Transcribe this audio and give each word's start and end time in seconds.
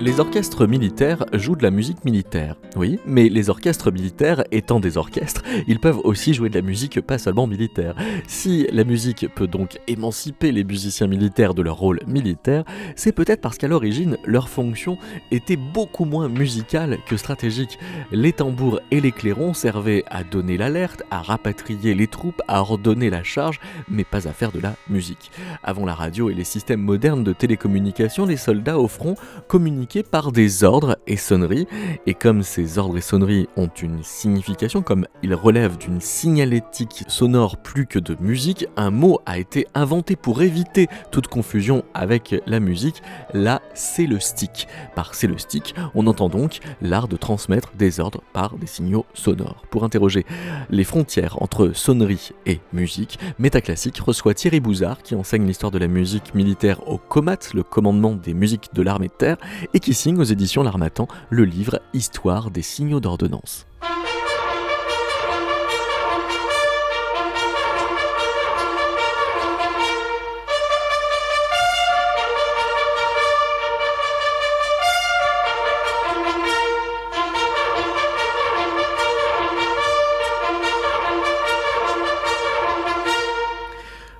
Les 0.00 0.20
orchestres 0.20 0.68
militaires 0.68 1.24
jouent 1.32 1.56
de 1.56 1.64
la 1.64 1.72
musique 1.72 2.04
militaire, 2.04 2.54
oui, 2.76 3.00
mais 3.04 3.28
les 3.28 3.50
orchestres 3.50 3.90
militaires 3.90 4.44
étant 4.52 4.78
des 4.78 4.96
orchestres, 4.96 5.42
ils 5.66 5.80
peuvent 5.80 5.98
aussi 6.04 6.34
jouer 6.34 6.50
de 6.50 6.54
la 6.54 6.62
musique 6.62 7.00
pas 7.00 7.18
seulement 7.18 7.48
militaire. 7.48 7.96
Si 8.28 8.68
la 8.70 8.84
musique 8.84 9.26
peut 9.34 9.48
donc 9.48 9.80
émanciper 9.88 10.52
les 10.52 10.62
musiciens 10.62 11.08
militaires 11.08 11.52
de 11.52 11.62
leur 11.62 11.78
rôle 11.78 11.98
militaire, 12.06 12.62
c'est 12.94 13.10
peut-être 13.10 13.40
parce 13.40 13.58
qu'à 13.58 13.66
l'origine, 13.66 14.18
leur 14.24 14.48
fonction 14.48 14.98
était 15.32 15.56
beaucoup 15.56 16.04
moins 16.04 16.28
musicale 16.28 16.98
que 17.08 17.16
stratégique. 17.16 17.76
Les 18.12 18.32
tambours 18.32 18.78
et 18.92 19.00
les 19.00 19.10
clairons 19.10 19.52
servaient 19.52 20.04
à 20.10 20.22
donner 20.22 20.56
l'alerte, 20.56 21.02
à 21.10 21.22
rapatrier 21.22 21.96
les 21.96 22.06
troupes, 22.06 22.40
à 22.46 22.60
ordonner 22.60 23.10
la 23.10 23.24
charge, 23.24 23.58
mais 23.88 24.04
pas 24.04 24.28
à 24.28 24.32
faire 24.32 24.52
de 24.52 24.60
la 24.60 24.76
musique. 24.88 25.32
Avant 25.64 25.84
la 25.84 25.94
radio 25.94 26.30
et 26.30 26.34
les 26.34 26.44
systèmes 26.44 26.82
modernes 26.82 27.24
de 27.24 27.32
télécommunication, 27.32 28.26
les 28.26 28.36
soldats 28.36 28.78
au 28.78 28.86
front 28.86 29.16
communiquaient 29.48 29.87
par 30.10 30.32
des 30.32 30.64
ordres 30.64 30.98
et 31.06 31.16
sonneries, 31.16 31.66
et 32.06 32.12
comme 32.12 32.42
ces 32.42 32.78
ordres 32.78 32.98
et 32.98 33.00
sonneries 33.00 33.48
ont 33.56 33.70
une 33.80 34.02
signification, 34.02 34.82
comme 34.82 35.06
ils 35.22 35.34
relèvent 35.34 35.78
d'une 35.78 36.00
signalétique 36.00 37.04
sonore 37.08 37.56
plus 37.56 37.86
que 37.86 37.98
de 37.98 38.14
musique, 38.20 38.66
un 38.76 38.90
mot 38.90 39.20
a 39.24 39.38
été 39.38 39.66
inventé 39.74 40.14
pour 40.14 40.42
éviter 40.42 40.88
toute 41.10 41.28
confusion 41.28 41.84
avec 41.94 42.36
la 42.46 42.60
musique, 42.60 43.02
la 43.32 43.62
stick. 43.74 44.68
Par 44.94 45.14
stick, 45.14 45.74
on 45.94 46.06
entend 46.06 46.28
donc 46.28 46.58
l'art 46.82 47.08
de 47.08 47.16
transmettre 47.16 47.72
des 47.78 47.98
ordres 47.98 48.22
par 48.32 48.56
des 48.56 48.66
signaux 48.66 49.06
sonores. 49.14 49.64
Pour 49.70 49.84
interroger 49.84 50.26
les 50.68 50.84
frontières 50.84 51.40
entre 51.42 51.72
sonnerie 51.72 52.32
et 52.44 52.60
musique, 52.72 53.18
Métaclassique 53.38 53.98
reçoit 53.98 54.34
Thierry 54.34 54.60
Bouzard, 54.60 55.02
qui 55.02 55.14
enseigne 55.14 55.46
l'histoire 55.46 55.72
de 55.72 55.78
la 55.78 55.88
musique 55.88 56.34
militaire 56.34 56.86
au 56.88 56.98
COMAT, 56.98 57.38
le 57.54 57.62
commandement 57.62 58.12
des 58.14 58.34
musiques 58.34 58.74
de 58.74 58.82
l'armée 58.82 59.08
de 59.08 59.12
terre, 59.12 59.38
qui 59.80 59.94
signe 59.94 60.18
aux 60.18 60.24
éditions 60.24 60.62
L'Armatan 60.62 61.08
le 61.30 61.44
livre 61.44 61.80
Histoire 61.94 62.50
des 62.50 62.62
signaux 62.62 63.00
d'ordonnance. 63.00 63.66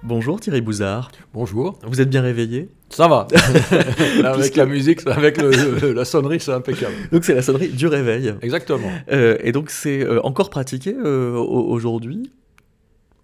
Bonjour 0.09 0.41
Thierry 0.41 0.63
Bouzard. 0.63 1.11
Bonjour. 1.35 1.79
Vous 1.83 2.01
êtes 2.01 2.09
bien 2.09 2.23
réveillé? 2.23 2.71
Ça 2.89 3.09
va. 3.09 3.27
avec 4.25 4.57
la 4.57 4.65
musique, 4.65 5.07
avec 5.07 5.37
la 5.37 6.05
sonnerie, 6.07 6.41
c'est 6.41 6.55
impeccable. 6.55 6.95
Donc 7.13 7.27
c'est 7.27 7.35
la 7.35 7.43
sonnerie 7.43 7.69
du 7.69 7.87
réveil. 7.87 8.33
Exactement. 8.41 8.91
Euh, 9.13 9.37
et 9.43 9.53
donc 9.53 9.69
c'est 9.69 10.01
euh, 10.01 10.25
encore 10.25 10.49
pratiqué 10.49 10.95
euh, 10.95 11.35
aujourd'hui? 11.35 12.33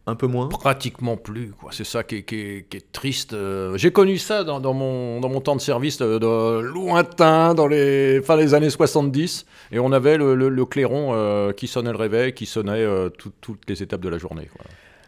Un 0.06 0.14
peu 0.14 0.26
moins? 0.26 0.48
Pratiquement 0.48 1.16
plus. 1.16 1.52
C'est 1.70 1.86
ça 1.86 2.02
qui 2.04 2.16
est, 2.16 2.92
triste. 2.92 3.34
J'ai 3.76 3.90
connu 3.90 4.18
ça 4.18 4.44
dans, 4.44 4.74
mon, 4.74 5.20
dans 5.20 5.30
mon 5.30 5.40
temps 5.40 5.56
de 5.56 5.62
service 5.62 5.96
de, 5.96 6.60
lointain, 6.60 7.54
dans 7.54 7.66
les 7.66 8.20
fin 8.20 8.36
des 8.36 8.52
années 8.52 8.68
70. 8.68 9.46
Et 9.72 9.78
on 9.78 9.90
avait 9.90 10.18
le, 10.18 10.64
clairon 10.66 11.50
qui 11.56 11.66
sonnait 11.66 11.92
le 11.92 11.96
réveil, 11.96 12.34
qui 12.34 12.44
sonnait 12.44 12.84
toutes 13.16 13.62
les 13.70 13.82
étapes 13.82 14.02
de 14.02 14.10
la 14.10 14.18
journée. 14.18 14.50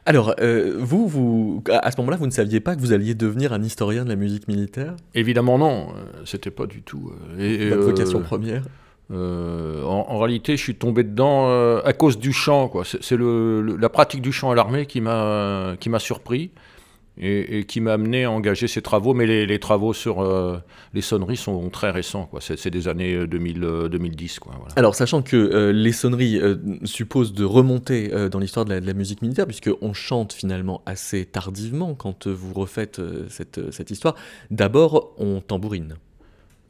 Alors, 0.09 0.37
euh, 0.41 0.77
vous, 0.79 1.09
vous, 1.09 1.65
à 1.69 1.91
ce 1.91 1.97
moment-là, 1.99 2.17
vous 2.17 2.27
ne 2.27 2.31
saviez 2.31 2.61
pas 2.61 2.77
que 2.77 2.81
vous 2.81 2.93
alliez 2.93 3.15
devenir 3.17 3.53
un 3.53 3.62
historien 3.62 4.05
de 4.05 4.09
la 4.09 4.15
musique 4.15 4.47
militaire? 4.47 4.94
Évidemment 5.15 5.59
non, 5.59 5.89
euh, 5.89 6.22
c'était 6.25 6.53
pas 6.53 6.67
du 6.67 6.83
tout. 6.83 7.11
Euh, 7.39 7.71
Votre 7.71 7.83
vocation 7.83 8.21
première? 8.21 8.62
en, 9.11 10.19
réalité, 10.19 10.56
je 10.56 10.62
suis 10.62 10.77
tombé 10.77 11.03
dedans 11.05 11.49
à 11.81 11.93
cause 11.93 12.19
du 12.19 12.33
chant. 12.33 12.72
C'est 12.84 13.19
la 13.19 13.89
pratique 13.89 14.22
du 14.22 14.33
chant 14.33 14.50
à 14.53 14.55
l'armée 14.55 14.87
qui 14.87 15.00
m'a 15.00 15.77
surpris 15.99 16.53
et, 17.19 17.65
qui 17.65 17.81
m'a 17.81 17.94
amené 17.94 18.25
à 18.25 18.31
engager 18.31 18.69
ces 18.69 18.82
travaux. 18.82 19.15
Mais 19.15 19.27
les, 19.27 19.59
travaux 19.59 19.93
sur 19.93 20.21
euh, 20.21 20.59
les 20.94 21.00
sonneries 21.00 21.37
sont 21.37 21.69
très 21.71 21.91
récents. 21.91 22.31
C'est 22.41 22.71
des 22.71 22.88
années 22.88 23.27
2000, 23.27 23.88
2010. 23.91 24.37
Euh, 24.37 24.41
quoi, 24.41 24.54
Alors, 24.77 24.94
sachant 24.94 25.22
que 25.22 25.37
euh, 25.37 25.72
les 25.72 25.93
sonneries 25.93 26.41
supposent 26.84 27.32
de 27.32 27.44
remonter 27.44 28.10
dans 28.31 28.38
l'histoire 28.38 28.65
de, 28.65 28.75
la 28.75 28.93
musique 28.94 29.22
militaire, 29.22 29.47
puisqu'on 29.47 29.93
chante 29.93 30.32
finalement 30.32 30.82
assez 30.87 31.25
tardivement 31.25 31.94
quand 31.94 32.26
vous 32.26 32.53
refaites 32.55 33.00
cette, 33.28 33.72
cette 33.72 33.91
histoire, 33.91 34.15
d'abord 34.50 35.15
on 35.19 35.41
tambourine. 35.41 35.97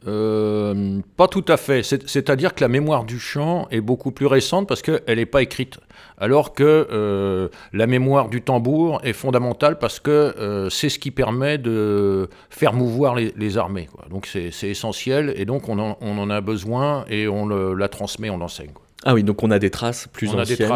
Euh, 0.06 1.00
pas 1.16 1.26
tout 1.26 1.44
à 1.48 1.56
fait. 1.56 1.82
C'est-à-dire 1.82 2.54
que 2.54 2.62
la 2.62 2.68
mémoire 2.68 3.04
du 3.04 3.18
chant 3.18 3.66
est 3.70 3.80
beaucoup 3.80 4.12
plus 4.12 4.26
récente 4.26 4.68
parce 4.68 4.82
qu'elle 4.82 5.02
n'est 5.08 5.26
pas 5.26 5.42
écrite. 5.42 5.78
Alors 6.18 6.54
que 6.54 6.86
euh, 6.90 7.48
la 7.72 7.86
mémoire 7.86 8.28
du 8.28 8.42
tambour 8.42 9.00
est 9.04 9.12
fondamentale 9.12 9.78
parce 9.78 10.00
que 10.00 10.10
euh, 10.10 10.70
c'est 10.70 10.88
ce 10.88 10.98
qui 10.98 11.10
permet 11.10 11.58
de 11.58 12.28
faire 12.50 12.72
mouvoir 12.72 13.14
les, 13.14 13.58
armées. 13.58 13.88
Donc 14.10 14.26
c'est 14.26 14.68
essentiel 14.68 15.32
et 15.36 15.44
donc 15.44 15.68
on 15.68 15.78
en, 15.78 16.30
a 16.30 16.40
besoin 16.40 17.04
et 17.08 17.28
on 17.28 17.46
la 17.48 17.88
transmet, 17.88 18.28
on 18.30 18.38
l'enseigne. 18.38 18.72
Ah 19.08 19.14
oui, 19.14 19.22
donc 19.22 19.44
on 19.44 19.52
a 19.52 19.60
des 19.60 19.70
traces 19.70 20.08
plus 20.12 20.34
anciennes 20.34 20.68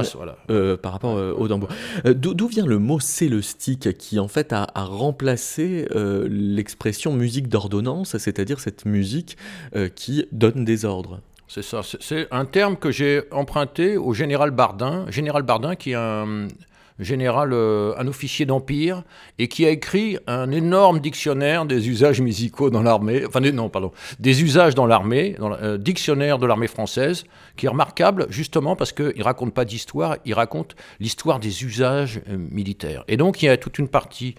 euh, 0.51 0.77
par 0.77 0.93
rapport 0.93 1.17
euh, 1.17 1.34
au 1.37 1.49
tambour. 1.49 1.69
Euh, 2.07 2.15
d'où 2.15 2.47
vient 2.47 2.65
le 2.65 2.78
mot 2.78 3.01
stick 3.01 3.99
qui 3.99 4.21
en 4.21 4.28
fait 4.28 4.53
a, 4.53 4.67
remplacé 4.77 5.89
l'expression 6.28 7.12
musique 7.12 7.49
d'ordonnance, 7.49 8.17
c'est-à-dire 8.19 8.61
cette 8.61 8.84
musique 8.84 9.37
qui 9.97 10.27
donne 10.31 10.65
des 10.65 10.84
ordres? 10.84 11.21
C'est 11.53 11.62
ça, 11.62 11.81
c'est 11.83 12.28
un 12.31 12.44
terme 12.44 12.77
que 12.77 12.93
j'ai 12.93 13.22
emprunté 13.33 13.97
au 13.97 14.15
général 14.15 14.53
Bardin, 14.53 15.05
général 15.11 15.43
Bardin 15.43 15.75
qui 15.75 15.91
est 15.91 15.97
un, 15.97 16.47
général, 17.05 17.53
euh, 17.53 17.94
un 17.99 18.06
officier 18.06 18.47
d'Empire, 18.47 19.03
et 19.38 19.49
qui 19.49 19.66
a 19.66 19.71
écrit 19.71 20.19
un 20.27 20.50
énorme 20.50 21.00
dictionnaire 21.00 21.65
des 21.65 21.88
usages 21.88 22.21
musicaux 22.21 22.71
dans 22.71 22.83
l'armée, 22.83 23.25
enfin 23.27 23.41
non, 23.41 23.69
pardon, 23.69 23.93
des 24.19 24.43
usages 24.43 24.75
dans 24.75 24.87
l'armée, 24.87 25.37
dans 25.39 25.53
euh, 25.53 25.78
dictionnaire 25.78 26.39
de 26.39 26.47
l'armée 26.47 26.66
française, 26.66 27.25
qui 27.56 27.66
est 27.66 27.69
remarquable 27.69 28.27
justement 28.31 28.77
parce 28.77 28.93
qu'il 28.93 29.12
ne 29.16 29.22
raconte 29.22 29.55
pas 29.55 29.65
d'histoire, 29.65 30.16
il 30.25 30.34
raconte 30.34 30.77
l'histoire 31.00 31.41
des 31.41 31.65
usages 31.65 32.21
euh, 32.28 32.37
militaires. 32.39 33.05
Et 33.09 33.16
donc 33.16 33.43
il 33.43 33.47
y 33.47 33.49
a 33.49 33.56
toute 33.56 33.78
une 33.78 33.89
partie 33.89 34.34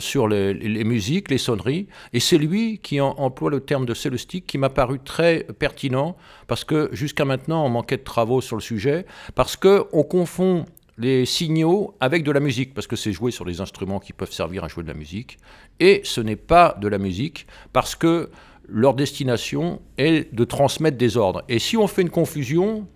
sur 0.00 0.26
les, 0.26 0.82
musiques, 0.82 1.30
les 1.30 1.38
sonneries, 1.38 1.86
et 2.12 2.18
c'est 2.18 2.36
lui 2.36 2.80
qui 2.82 3.00
emploie 3.00 3.48
le 3.48 3.60
terme 3.60 3.86
de 3.86 3.94
célestique 3.94 4.44
qui 4.44 4.58
m'a 4.58 4.70
paru 4.70 4.98
très 4.98 5.46
pertinent, 5.56 6.16
parce 6.48 6.64
que 6.64 6.88
jusqu'à 6.90 7.24
maintenant 7.24 7.64
on 7.64 7.68
manquait 7.68 7.96
de 7.96 8.02
travaux 8.02 8.40
sur 8.40 8.56
le 8.56 8.60
sujet, 8.60 9.06
parce 9.36 9.54
qu'on 9.54 10.02
confond 10.02 10.64
les 10.98 11.24
signaux 11.24 11.94
avec 12.00 12.24
de 12.24 12.32
la 12.32 12.40
musique, 12.40 12.74
parce 12.74 12.86
que 12.86 12.96
c'est 12.96 13.12
joué 13.12 13.30
sur 13.30 13.44
les 13.44 13.60
instruments 13.60 14.00
qui 14.00 14.12
peuvent 14.12 14.32
servir 14.32 14.64
à 14.64 14.68
jouer 14.68 14.82
de 14.82 14.88
la 14.88 14.94
musique. 14.94 15.38
Et 15.78 16.00
ce 16.04 16.20
n'est 16.20 16.36
pas 16.36 16.76
de 16.80 16.88
la 16.88 16.98
musique, 16.98 17.46
parce 17.72 17.94
que 17.94 18.30
leur 18.68 18.94
destination 18.94 19.80
est 19.96 20.34
de 20.34 20.44
transmettre 20.44 20.98
des 20.98 21.16
ordres. 21.16 21.42
Et 21.48 21.58
si 21.58 21.76
on 21.76 21.86
fait 21.86 22.02
une 22.02 22.10
confusion, 22.10 22.86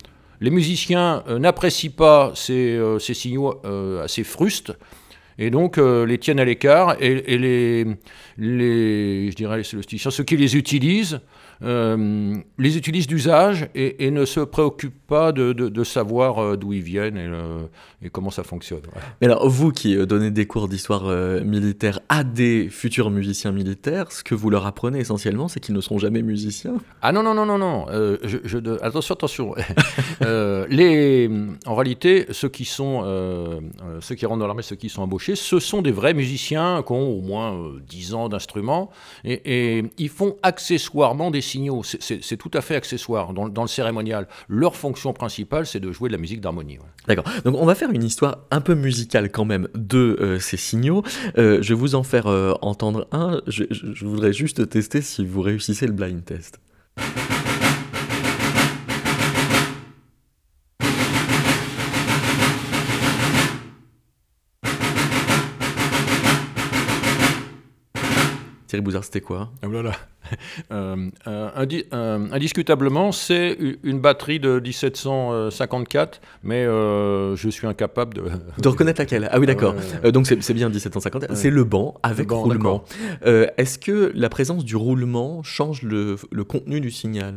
les 0.41 0.51
musiciens 0.51 1.23
euh, 1.29 1.39
n'apprécient 1.39 1.93
pas 1.97 2.33
ces, 2.35 2.77
euh, 2.77 2.99
signaux 2.99 3.61
euh, 3.65 4.05
assez 4.05 4.25
frustes, 4.25 4.73
et 5.39 5.51
donc 5.51 5.79
les 5.79 6.19
tiennent 6.19 6.41
à 6.41 6.45
l'écart, 6.45 6.97
et, 7.01 7.39
les, 7.39 7.87
les, 8.37 9.31
je 9.31 9.35
dirais, 9.35 9.63
ceux 9.65 10.25
qui 10.25 10.37
les 10.37 10.57
utilisent, 10.57 11.21
euh, 11.63 12.37
les 12.59 12.77
utilisent 12.77 13.07
d'usage 13.07 13.69
et, 13.75 14.11
ne 14.11 14.25
se 14.25 14.41
préoccupent 14.41 15.07
pas 15.07 15.33
de, 15.33 15.85
savoir 15.85 16.39
euh, 16.39 16.57
d'où 16.57 16.73
ils 16.73 16.83
viennent 16.83 17.17
et, 18.03 18.11
comment 18.11 18.31
ça 18.31 18.43
fonctionne. 18.43 18.83
Mais 19.21 19.27
alors, 19.29 19.49
vous 19.49 19.71
qui 19.71 19.97
euh, 19.97 20.07
donnez 20.07 20.31
des 20.31 20.47
cours 20.47 20.69
d'histoire 20.69 21.05
militaire 21.45 22.01
à 22.09 22.25
des 22.25 22.69
futurs 22.69 23.11
musiciens 23.11 23.53
militaires, 23.53 24.11
ce 24.11 24.25
que 24.25 24.35
vous 24.35 24.51
leur 24.51 24.67
apprenez 24.67 24.99
essentiellement, 24.99 25.49
c'est 25.49 25.61
qu'ils 25.61 25.75
ne 25.75 25.81
seront 25.81 25.99
jamais 25.99 26.23
musiciens 26.23 26.75
Ah 27.01 27.13
non, 27.13 27.23
non, 27.23 27.35
non, 27.35 27.47
non, 27.47 27.59
non. 27.59 27.87
Je, 28.25 28.59
attention, 28.83 29.15
attention. 29.15 29.55
les, 30.69 31.31
en 31.67 31.75
réalité, 31.75 32.27
ceux 32.31 32.49
qui, 32.49 32.65
sont, 32.65 33.03
ceux 34.01 34.15
qui 34.15 34.27
rentrent 34.27 34.41
dans 34.41 34.47
l'armée, 34.47 34.63
ceux 34.63 34.77
qui 34.77 34.89
sont 34.89 35.03
embauchés, 35.03 35.37
ce 35.37 35.61
sont 35.61 35.83
des 35.83 35.93
vrais 35.93 36.15
musiciens 36.15 36.83
qui 36.87 36.93
ont 36.93 37.19
au 37.19 37.21
moins 37.21 37.73
10 37.89 38.15
ans 38.15 38.29
d'instruments 38.29 38.91
et, 39.25 39.79
et 39.79 39.85
ils 39.99 40.09
font 40.09 40.37
accessoirement 40.43 41.31
des 41.31 41.41
c'est 41.83 42.37
tout 42.37 42.51
à 42.55 42.61
fait 42.61 42.77
accessoire 42.77 43.33
dans, 43.33 43.63
le 43.63 43.69
cérémonial. 43.69 44.29
Leur 44.49 44.77
fonction 44.77 45.13
principale, 45.13 45.67
c'est 45.67 45.81
de 45.81 45.93
jouer 45.93 46.09
de 46.09 46.15
la 46.15 46.21
musique 46.21 46.41
d'harmonie. 46.41 46.79
D'accord. 47.07 47.25
Donc 47.45 47.57
on 47.59 47.67
va 47.67 47.75
faire 47.75 47.91
une 47.91 48.05
histoire 48.05 48.39
un 48.51 48.61
peu 48.61 48.75
musicale 48.75 49.31
quand 49.31 49.45
même 49.45 49.69
de 49.75 50.17
euh, 50.21 50.39
ces 50.39 50.57
signaux. 50.57 51.03
Euh, 51.39 51.59
je 51.61 51.75
vais 51.75 51.81
vous 51.81 51.95
en 51.95 52.03
faire 52.03 52.27
euh, 52.27 52.55
entendre 52.63 53.07
un. 53.13 53.41
Je 53.47 54.05
voudrais 54.05 54.33
juste 54.33 54.69
tester 54.69 55.03
si 55.03 55.25
vous 55.25 55.43
réussissez 55.43 55.87
le 55.87 55.93
blind 55.93 56.25
test. 56.25 56.61
Thierry 68.73 68.83
Bouzard, 68.83 69.05
c'était 69.05 69.21
quoi? 69.21 69.51
Ah, 69.63 69.67
Voilà. 69.69 69.93
Euh, 70.71 71.11
euh, 71.27 71.51
indi- 71.57 71.85
euh, 71.93 72.29
indiscutablement, 72.31 73.11
c'est 73.13 73.59
une 73.83 74.01
batterie 74.01 74.39
de 74.41 74.61
1754, 74.61 76.21
mais 76.45 76.65
je 76.65 77.49
suis 77.51 77.67
incapable 77.67 78.15
de. 78.15 78.23
De 78.59 78.69
reconnaître 78.69 79.01
laquelle 79.01 79.29
Ah 79.31 79.39
oui, 79.41 79.47
d'accord. 79.47 79.75
Donc 80.13 80.27
c'est 80.27 80.55
bien 80.55 80.69
1750. 80.69 81.23
Ouais. 81.23 81.29
C'est 81.35 81.51
le 81.51 81.65
banc 81.65 81.95
avec 82.05 82.29
banc, 82.29 82.43
roulement. 82.43 82.85
Est-ce 83.25 83.79
que 83.79 84.13
la 84.15 84.29
présence 84.29 84.65
du 84.65 84.77
roulement 84.77 85.43
change 85.43 85.83
le, 85.83 86.17
le 86.31 86.45
contenu 86.45 86.81
du 86.81 86.91
signal? 86.91 87.35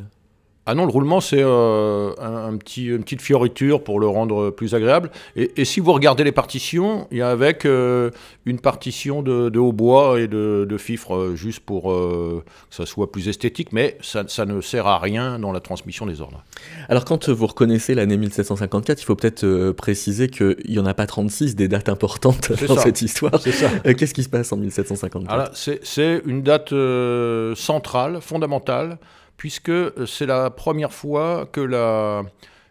Ah 0.68 0.74
non, 0.74 0.86
le 0.86 0.92
roulement, 0.92 1.22
c'est 1.22 1.42
euh, 1.42 2.12
un, 2.20 2.54
un 2.54 2.58
petit, 2.58 2.88
une 2.88 3.04
petite 3.04 3.22
fioriture 3.22 3.84
pour 3.84 4.00
le 4.00 4.08
rendre 4.08 4.50
plus 4.50 4.74
agréable. 4.74 5.12
Et, 5.36 5.52
et 5.58 5.66
si 5.66 5.80
vous 5.80 5.94
regardez 5.94 6.24
les 6.24 6.32
partitions, 6.32 7.08
il 7.12 7.20
y 7.20 7.22
a 7.22 7.30
avec 7.30 7.66
euh, 7.66 8.10
une 8.46 8.60
partition 8.60 9.22
de, 9.22 9.50
de 9.50 9.60
hautbois 9.60 10.20
et 10.20 10.28
de, 10.28 10.66
de 10.68 10.78
fifre, 10.78 11.16
euh, 11.16 11.36
juste 11.36 11.60
pour 11.60 11.92
euh, 11.92 12.44
que 12.70 12.76
ça 12.76 12.86
soit 12.86 13.12
plus 13.12 13.28
esthétique, 13.28 13.72
mais 13.74 13.98
ça, 14.02 14.24
ça 14.28 14.46
ne 14.46 14.60
sert 14.62 14.88
à 14.88 14.98
rien 14.98 15.38
dans 15.38 15.52
la 15.52 15.60
transmission 15.60 16.06
des 16.06 16.22
ordres. 16.22 16.44
Alors 16.90 17.06
quand 17.06 17.30
vous 17.30 17.48
reconnaissez 17.48 17.94
l'année 17.94 18.18
1754, 18.18 19.02
il 19.02 19.06
faut 19.06 19.16
peut-être 19.16 19.72
préciser 19.72 20.30
qu'il 20.30 20.58
n'y 20.68 20.80
en 20.80 20.86
a 20.86 20.94
pas 20.94 21.06
36 21.06 21.56
des 21.56 21.68
dates 21.68 21.90
importantes 21.90 22.52
dans 22.68 22.76
ça. 22.76 22.82
cette 22.82 23.02
histoire. 23.02 23.40
Qu'est-ce 23.42 24.14
qui 24.14 24.24
se 24.24 24.30
passe 24.30 24.52
en 24.52 24.58
1754 24.58 25.32
Alors 25.32 25.46
là, 25.46 25.52
c'est 25.54 26.22
une 26.26 26.42
date 26.42 26.74
centrale, 27.56 28.20
fondamentale, 28.22 28.98
puisque 29.38 29.72
c'est 30.08 30.26
la 30.26 30.50
première 30.50 30.94
fois 30.94 31.48
que 31.52 31.62
la, 31.62 32.24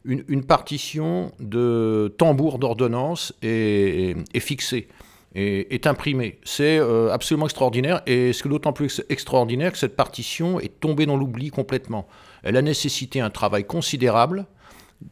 une, 0.04 0.44
partition 0.44 1.32
de 1.40 2.14
tambour 2.18 2.58
d'ordonnance 2.58 3.32
est, 3.42 4.14
fixée, 4.40 4.88
est, 5.34 5.86
imprimée. 5.86 6.38
C'est 6.44 6.78
euh, 6.78 7.10
absolument 7.10 7.46
extraordinaire, 7.46 8.02
et 8.06 8.32
ce 8.32 8.46
d'autant 8.46 8.72
plus 8.72 9.02
extraordinaire 9.08 9.72
que 9.72 9.78
cette 9.78 9.96
partition 9.96 10.60
est 10.60 10.80
tombée 10.80 11.06
dans 11.06 11.16
l'oubli 11.16 11.50
complètement. 11.50 12.06
Elle 12.42 12.56
a 12.56 12.62
nécessité 12.62 13.20
un 13.20 13.30
travail 13.30 13.64
considérable 13.64 14.46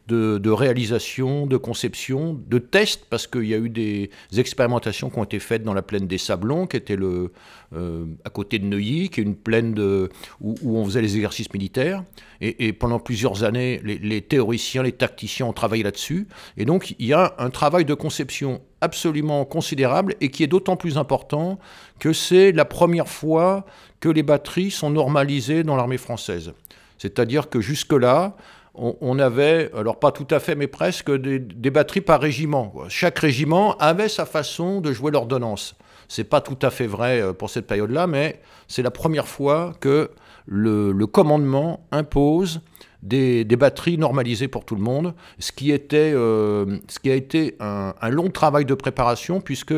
de, 0.07 0.49
réalisation, 0.49 1.45
de 1.45 1.57
conception, 1.57 2.39
de 2.47 2.57
test, 2.57 3.05
parce 3.09 3.27
qu'il 3.27 3.45
y 3.45 3.53
a 3.53 3.57
eu 3.57 3.69
des 3.69 4.09
expérimentations 4.37 5.09
qui 5.09 5.17
ont 5.17 5.23
été 5.23 5.39
faites 5.39 5.63
dans 5.63 5.73
la 5.73 5.81
plaine 5.81 6.07
des 6.07 6.17
Sablons, 6.17 6.67
qui 6.67 6.77
était 6.77 6.95
le, 6.95 7.31
euh, 7.73 8.05
à 8.25 8.29
côté 8.29 8.59
de 8.59 8.65
Neuilly, 8.65 9.09
qui 9.09 9.21
est 9.21 9.23
une 9.23 9.35
plaine 9.35 9.73
de, 9.73 10.09
où, 10.41 10.77
on 10.77 10.85
faisait 10.85 11.01
les 11.01 11.15
exercices 11.15 11.51
militaires. 11.53 12.03
Et, 12.41 12.73
pendant 12.73 12.99
plusieurs 12.99 13.45
années, 13.45 13.79
les 13.83 14.21
théoriciens, 14.21 14.83
les 14.83 14.91
tacticiens 14.91 15.45
ont 15.45 15.53
travaillé 15.53 15.81
là-dessus. 15.81 16.27
Et 16.57 16.65
donc, 16.65 16.93
il 16.99 17.05
y 17.05 17.13
a 17.13 17.35
un 17.37 17.49
travail 17.49 17.85
de 17.85 17.93
conception 17.93 18.61
absolument 18.81 19.45
considérable 19.45 20.15
et 20.19 20.27
qui 20.27 20.43
est 20.43 20.47
d'autant 20.47 20.75
plus 20.75 20.97
important 20.97 21.57
que 21.99 22.11
c'est 22.11 22.51
la 22.51 22.65
première 22.65 23.07
fois 23.07 23.65
que 24.01 24.09
les 24.09 24.23
batteries 24.23 24.71
sont 24.71 24.89
normalisées 24.89 25.63
dans 25.63 25.77
l'armée 25.77 25.97
française. 25.97 26.51
C'est-à-dire 26.97 27.49
que 27.49 27.61
jusque-là, 27.61 28.35
on, 28.75 28.95
on 29.01 29.19
avait, 29.19 29.71
alors 29.75 29.99
pas 29.99 30.11
tout 30.11 30.27
à 30.31 30.39
fait, 30.39 30.55
mais 30.55 30.67
presque, 30.67 31.11
des, 31.11 31.69
batteries 31.69 32.01
par 32.01 32.19
régiment. 32.19 32.73
Chaque 32.89 33.19
régiment 33.19 33.77
avait 33.77 34.09
sa 34.09 34.25
façon 34.25 34.81
de 34.81 34.91
jouer 34.91 35.11
l'ordonnance. 35.11 35.75
C'est 36.07 36.23
pas 36.23 36.41
tout 36.41 36.57
à 36.61 36.69
fait 36.69 36.87
vrai 36.87 37.21
euh, 37.21 37.33
pour 37.33 37.49
cette 37.49 37.67
période-là, 37.67 38.07
mais 38.07 38.41
c'est 38.67 38.81
la 38.81 38.91
première 38.91 39.27
fois 39.27 39.73
que 39.79 40.11
le, 40.45 40.93
commandement 41.05 41.85
impose 41.91 42.61
des, 43.01 43.45
batteries 43.45 43.97
normalisées 43.97 44.47
pour 44.47 44.65
tout 44.65 44.75
le 44.75 44.81
monde, 44.81 45.13
ce 45.39 45.51
qui, 45.51 45.71
était, 45.71 46.11
euh, 46.13 46.77
ce 46.87 46.99
qui 46.99 47.11
a 47.11 47.15
été 47.15 47.55
un, 47.59 47.93
un 48.01 48.09
long 48.09 48.29
travail 48.29 48.65
de 48.65 48.73
préparation, 48.73 49.39
puisque 49.39 49.73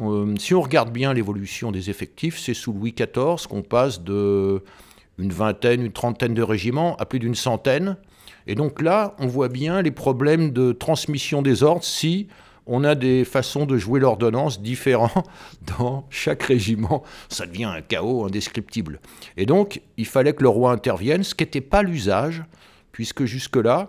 euh, 0.00 0.34
si 0.38 0.54
on 0.54 0.60
regarde 0.60 0.90
bien 0.90 1.14
l'évolution 1.14 1.72
des 1.72 1.90
effectifs, 1.90 2.38
c'est 2.38 2.54
sous 2.54 2.72
Louis 2.72 2.92
XIV 2.92 3.46
qu'on 3.48 3.62
passe 3.62 4.02
de 4.02 4.62
une 5.18 5.32
vingtaine, 5.32 5.82
une 5.82 5.92
trentaine 5.92 6.34
de 6.34 6.42
régiments 6.42 6.96
à 6.96 7.06
plus 7.06 7.18
d'une 7.18 7.34
centaine. 7.34 7.96
Et 8.46 8.54
donc 8.54 8.80
là, 8.80 9.14
on 9.18 9.26
voit 9.26 9.48
bien 9.48 9.82
les 9.82 9.90
problèmes 9.90 10.50
de 10.50 10.72
transmission 10.72 11.42
des 11.42 11.62
ordres 11.62 11.84
si 11.84 12.28
on 12.66 12.82
a 12.84 12.94
des 12.94 13.24
façons 13.24 13.64
de 13.64 13.78
jouer 13.78 14.00
l'ordonnance 14.00 14.60
différents 14.60 15.24
dans 15.78 16.06
chaque 16.10 16.42
régiment. 16.42 17.02
Ça 17.28 17.46
devient 17.46 17.64
un 17.64 17.80
chaos 17.80 18.24
indescriptible. 18.24 19.00
Et 19.36 19.46
donc, 19.46 19.80
il 19.96 20.06
fallait 20.06 20.32
que 20.32 20.42
le 20.42 20.48
roi 20.48 20.72
intervienne, 20.72 21.22
ce 21.22 21.34
qui 21.34 21.44
n'était 21.44 21.60
pas 21.60 21.82
l'usage, 21.82 22.42
puisque 22.92 23.24
jusque-là, 23.24 23.88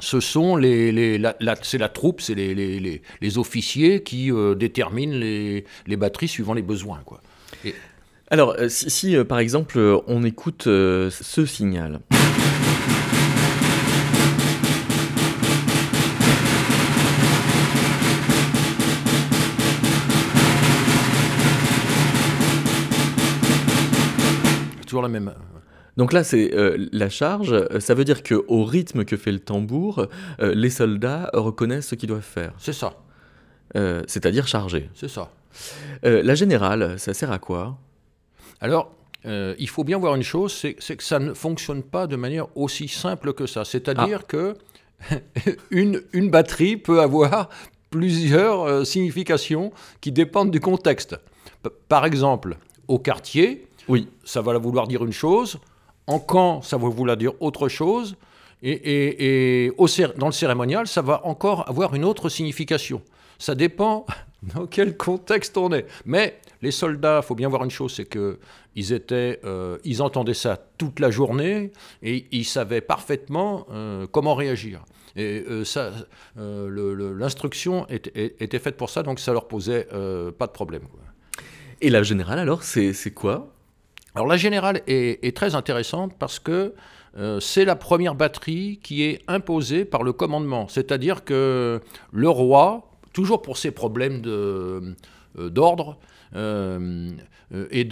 c'est 0.00 1.78
la 1.78 1.88
troupe, 1.88 2.20
c'est 2.20 2.34
les, 2.34 3.38
officiers 3.38 4.02
qui 4.02 4.32
euh, 4.32 4.54
déterminent 4.54 5.16
les, 5.16 5.96
batteries 5.96 6.28
suivant 6.28 6.54
les 6.54 6.62
besoins. 6.62 7.00
Alors, 8.30 8.56
euh, 8.58 8.68
si, 8.68 9.16
euh, 9.16 9.24
par 9.24 9.38
exemple 9.38 9.78
on 10.06 10.24
écoute 10.24 10.64
ce 10.64 11.46
signal. 11.46 12.00
Toujours 24.94 25.02
la 25.02 25.08
même. 25.08 25.32
Donc 25.96 26.12
là, 26.12 26.22
c'est 26.24 26.54
euh, 26.54 26.76
la 26.92 27.08
charge. 27.08 27.52
Euh, 27.52 27.80
Ça 27.80 27.94
veut 27.94 28.04
dire 28.04 28.22
que 28.22 28.34
au 28.48 28.64
rythme 28.64 29.04
que 29.04 29.16
fait 29.16 29.32
le 29.32 29.38
tambour, 29.40 30.06
euh, 30.40 30.54
les 30.54 30.70
soldats 30.70 31.30
reconnaissent 31.34 31.88
ce 31.88 31.94
qu'ils 31.96 32.08
doivent 32.08 32.22
faire, 32.22 32.52
C'est 32.58 32.72
ça, 32.72 32.94
Euh, 33.76 34.02
c'est-à-dire 34.06 34.46
charger. 34.46 34.88
c'est 34.94 35.08
ça. 35.10 35.30
La 36.02 36.34
générale, 36.34 36.98
ça 36.98 37.14
sert 37.14 37.30
à 37.32 37.38
quoi? 37.38 37.78
Alors, 38.60 38.92
il 39.24 39.68
faut 39.68 39.84
bien 39.84 39.98
voir 39.98 40.14
une 40.16 40.22
chose, 40.22 40.52
c'est 40.52 40.96
que 40.96 41.02
ça 41.04 41.18
ne 41.18 41.32
fonctionne 41.32 41.82
pas 41.82 42.06
de 42.06 42.16
manière 42.16 42.46
aussi 42.56 42.88
simple 42.88 43.32
que 43.32 43.46
ça. 43.46 43.64
C'est-à-dire 43.64 44.26
que 44.26 44.54
une, 45.70 46.02
une 46.12 46.28
batterie 46.30 46.76
peut 46.76 47.00
avoir 47.00 47.48
plusieurs 47.90 48.84
significations 48.86 49.72
qui 50.00 50.10
dépendent 50.12 50.50
du 50.50 50.60
contexte. 50.60 51.16
P- 51.62 51.70
par 51.88 52.04
exemple, 52.04 52.56
au 52.88 52.98
quartier, 52.98 53.66
Oui. 53.88 54.08
ça 54.24 54.42
va 54.42 54.56
vouloir 54.58 54.86
dire 54.86 55.04
une 55.04 55.12
chose. 55.12 55.58
En 56.06 56.18
camp, 56.18 56.62
ça 56.62 56.76
va 56.76 56.88
vouloir 56.88 57.16
dire 57.16 57.32
autre 57.40 57.68
chose. 57.68 58.16
Et, 58.62 59.72
dans 60.16 60.26
le 60.26 60.32
cérémonial, 60.32 60.86
ça 60.86 61.02
va 61.02 61.26
encore 61.26 61.68
avoir 61.68 61.94
une 61.94 62.04
autre 62.04 62.28
signification. 62.28 63.02
Ça 63.38 63.54
dépend 63.54 64.06
dans 64.54 64.66
quel 64.66 64.96
contexte 64.96 65.56
on 65.58 65.72
est. 65.72 65.86
Mais 66.06 66.38
les 66.62 66.70
soldats, 66.70 67.20
il 67.22 67.26
faut 67.26 67.34
bien 67.34 67.48
voir 67.48 67.64
une 67.64 67.70
chose, 67.70 67.94
c'est 67.94 68.06
que 68.06 68.38
ils 68.74 68.92
étaient, 68.92 69.40
euh, 69.44 69.78
ils 69.84 70.02
entendaient 70.02 70.34
ça 70.34 70.58
toute 70.78 70.98
la 70.98 71.10
journée 71.10 71.72
et 72.02 72.26
ils 72.32 72.44
savaient 72.44 72.80
parfaitement 72.80 73.66
euh, 73.70 74.06
comment 74.10 74.34
réagir. 74.34 74.84
Et 75.16 75.44
euh, 75.48 77.14
l'instruction 77.16 77.86
était, 77.88 78.58
faite 78.58 78.76
pour 78.76 78.90
ça, 78.90 79.02
donc 79.02 79.20
ça 79.20 79.32
leur 79.32 79.46
posait 79.46 79.86
pas 80.38 80.46
de 80.46 80.52
problème. 80.52 80.82
Et 81.80 81.90
la 81.90 82.02
générale, 82.02 82.38
alors, 82.38 82.62
c'est 82.62 83.14
quoi 83.14 83.53
Alors 84.14 84.28
la 84.28 84.36
générale 84.36 84.82
est, 84.86 85.36
très 85.36 85.56
intéressante 85.56 86.12
parce 86.18 86.38
que 86.38 86.74
euh, 87.16 87.40
c'est 87.40 87.64
la 87.64 87.74
première 87.74 88.14
batterie 88.14 88.78
qui 88.82 89.02
est 89.02 89.22
imposée 89.26 89.84
par 89.84 90.04
le 90.04 90.12
commandement. 90.12 90.68
C'est-à-dire 90.68 91.24
que 91.24 91.80
le 92.12 92.28
roi, 92.28 92.90
toujours 93.12 93.42
pour 93.42 93.56
ses 93.56 93.72
problèmes 93.72 94.22
euh, 94.26 94.94
d'ordre 95.36 95.98
euh, 96.36 97.10
et 97.70 97.84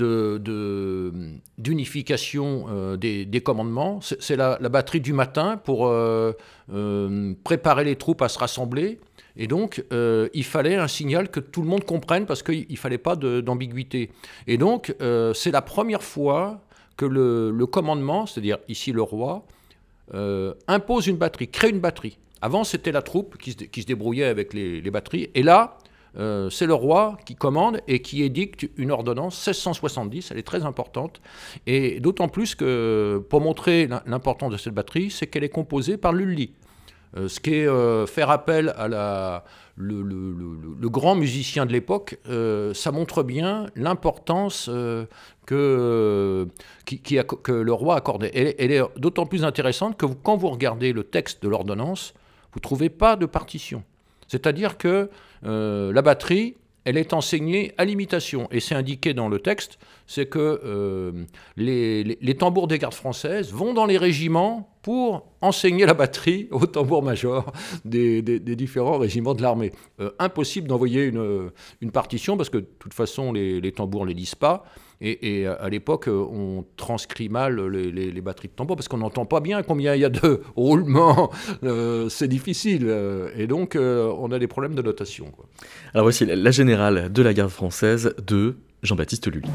d'unification 1.58 2.96
des, 2.96 3.42
commandements, 3.44 4.00
c'est, 4.00 4.36
la, 4.36 4.58
batterie 4.58 5.00
du 5.00 5.12
matin 5.12 5.56
pour 5.56 5.92
préparer 7.44 7.84
les 7.84 7.96
troupes 7.96 8.22
à 8.22 8.28
se 8.28 8.38
rassembler. 8.38 8.98
Et 9.36 9.46
donc, 9.46 9.84
euh, 9.92 10.28
il 10.34 10.44
fallait 10.44 10.76
un 10.76 10.88
signal 10.88 11.30
que 11.30 11.40
tout 11.40 11.62
le 11.62 11.68
monde 11.68 11.84
comprenne 11.84 12.26
parce 12.26 12.42
qu'il 12.42 12.66
ne 12.68 12.76
fallait 12.76 12.98
pas 12.98 13.16
d'ambiguïté. 13.16 14.10
Et 14.46 14.58
donc, 14.58 14.94
euh, 15.00 15.32
c'est 15.34 15.50
la 15.50 15.62
première 15.62 16.02
fois 16.02 16.60
que 16.96 17.06
le, 17.06 17.66
commandement, 17.66 18.26
c'est-à-dire 18.26 18.58
ici 18.68 18.92
le 18.92 19.02
roi, 19.02 19.44
euh, 20.14 20.52
impose 20.68 21.06
une 21.06 21.16
batterie, 21.16 21.48
crée 21.48 21.70
une 21.70 21.80
batterie. 21.80 22.18
Avant, 22.42 22.64
c'était 22.64 22.92
la 22.92 23.02
troupe 23.02 23.38
qui 23.38 23.52
se, 23.52 23.86
débrouillait 23.86 24.24
avec 24.24 24.52
les, 24.52 24.80
les 24.80 24.90
batteries. 24.90 25.30
Et 25.34 25.42
là, 25.42 25.78
c'est 26.50 26.66
le 26.66 26.74
roi 26.74 27.16
qui 27.24 27.36
commande 27.36 27.80
et 27.88 28.02
qui 28.02 28.22
édicte 28.22 28.68
une 28.76 28.90
ordonnance 28.90 29.34
1670. 29.46 30.30
Elle 30.30 30.36
est 30.38 30.42
très 30.42 30.64
importante. 30.64 31.22
Et 31.66 32.00
d'autant 32.00 32.28
plus 32.28 32.54
que, 32.54 33.24
pour 33.30 33.40
montrer 33.40 33.86
l'im- 33.86 34.02
l'importance 34.04 34.52
de 34.52 34.58
cette 34.58 34.74
batterie, 34.74 35.10
c'est 35.10 35.26
qu'elle 35.26 35.44
est 35.44 35.48
composée 35.48 35.96
par 35.96 36.12
l'Ulli. 36.12 36.52
Euh, 37.16 37.28
ce 37.28 37.40
qui 37.40 37.54
est 37.54 37.66
euh, 37.66 38.06
faire 38.06 38.30
appel 38.30 38.72
à 38.76 38.88
la, 38.88 39.44
le, 39.76 40.88
grand 40.88 41.14
musicien 41.14 41.66
de 41.66 41.72
l'époque, 41.72 42.18
euh, 42.28 42.72
ça 42.74 42.90
montre 42.90 43.22
bien 43.22 43.66
l'importance 43.76 44.70
que, 45.46 46.48
que 46.86 47.52
le 47.52 47.72
roi 47.72 47.96
accordait. 47.96 48.54
Elle, 48.58 48.72
est 48.72 48.82
d'autant 48.96 49.26
plus 49.26 49.44
intéressante 49.44 49.96
que 49.96 50.06
quand 50.06 50.36
vous 50.36 50.48
regardez 50.48 50.92
le 50.92 51.04
texte 51.04 51.42
de 51.42 51.48
l'ordonnance, 51.48 52.14
vous 52.52 52.58
ne 52.58 52.62
trouvez 52.62 52.88
pas 52.88 53.16
de 53.16 53.26
partition. 53.26 53.82
C'est-à-dire 54.28 54.78
que 54.78 55.10
la 55.42 56.02
batterie 56.02 56.56
elle 56.84 56.98
est 56.98 57.12
enseignée 57.12 57.72
à 57.78 57.84
l'imitation. 57.84 58.48
Et 58.50 58.60
c'est 58.60 58.74
indiqué 58.74 59.14
dans 59.14 59.28
le 59.28 59.38
texte, 59.38 59.78
c'est 60.06 60.26
que 60.26 60.60
euh, 60.64 61.24
les, 61.56 62.36
tambours 62.38 62.68
des 62.68 62.78
gardes 62.78 62.94
françaises 62.94 63.52
vont 63.52 63.74
dans 63.74 63.86
les 63.86 63.98
régiments 63.98 64.68
pour 64.82 65.26
enseigner 65.40 65.86
la 65.86 65.94
batterie 65.94 66.48
au 66.50 66.66
tambour-major 66.66 67.52
des, 67.84 68.22
différents 68.22 68.98
régiments 68.98 69.34
de 69.34 69.42
l'armée. 69.42 69.72
Euh, 70.00 70.10
impossible 70.18 70.68
d'envoyer 70.68 71.04
une, 71.04 71.50
une 71.80 71.90
partition 71.90 72.36
parce 72.36 72.50
que 72.50 72.58
de 72.58 72.68
toute 72.78 72.94
façon, 72.94 73.32
les, 73.32 73.72
tambours 73.72 74.04
ne 74.04 74.08
les 74.08 74.14
lisent 74.14 74.34
pas. 74.34 74.64
Et, 75.04 75.46
à 75.48 75.68
l'époque, 75.68 76.06
euh, 76.06 76.24
on 76.30 76.64
transcrit 76.76 77.28
mal 77.28 77.60
les, 77.66 78.20
batteries 78.20 78.48
de 78.48 78.52
tambour 78.52 78.76
parce 78.76 78.86
qu'on 78.86 78.98
n'entend 78.98 79.26
pas 79.26 79.40
bien 79.40 79.64
combien 79.64 79.96
il 79.96 80.00
y 80.00 80.04
a 80.04 80.08
de 80.08 80.42
roulements. 80.56 81.32
Euh, 81.64 82.08
c'est 82.08 82.28
difficile. 82.28 82.84
euh, 82.86 83.30
Et 83.36 83.48
donc, 83.48 83.74
euh, 83.74 84.14
on 84.18 84.30
a 84.30 84.38
des 84.38 84.46
problèmes 84.46 84.76
de 84.76 84.82
notation. 84.82 85.32
Alors 85.92 86.04
voici 86.04 86.24
la 86.24 86.50
générale 86.52 87.12
de 87.12 87.22
la 87.22 87.34
garde 87.34 87.50
française 87.50 88.14
de 88.24 88.56
Jean-Baptiste 88.82 89.28
Lully. 89.30 89.48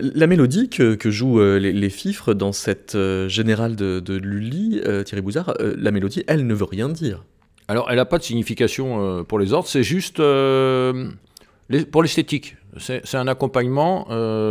La 0.00 0.26
mélodie 0.26 0.68
que, 0.68 1.10
jouent 1.10 1.40
euh, 1.40 1.58
les, 1.58 1.90
fifres 1.90 2.34
dans 2.34 2.52
cette 2.52 2.94
euh, 2.94 3.28
générale 3.28 3.76
de, 3.76 4.16
Lully, 4.16 4.80
euh, 4.84 5.02
Thierry 5.02 5.22
Bouzard, 5.22 5.54
la 5.60 5.90
mélodie, 5.90 6.24
elle 6.26 6.46
ne 6.46 6.54
veut 6.54 6.64
rien 6.64 6.88
dire. 6.88 7.24
Alors, 7.68 7.90
elle 7.90 7.96
n'a 7.96 8.06
pas 8.06 8.18
de 8.18 8.22
signification 8.22 9.24
pour 9.24 9.38
les 9.38 9.52
ordres, 9.52 9.68
c'est 9.68 9.82
juste 9.82 10.16
pour 10.16 12.02
l'esthétique. 12.02 12.56
C'est 12.78 13.14
un 13.14 13.28
accompagnement 13.28 14.06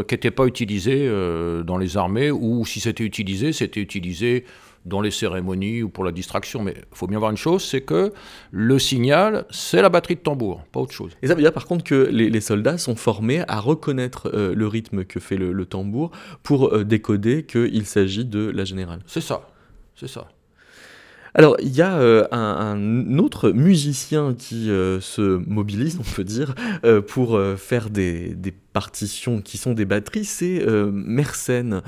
qui 0.07 0.13
n'était 0.13 0.31
pas 0.31 0.45
utilisé 0.45 1.09
dans 1.65 1.77
les 1.79 1.97
armées, 1.97 2.29
ou 2.29 2.63
si 2.65 2.79
c'était 2.79 3.03
utilisé, 3.03 3.53
c'était 3.53 3.81
utilisé 3.81 4.45
dans 4.87 5.01
les 5.01 5.11
cérémonies 5.11 5.83
ou 5.83 5.89
pour 5.89 6.03
la 6.03 6.11
distraction. 6.11 6.63
Mais 6.63 6.75
il 6.77 6.97
faut 6.97 7.07
bien 7.07 7.19
voir 7.19 7.31
une 7.31 7.37
chose, 7.37 7.63
c'est 7.63 7.81
que 7.81 8.13
le 8.51 8.79
signal, 8.79 9.45
c'est 9.49 9.81
la 9.81 9.89
batterie 9.89 10.15
de 10.15 10.21
tambour, 10.21 10.63
pas 10.71 10.79
autre 10.79 10.93
chose. 10.93 11.11
Et 11.21 11.27
ça 11.27 11.35
veut 11.35 11.41
dire 11.41 11.53
par 11.53 11.65
contre 11.65 11.83
que 11.83 12.09
les, 12.11 12.29
les 12.29 12.41
soldats 12.41 12.77
sont 12.77 12.95
formés 12.95 13.43
à 13.47 13.59
reconnaître 13.59 14.31
euh, 14.33 14.55
le 14.55 14.67
rythme 14.67 15.03
que 15.03 15.19
fait 15.19 15.37
le, 15.37 15.51
le 15.51 15.65
tambour 15.65 16.11
pour 16.43 16.73
euh, 16.73 16.83
décoder 16.83 17.43
qu'il 17.43 17.85
s'agit 17.85 18.25
de 18.25 18.49
la 18.49 18.65
générale. 18.65 19.01
C'est 19.05 19.21
ça, 19.21 19.49
c'est 19.95 20.07
ça. 20.07 20.27
Alors, 21.37 21.55
il 21.61 21.69
y 21.69 21.83
a 21.83 21.99
euh, 21.99 22.25
un, 22.31 23.19
autre 23.19 23.51
musicien 23.51 24.33
qui 24.33 24.71
euh, 24.71 24.99
se 24.99 25.21
mobilise, 25.21 25.99
on 25.99 26.15
peut 26.15 26.23
dire, 26.23 26.55
euh, 26.83 26.99
pour 26.99 27.39
faire 27.57 27.91
des, 27.91 28.35
partitions 28.73 29.41
qui 29.41 29.57
sont 29.57 29.73
des 29.73 29.85
batteries, 29.85 30.25
c'est 30.25 30.63
Mersenne, 30.91 31.81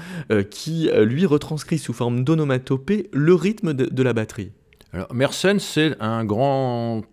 qui 0.50 0.90
lui 0.98 1.28
retranscrit 1.28 1.78
sous 1.78 1.94
forme 1.94 2.24
d'onomatopée 2.24 3.10
le 3.14 3.36
rythme 3.36 3.74
de, 3.74 4.04
la 4.04 4.14
batterie. 4.14 4.52
Alors, 4.92 5.14
Mersenne, 5.14 5.60
c'est 5.60 5.96
un 6.00 6.26
grand 6.26 7.04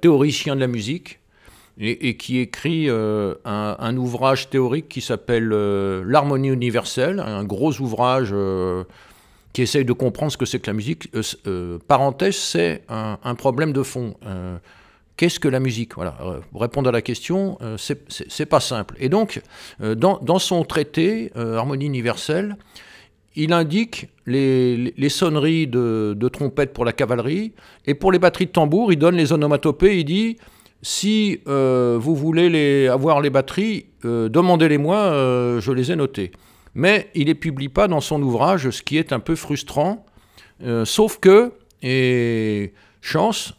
théoricien 0.00 0.54
de 0.54 0.60
la 0.60 0.68
musique 0.68 1.18
et, 1.80 2.16
qui 2.16 2.38
écrit 2.38 2.88
un, 2.88 3.96
ouvrage 3.96 4.50
théorique 4.50 4.88
qui 4.88 5.00
s'appelle 5.00 5.48
L'harmonie 5.48 6.50
universelle, 6.50 7.18
un 7.18 7.42
gros 7.42 7.80
ouvrage 7.80 8.32
qui 9.52 9.62
essaye 9.62 9.84
de 9.84 9.92
comprendre 9.92 10.32
ce 10.32 10.36
que 10.36 10.46
c'est 10.46 10.58
que 10.58 10.66
la 10.70 10.74
musique. 10.74 11.08
Euh, 11.14 11.22
euh, 11.46 11.78
parenthèse, 11.86 12.36
c'est 12.36 12.82
un, 12.88 13.34
problème 13.34 13.72
de 13.72 13.82
fond. 13.82 14.14
Euh, 14.26 14.58
Qu'est-ce 15.16 15.40
que 15.40 15.48
la 15.48 15.58
musique? 15.58 15.96
Voilà, 15.96 16.16
répondre 16.54 16.88
à 16.90 16.92
la 16.92 17.02
question, 17.02 17.58
c'est- 17.76 18.46
pas 18.46 18.60
simple. 18.60 18.94
Et 19.00 19.08
donc, 19.08 19.42
dans, 19.80 20.38
son 20.38 20.62
traité, 20.62 21.32
Harmonie 21.34 21.86
universelle, 21.86 22.56
il 23.34 23.52
indique 23.52 24.10
les, 24.26 25.08
sonneries 25.08 25.66
de, 25.66 26.28
trompette 26.32 26.72
pour 26.72 26.84
la 26.84 26.92
cavalerie, 26.92 27.52
et 27.84 27.94
pour 27.94 28.12
les 28.12 28.20
batteries 28.20 28.46
de 28.46 28.52
tambour, 28.52 28.92
il 28.92 28.96
donne 29.00 29.16
les 29.16 29.32
onomatopées, 29.32 29.98
il 29.98 30.04
dit, 30.04 30.36
si 30.82 31.40
vous 31.46 32.14
voulez 32.14 32.48
les, 32.48 32.86
avoir 32.86 33.20
les 33.20 33.30
batteries, 33.30 33.86
demandez-les-moi, 34.04 34.96
euh, 34.96 35.60
je 35.60 35.72
les 35.72 35.90
ai 35.90 35.96
notées. 35.96 36.30
Mais 36.74 37.10
il 37.14 37.22
ne 37.22 37.26
les 37.26 37.34
publie 37.34 37.68
pas 37.68 37.88
dans 37.88 38.00
son 38.00 38.22
ouvrage, 38.22 38.70
ce 38.70 38.82
qui 38.82 38.98
est 38.98 39.12
un 39.12 39.20
peu 39.20 39.34
frustrant, 39.34 40.04
euh, 40.62 40.84
sauf 40.84 41.18
que, 41.18 41.52
et 41.82 42.72
chance, 43.00 43.54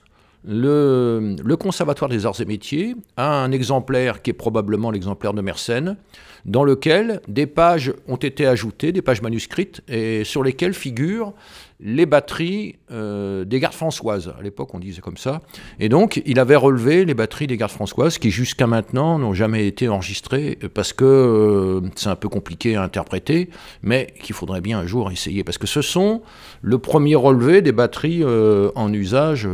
le, 0.45 1.35
Conservatoire 1.55 2.09
des 2.09 2.25
Arts 2.25 2.39
et 2.39 2.45
Métiers 2.45 2.95
a 3.17 3.43
un 3.43 3.51
exemplaire 3.51 4.21
qui 4.21 4.29
est 4.29 4.33
probablement 4.33 4.91
l'exemplaire 4.91 5.33
de 5.33 5.41
Mersenne, 5.41 5.97
dans 6.45 6.63
lequel 6.63 7.21
des 7.27 7.47
pages 7.47 7.93
ont 8.07 8.15
été 8.15 8.45
ajoutées, 8.45 8.91
des 8.91 9.01
pages 9.01 9.21
manuscrites, 9.21 9.81
et 9.89 10.23
sur 10.23 10.43
lesquelles 10.43 10.73
figurent 10.73 11.33
les 11.81 12.05
batteries 12.05 12.75
euh, 12.91 13.45
des 13.45 13.59
gardes 13.59 13.73
françoises. 13.73 14.33
À 14.37 14.41
l'époque, 14.41 14.73
on 14.73 14.79
disait 14.79 15.01
comme 15.01 15.17
ça. 15.17 15.41
Et 15.79 15.87
donc, 15.87 16.21
il 16.25 16.39
avait 16.39 16.57
relevé 16.57 17.05
les 17.05 17.13
batteries 17.13 17.47
des 17.47 17.55
gardes 17.55 17.71
françoises 17.71 18.17
qui, 18.17 18.31
jusqu'à 18.31 18.67
maintenant, 18.67 19.17
n'ont 19.17 19.33
jamais 19.33 19.65
été 19.65 19.87
enregistrées 19.87 20.57
parce 20.73 20.91
que 20.91 21.05
euh, 21.05 21.81
c'est 21.95 22.09
un 22.09 22.17
peu 22.17 22.27
compliqué 22.27 22.75
à 22.75 22.83
interpréter, 22.83 23.49
mais 23.81 24.13
qu'il 24.21 24.35
faudrait 24.35 24.61
bien 24.61 24.79
un 24.79 24.87
jour 24.87 25.09
essayer. 25.09 25.43
Parce 25.45 25.57
que 25.57 25.67
ce 25.67 25.81
sont 25.81 26.21
le 26.61 26.79
premier 26.79 27.15
relevé 27.15 27.61
des 27.61 27.71
batteries 27.71 28.23
euh, 28.23 28.71
en 28.75 28.91
usage 28.91 29.47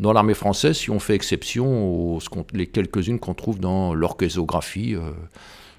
dans 0.00 0.12
l'armée 0.12 0.34
française, 0.34 0.76
si 0.76 0.90
on 0.90 0.98
fait 0.98 1.14
exception 1.14 2.14
aux 2.14 2.20
ce 2.20 2.28
les 2.52 2.66
quelques-unes 2.66 3.18
qu'on 3.18 3.34
trouve 3.34 3.58
dans 3.58 3.94
l'orchésographie 3.94 4.94
euh, 4.94 5.10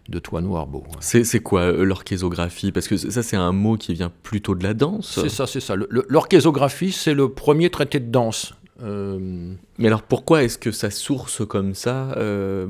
de 0.10 0.20
Toineau 0.20 0.58
Arbeau. 0.58 0.84
C'est 1.00 1.24
c'est 1.24 1.40
quoi 1.40 1.62
euh, 1.62 1.84
l'orchésographie 1.84 2.72
Parce 2.72 2.88
que 2.88 2.98
ça, 2.98 3.24
c'est 3.24 3.38
un 3.38 3.52
mot 3.52 3.78
qui 3.78 3.94
vient 3.94 4.12
plutôt 4.24 4.56
de 4.56 4.64
la 4.64 4.74
danse. 4.74 5.20
C'est 5.22 5.30
ça, 5.30 5.48
c'est 5.48 5.62
ça. 5.62 5.76
L'orchésographie, 6.10 6.92
c'est 6.92 7.14
le 7.14 7.30
premier 7.30 7.70
traité 7.70 8.00
de 8.00 8.12
danse. 8.12 8.54
Euh, 8.82 9.54
Mais 9.78 9.88
alors 9.88 10.04
pourquoi 10.04 10.44
est-ce 10.44 10.58
que 10.58 10.72
ça 10.72 10.90
source 10.90 11.46
comme 11.46 11.74
ça, 11.74 12.16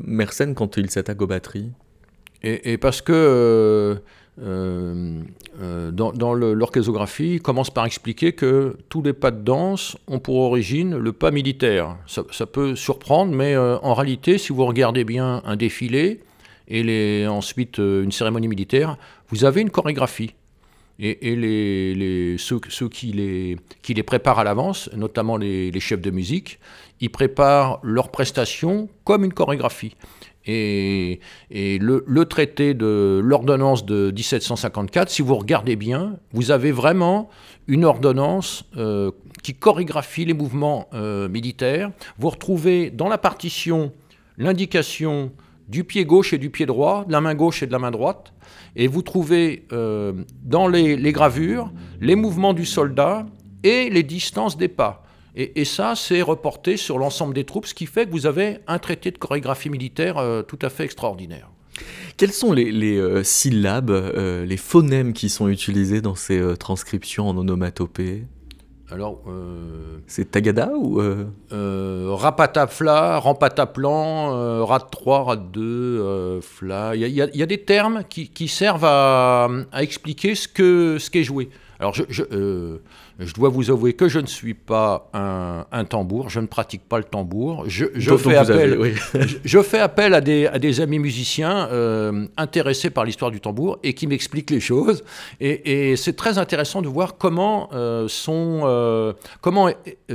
Mersenne, 0.04 0.54
quand 0.56 0.78
il 0.78 0.90
s'attaque 0.90 1.22
aux 1.22 1.28
batteries? 1.28 1.72
Et, 2.42 2.74
et 2.74 2.78
parce 2.78 3.02
que 3.02 4.02
euh, 4.42 5.22
euh, 5.62 5.92
dans, 5.92 6.12
dans 6.12 6.34
l'orchésographie, 6.34 7.40
commence 7.40 7.70
par 7.70 7.86
expliquer 7.86 8.34
que 8.34 8.78
tous 8.88 9.02
les 9.02 9.14
pas 9.14 9.32
de 9.32 9.42
danse 9.42 9.98
ont 10.08 10.20
pour 10.20 10.38
origine 10.38 10.96
le 10.96 11.12
pas 11.12 11.32
militaire. 11.32 11.98
Ça, 12.08 12.46
peut 12.46 12.76
surprendre, 12.76 13.34
mais 13.34 13.54
euh, 13.56 13.78
en 13.80 13.94
réalité, 13.94 14.38
si 14.38 14.54
vous 14.54 14.66
regardez 14.66 15.04
bien 15.04 15.42
un 15.46 15.56
défilé 15.56 16.22
et 16.68 17.26
ensuite 17.28 17.80
une 17.80 18.12
cérémonie 18.12 18.48
militaire, 18.48 18.98
vous 19.30 19.44
avez 19.44 19.62
une 19.62 19.72
chorégraphie. 19.72 20.34
Et, 21.02 22.36
ceux, 22.38 22.60
ceux 22.68 22.90
qui, 22.90 23.14
les, 23.14 23.58
qui 23.82 23.94
les 23.94 24.04
préparent 24.04 24.40
à 24.40 24.44
l'avance, 24.44 24.90
notamment 24.96 25.38
les, 25.38 25.72
les 25.72 25.80
chefs 25.80 26.02
de 26.02 26.12
musique, 26.12 26.60
ils 27.00 27.10
préparent 27.10 27.80
leurs 27.84 28.10
prestations 28.10 28.90
comme 29.06 29.24
une 29.24 29.34
chorégraphie. 29.34 29.96
Et, 30.50 31.20
le, 31.80 32.24
traité 32.26 32.74
de 32.74 33.22
l'ordonnance 33.24 33.86
de 33.86 34.12
1754, 34.12 35.10
si 35.10 35.22
vous 35.22 35.36
regardez 35.36 35.76
bien, 35.76 36.18
vous 36.34 36.52
avez 36.52 36.72
vraiment 36.72 37.30
une 37.68 37.86
ordonnance 37.86 38.66
euh, 38.78 39.12
qui 39.44 39.54
chorégraphie 39.54 40.26
les 40.26 40.34
mouvements 40.34 40.88
euh, 40.94 41.30
militaires. 41.30 41.92
Vous 42.18 42.30
retrouvez 42.30 42.90
dans 42.90 43.10
la 43.10 43.18
partition 43.18 43.92
l'indication 44.38 45.32
du 45.68 45.84
pied 45.84 46.04
gauche 46.04 46.34
et 46.34 46.40
du 46.40 46.50
pied 46.50 46.66
droit, 46.66 47.06
de 47.06 47.12
la 47.12 47.22
main 47.22 47.36
gauche 47.36 47.62
et 47.62 47.68
de 47.68 47.72
la 47.72 47.80
main 47.80 47.92
droite. 47.92 48.34
Et 48.76 48.88
vous 48.88 49.04
trouvez 49.04 49.68
euh, 49.72 50.14
dans 50.44 50.68
les 50.68 51.12
gravures 51.12 51.72
les 52.02 52.16
mouvements 52.16 52.54
du 52.54 52.66
soldat 52.66 53.28
et 53.64 53.90
les 53.90 54.04
distances 54.04 54.58
des 54.58 54.68
pas. 54.68 55.04
Et, 55.40 55.62
et 55.62 55.66
ça, 55.66 55.96
c'est 55.96 56.22
reporté 56.22 56.78
sur 56.78 57.00
l'ensemble 57.00 57.34
des 57.34 57.46
troupes, 57.46 57.66
ce 57.66 57.74
qui 57.74 57.86
fait 57.86 58.06
que 58.06 58.12
vous 58.12 58.28
avez 58.28 58.60
un 58.68 58.78
traité 58.78 59.10
de 59.10 59.18
chorégraphie 59.18 59.70
militaire 59.70 60.18
euh, 60.18 60.44
tout 60.44 60.60
à 60.62 60.70
fait 60.70 60.84
extraordinaire. 60.84 61.50
Quelles 62.18 62.34
sont 62.34 62.52
les, 62.52 63.24
syllabes, 63.24 63.92
les 64.46 64.58
phonèmes 64.58 65.14
qui 65.14 65.30
sont 65.30 65.48
utilisés 65.48 66.02
dans 66.02 66.16
ces 66.16 66.42
transcriptions 66.58 67.30
en 67.30 67.38
onomatopée? 67.38 68.26
Alors, 68.92 69.22
euh, 69.28 70.00
c'est 70.08 70.32
Tagada 70.32 70.72
ou 70.76 71.00
euh... 71.00 71.26
euh 71.52 72.10
Rapatafla, 72.16 73.20
Rampataplan, 73.20 74.36
euh, 74.36 74.64
Rat 74.64 74.88
3, 74.92 75.24
Rat 75.24 75.36
2, 75.36 76.40
Fla. 76.42 76.96
Il 76.96 77.08
y, 77.08 77.14
y, 77.14 77.44
a 77.44 77.46
des 77.46 77.62
termes 77.62 78.04
qui, 78.10 78.30
qui 78.30 78.48
servent 78.48 78.86
à, 78.86 79.48
à, 79.72 79.84
expliquer 79.84 80.34
ce 80.34 80.48
qu'est 80.48 81.00
ce 81.00 81.10
qui 81.12 81.20
est 81.20 81.24
joué. 81.24 81.50
Alors, 81.80 81.94
je, 81.94 82.04
je, 82.10 82.24
euh, 82.34 82.80
je, 83.20 83.34
dois 83.34 83.50
vous 83.50 83.70
avouer 83.70 83.94
que 83.94 84.08
je 84.08 84.20
ne 84.20 84.26
suis 84.26 84.54
pas 84.54 85.10
un, 85.14 85.66
un 85.72 85.86
tambour, 85.86 86.30
je 86.30 86.40
ne 86.40 86.48
pratique 86.48 86.88
pas 86.88 86.98
le 86.98 87.04
tambour. 87.04 87.66
Je, 87.68 87.86
je 87.94 88.16
fais, 88.16 88.36
appel, 88.36 88.94
je, 89.44 89.62
fais 89.62 89.80
appel 89.80 90.14
à 90.14 90.22
des, 90.22 90.48
à 90.48 90.58
des 90.58 90.82
amis 90.82 91.00
musiciens 91.00 91.68
euh, 91.68 92.28
intéressés 92.38 92.90
par 92.90 93.06
l'histoire 93.06 93.32
du 93.32 93.42
tambour 93.42 93.78
et 93.84 93.94
qui 93.94 94.08
m'expliquent 94.08 94.52
les 94.52 94.60
choses. 94.60 95.04
Et, 95.40 95.92
et 95.92 95.96
c'est 95.96 96.16
très 96.16 96.38
intéressant 96.38 96.82
de 96.82 96.88
voir 96.88 97.18
comment, 97.18 97.70
euh, 97.74 98.08
sont, 98.08 98.62
euh, 98.64 99.14
comment 99.42 99.70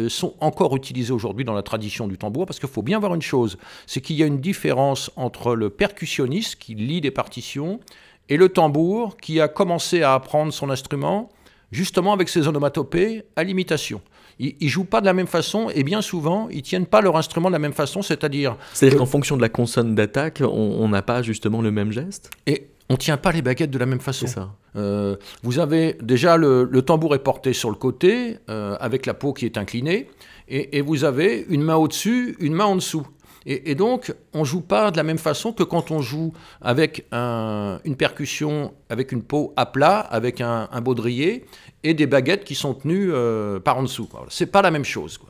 sont 0.08 0.34
encore 0.40 0.75
utilisés 0.75 1.12
aujourd'hui 1.12 1.44
dans 1.44 1.54
la 1.54 1.62
tradition 1.62 2.08
du 2.08 2.16
tambour, 2.16 2.46
parce 2.46 2.58
qu'il 2.58 2.68
faut 2.68 2.82
bien 2.82 2.99
voir 2.99 3.14
une 3.14 3.23
chose, 3.23 3.58
c'est 3.87 4.00
qu'il 4.00 4.16
y 4.16 4.23
a 4.23 4.26
une 4.26 4.40
différence 4.40 5.11
entre 5.16 5.54
le 5.54 5.70
percussionniste 5.70 6.56
qui 6.56 6.75
lit 6.75 7.00
des 7.00 7.11
partitions 7.11 7.80
et 8.28 8.37
le 8.37 8.49
tambour 8.49 9.16
qui 9.18 9.40
a 9.40 9.49
commencé 9.49 10.02
à 10.02 10.14
apprendre 10.14 10.52
son 10.52 10.70
instrument 10.70 11.28
justement 11.75 12.12
avec 12.12 12.28
ces 12.28 12.49
onomatopées 12.49 13.25
à 13.37 13.45
l'imitation. 13.45 14.00
Ils, 14.38 14.54
ne 14.61 14.69
jouent 14.69 14.85
pas 14.85 15.00
de 15.00 15.07
la 15.07 15.12
même 15.12 15.26
façon 15.26 15.71
et 15.75 15.85
bien 15.85 16.02
souvent 16.02 16.49
ils 16.50 16.62
tiennent 16.62 16.87
pas 16.87 17.00
leur 17.00 17.16
instrument 17.16 17.49
de 17.49 17.52
la 17.52 17.59
même 17.59 17.73
façon, 17.73 18.02
c'est-à-dire. 18.02 18.57
C'est-à-dire 18.73 18.99
qu'en 18.99 19.07
fonction 19.07 19.37
de 19.37 19.43
la 19.43 19.49
consonne 19.49 19.95
d'attaque, 19.95 20.40
on 20.40 20.88
n'a 20.88 21.02
pas 21.02 21.23
justement 21.23 21.61
le 21.61 21.71
même 21.71 21.93
geste? 21.93 22.31
Et 22.47 22.69
on 22.90 22.97
tient 22.97 23.16
pas 23.16 23.33
les 23.33 23.43
baguettes 23.43 23.71
de 23.71 23.78
la 23.78 23.87
même 23.87 24.00
façon. 24.00 24.26
Ça. 24.26 24.54
Euh, 24.76 25.16
vous 25.43 25.59
avez 25.59 25.97
déjà 26.02 26.37
le, 26.37 26.66
tambour 26.83 27.14
est 27.14 27.21
porté 27.21 27.52
sur 27.52 27.71
le 27.71 27.76
côté 27.76 28.38
euh, 28.50 28.76
avec 28.81 29.07
la 29.07 29.14
peau 29.14 29.33
qui 29.33 29.47
est 29.47 29.57
inclinée 29.57 30.09
et, 30.49 30.78
et 30.78 30.81
vous 30.81 31.04
avez 31.04 31.47
une 31.49 31.62
main 31.62 31.76
au-dessus, 31.76 32.37
une 32.40 32.54
main 32.54 32.66
en 32.66 32.76
dessous. 32.76 33.07
Et, 33.47 33.75
donc, 33.75 34.14
on 34.33 34.45
joue 34.45 34.62
pas 34.62 34.90
de 34.90 34.97
la 34.97 35.02
même 35.02 35.19
façon 35.19 35.52
que 35.52 35.62
quand 35.62 35.90
on 35.90 36.00
joue 36.00 36.33
avec 36.62 37.07
une 37.12 37.97
percussion, 37.97 38.73
avec 38.88 39.12
une 39.12 39.23
peau 39.23 39.52
à 39.57 39.66
plat, 39.66 39.99
avec 39.99 40.40
un, 40.40 40.69
baudrier 40.81 41.45
et 41.85 41.95
des 41.95 42.07
baguettes 42.07 42.45
qui 42.45 42.55
sont 42.55 42.75
tenues 42.75 43.11
euh, 43.12 43.61
par 43.61 43.79
en 43.79 43.83
dessous. 43.83 44.09
C'est 44.29 44.47
pas 44.47 44.62
la 44.62 44.71
même 44.71 44.85
chose. 44.85 45.21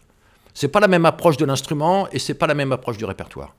C'est 0.54 0.68
pas 0.68 0.80
la 0.80 0.88
même 0.88 1.04
approche 1.04 1.36
de 1.36 1.44
l'instrument 1.44 2.08
et 2.12 2.18
c'est 2.20 2.34
pas 2.34 2.46
la 2.46 2.54
même 2.54 2.72
approche 2.72 2.96
du 2.96 3.04
répertoire. 3.04 3.54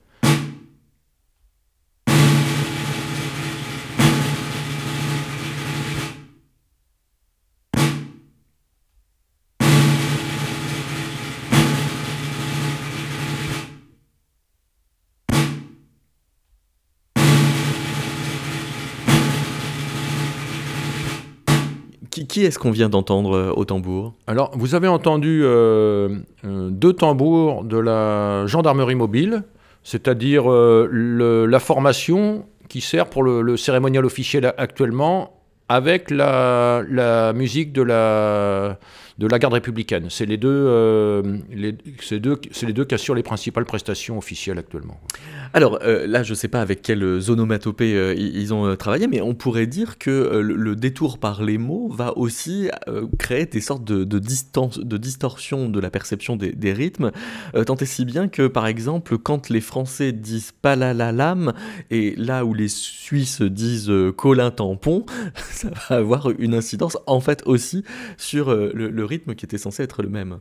Qui, 22.36 22.44
est-ce 22.44 22.60
qu'on 22.60 22.72
vient 22.72 22.90
d'entendre 22.90 23.34
euh, 23.34 23.54
au 23.56 23.64
tambour? 23.64 24.14
Alors, 24.28 24.52
vous 24.56 24.76
avez 24.76 24.90
entendu 24.90 25.40
euh, 25.46 26.20
euh, 26.44 26.70
deux 26.70 26.92
tambours 26.92 27.64
de 27.64 27.78
la 27.78 28.46
gendarmerie 28.46 28.96
mobile, 28.96 29.44
c'est-à-dire 29.84 30.50
la 30.50 31.60
formation 31.62 32.46
qui 32.68 32.82
sert 32.82 33.06
pour 33.06 33.24
le, 33.24 33.56
cérémonial 33.56 34.04
officiel 34.04 34.54
actuellement 34.58 35.40
avec 35.70 36.12
la 36.12 37.32
musique 37.34 37.72
de 37.72 37.84
la 37.84 38.80
de 39.18 39.28
la 39.28 39.40
garde 39.40 39.54
républicaine. 39.54 40.08
C'est 40.10 40.26
les 40.26 40.40
euh, 40.44 41.38
les, 41.50 41.72
deux, 42.20 42.40
les 42.64 42.86
qui 42.86 42.96
assurent 42.96 43.16
les 43.16 43.24
principales 43.24 43.66
prestations 43.66 44.18
officielles 44.18 44.60
actuellement. 44.60 45.00
Alors 45.54 45.80
euh, 45.84 46.06
là, 46.06 46.24
je 46.24 46.32
ne 46.32 46.36
sais 46.36 46.50
pas 46.50 46.62
avec 46.62 46.82
quelle 46.82 47.04
onomatopée 47.04 47.96
euh, 47.96 48.14
ils 48.14 48.54
ont 48.54 48.76
travaillé, 48.76 49.08
mais 49.08 49.22
on 49.22 49.34
pourrait 49.34 49.68
dire 49.68 49.98
que 49.98 50.40
le, 50.40 50.76
détour 50.76 51.20
par 51.20 51.44
les 51.44 51.58
mots 51.58 51.88
va 51.90 52.18
aussi 52.18 52.70
créer 53.18 53.46
des 53.46 53.62
sortes 53.62 53.86
de, 53.86 54.04
de, 54.04 54.20
distorsion 54.20 55.70
de 55.70 55.80
la 55.80 55.90
perception 55.90 56.36
des, 56.36 56.74
rythmes, 56.74 57.12
tant 57.66 57.76
et 57.76 57.86
si 57.86 58.04
bien 58.04 58.28
que, 58.28 58.48
par 58.48 58.68
exemple, 58.68 59.18
quand 59.18 59.50
les 59.50 59.62
Français 59.62 60.12
disent 60.12 60.52
palalalam, 60.52 61.54
et 61.90 62.14
là 62.18 62.44
où 62.44 62.54
les 62.54 62.68
Suisses 62.68 63.42
disent 63.42 63.92
colin 64.18 64.52
tampon, 64.52 65.06
ça 65.36 65.70
va 65.90 65.96
avoir 65.96 66.30
une 66.38 66.54
incidence 66.54 66.98
en 67.08 67.22
fait 67.22 67.42
aussi 67.46 67.86
sur 68.18 68.54
le 68.54 69.05
rythme 69.06 69.36
qui 69.36 69.46
était 69.46 69.58
censé 69.58 69.84
être 69.84 70.02
le 70.02 70.10
même. 70.10 70.40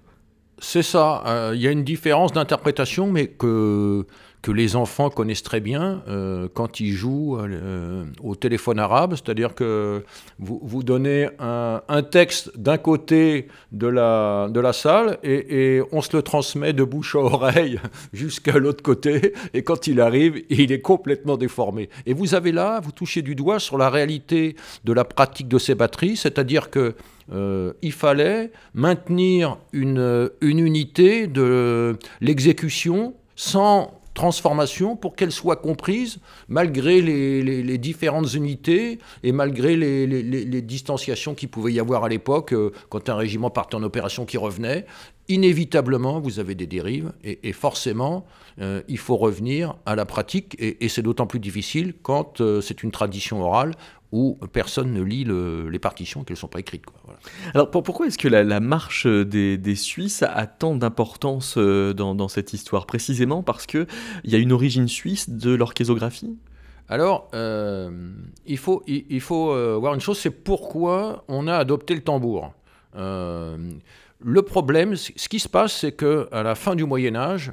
C'est 0.58 0.82
ça. 0.82 1.22
Euh, 1.26 1.52
il 1.54 1.60
y 1.60 1.68
a 1.68 1.70
une 1.70 1.84
différence 1.84 2.32
d'interprétation, 2.32 3.10
mais 3.10 3.26
que, 3.26 4.06
que 4.44 4.52
les 4.52 4.76
enfants 4.76 5.08
connaissent 5.08 5.42
très 5.42 5.60
bien 5.60 6.02
euh, 6.06 6.48
quand 6.52 6.78
ils 6.78 6.92
jouent 6.92 7.38
euh, 7.38 8.04
au 8.22 8.36
téléphone 8.36 8.78
arabe. 8.78 9.14
C'est-à-dire 9.14 9.54
que 9.54 10.04
vous, 10.38 10.60
vous 10.62 10.82
donnez 10.82 11.30
un, 11.38 12.02
texte 12.02 12.52
d'un 12.54 12.76
côté 12.76 13.48
de 13.72 13.86
la, 13.86 14.48
de 14.50 14.60
la 14.60 14.74
salle 14.74 15.16
et, 15.22 15.80
on 15.92 16.02
se 16.02 16.14
le 16.14 16.22
transmet 16.22 16.74
de 16.74 16.84
bouche 16.84 17.14
à 17.14 17.20
oreille 17.20 17.80
jusqu'à 18.12 18.58
l'autre 18.58 18.82
côté. 18.82 19.32
Et 19.54 19.62
quand 19.64 19.86
il 19.86 19.98
arrive, 19.98 20.42
il 20.50 20.72
est 20.72 20.82
complètement 20.82 21.38
déformé. 21.38 21.88
Et 22.04 22.12
vous 22.12 22.34
avez 22.34 22.52
là, 22.52 22.80
vous 22.80 22.92
touchez 22.92 23.22
du 23.22 23.34
doigt 23.34 23.58
sur 23.58 23.78
la 23.78 23.88
réalité 23.88 24.56
de 24.84 24.92
la 24.92 25.06
pratique 25.06 25.48
de 25.48 25.58
ces 25.58 25.74
batteries. 25.74 26.18
C'est-à-dire 26.18 26.68
que 26.68 26.94
euh, 27.32 27.72
il 27.80 27.92
fallait 27.92 28.52
maintenir 28.74 29.56
une, 29.72 30.30
une 30.42 30.58
unité 30.58 31.28
de 31.28 31.96
l'exécution 32.20 33.14
sans 33.36 34.03
transformation 34.14 34.96
pour 34.96 35.16
qu'elle 35.16 35.32
soit 35.32 35.56
comprise 35.56 36.18
malgré 36.48 37.02
les, 37.02 37.78
différentes 37.78 38.32
unités 38.34 38.98
et 39.22 39.32
malgré 39.32 39.76
les, 39.76 40.62
distanciations 40.62 41.34
qu'il 41.34 41.48
pouvait 41.48 41.72
y 41.72 41.80
avoir 41.80 42.04
à 42.04 42.08
l'époque 42.08 42.52
euh, 42.52 42.70
quand 42.88 43.08
un 43.08 43.16
régiment 43.16 43.50
partait 43.50 43.74
en 43.74 43.82
opération 43.82 44.24
qui 44.24 44.38
revenait. 44.38 44.86
Inévitablement, 45.28 46.20
vous 46.20 46.38
avez 46.38 46.54
des 46.54 46.66
dérives 46.66 47.12
et, 47.24 47.52
forcément, 47.52 48.26
euh, 48.60 48.82
il 48.88 48.98
faut 48.98 49.16
revenir 49.16 49.76
à 49.86 49.96
la 49.96 50.04
pratique 50.04 50.54
et, 50.58 50.88
c'est 50.88 51.02
d'autant 51.02 51.26
plus 51.26 51.40
difficile 51.40 51.94
quand 52.02 52.42
c'est 52.60 52.82
une 52.82 52.90
tradition 52.90 53.42
orale 53.42 53.72
où 54.12 54.38
personne 54.52 54.92
ne 54.92 55.02
lit 55.02 55.26
les 55.70 55.78
partitions 55.78 56.24
qu'elles 56.24 56.36
ne 56.36 56.40
sont 56.40 56.48
pas 56.48 56.60
écrites. 56.60 56.84
Alors 57.54 57.70
pourquoi 57.70 58.06
est-ce 58.06 58.18
que 58.18 58.28
la, 58.28 58.60
marche 58.60 59.06
des, 59.06 59.74
Suisses 59.74 60.22
a 60.22 60.46
tant 60.46 60.74
d'importance 60.76 61.54
euh, 61.56 61.92
dans, 61.92 62.28
cette 62.28 62.52
histoire? 62.52 62.86
Précisément 62.86 63.42
parce 63.42 63.66
qu'il 63.66 63.86
y 64.24 64.34
a 64.34 64.38
une 64.38 64.52
origine 64.52 64.88
suisse 64.88 65.30
de 65.30 65.54
l'orchésographie? 65.54 66.36
Alors, 66.88 67.28
euh, 67.34 67.90
il 68.46 68.58
faut, 68.58 68.82
euh, 68.86 69.76
voir 69.78 69.94
une 69.94 70.00
chose, 70.00 70.18
c'est 70.18 70.30
pourquoi 70.30 71.24
on 71.28 71.48
a 71.48 71.56
adopté 71.56 71.94
le 71.94 72.02
tambour. 72.02 72.52
le 72.94 74.42
problème, 74.42 74.96
ce 74.96 75.28
qui 75.28 75.38
se 75.38 75.48
passe, 75.48 75.72
c'est 75.80 75.92
que 75.92 76.28
à 76.32 76.42
la 76.42 76.54
fin 76.54 76.74
du 76.74 76.84
Moyen 76.84 77.16
Âge, 77.16 77.52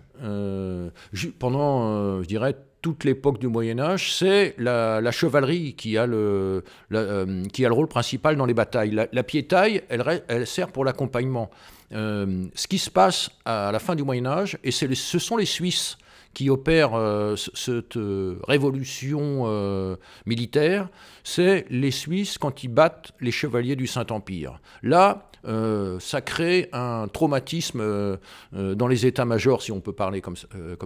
pendant, 1.39 2.21
je 2.21 2.27
dirais, 2.27 2.55
toute 2.81 3.03
l'époque 3.03 3.39
du 3.39 3.47
Moyen 3.47 3.79
Âge, 3.79 4.15
c'est 4.15 4.55
la, 4.57 5.11
chevalerie 5.11 5.73
qui 5.75 5.97
a, 5.97 6.05
le, 6.05 6.63
euh, 6.93 7.45
qui 7.53 7.65
a 7.65 7.67
le 7.67 7.73
rôle 7.73 7.87
principal 7.87 8.35
dans 8.35 8.45
les 8.45 8.53
batailles. 8.53 8.91
La, 9.11 9.23
piétaille, 9.23 9.83
elle, 9.89 10.23
elle, 10.27 10.47
sert 10.47 10.69
pour 10.69 10.83
l'accompagnement. 10.83 11.51
Euh, 11.93 12.45
ce 12.55 12.67
qui 12.67 12.79
se 12.79 12.89
passe 12.89 13.29
à 13.45 13.71
la 13.71 13.79
fin 13.79 13.95
du 13.95 14.03
Moyen 14.03 14.25
Âge, 14.25 14.57
et 14.63 14.71
ce 14.71 15.19
sont 15.19 15.37
les 15.37 15.45
Suisses 15.45 15.97
qui 16.33 16.49
opèrent 16.49 16.95
euh, 16.95 17.35
cette 17.35 17.99
révolution 18.47 19.97
militaire, 20.25 20.89
c'est 21.23 21.65
les 21.69 21.91
Suisses 21.91 22.37
quand 22.37 22.63
ils 22.63 22.69
battent 22.69 23.11
les 23.19 23.31
chevaliers 23.31 23.75
du 23.75 23.85
Saint-Empire. 23.85 24.59
Là, 24.81 25.30
ça 25.43 26.21
crée 26.21 26.69
un 26.73 27.07
traumatisme 27.07 27.79
euh, 27.81 28.17
euh, 28.55 28.75
dans 28.75 28.87
les 28.87 29.05
états-majors, 29.05 29.61
si 29.61 29.71
on 29.71 29.81
peut 29.81 29.93
parler 29.93 30.21
comme, 30.21 30.35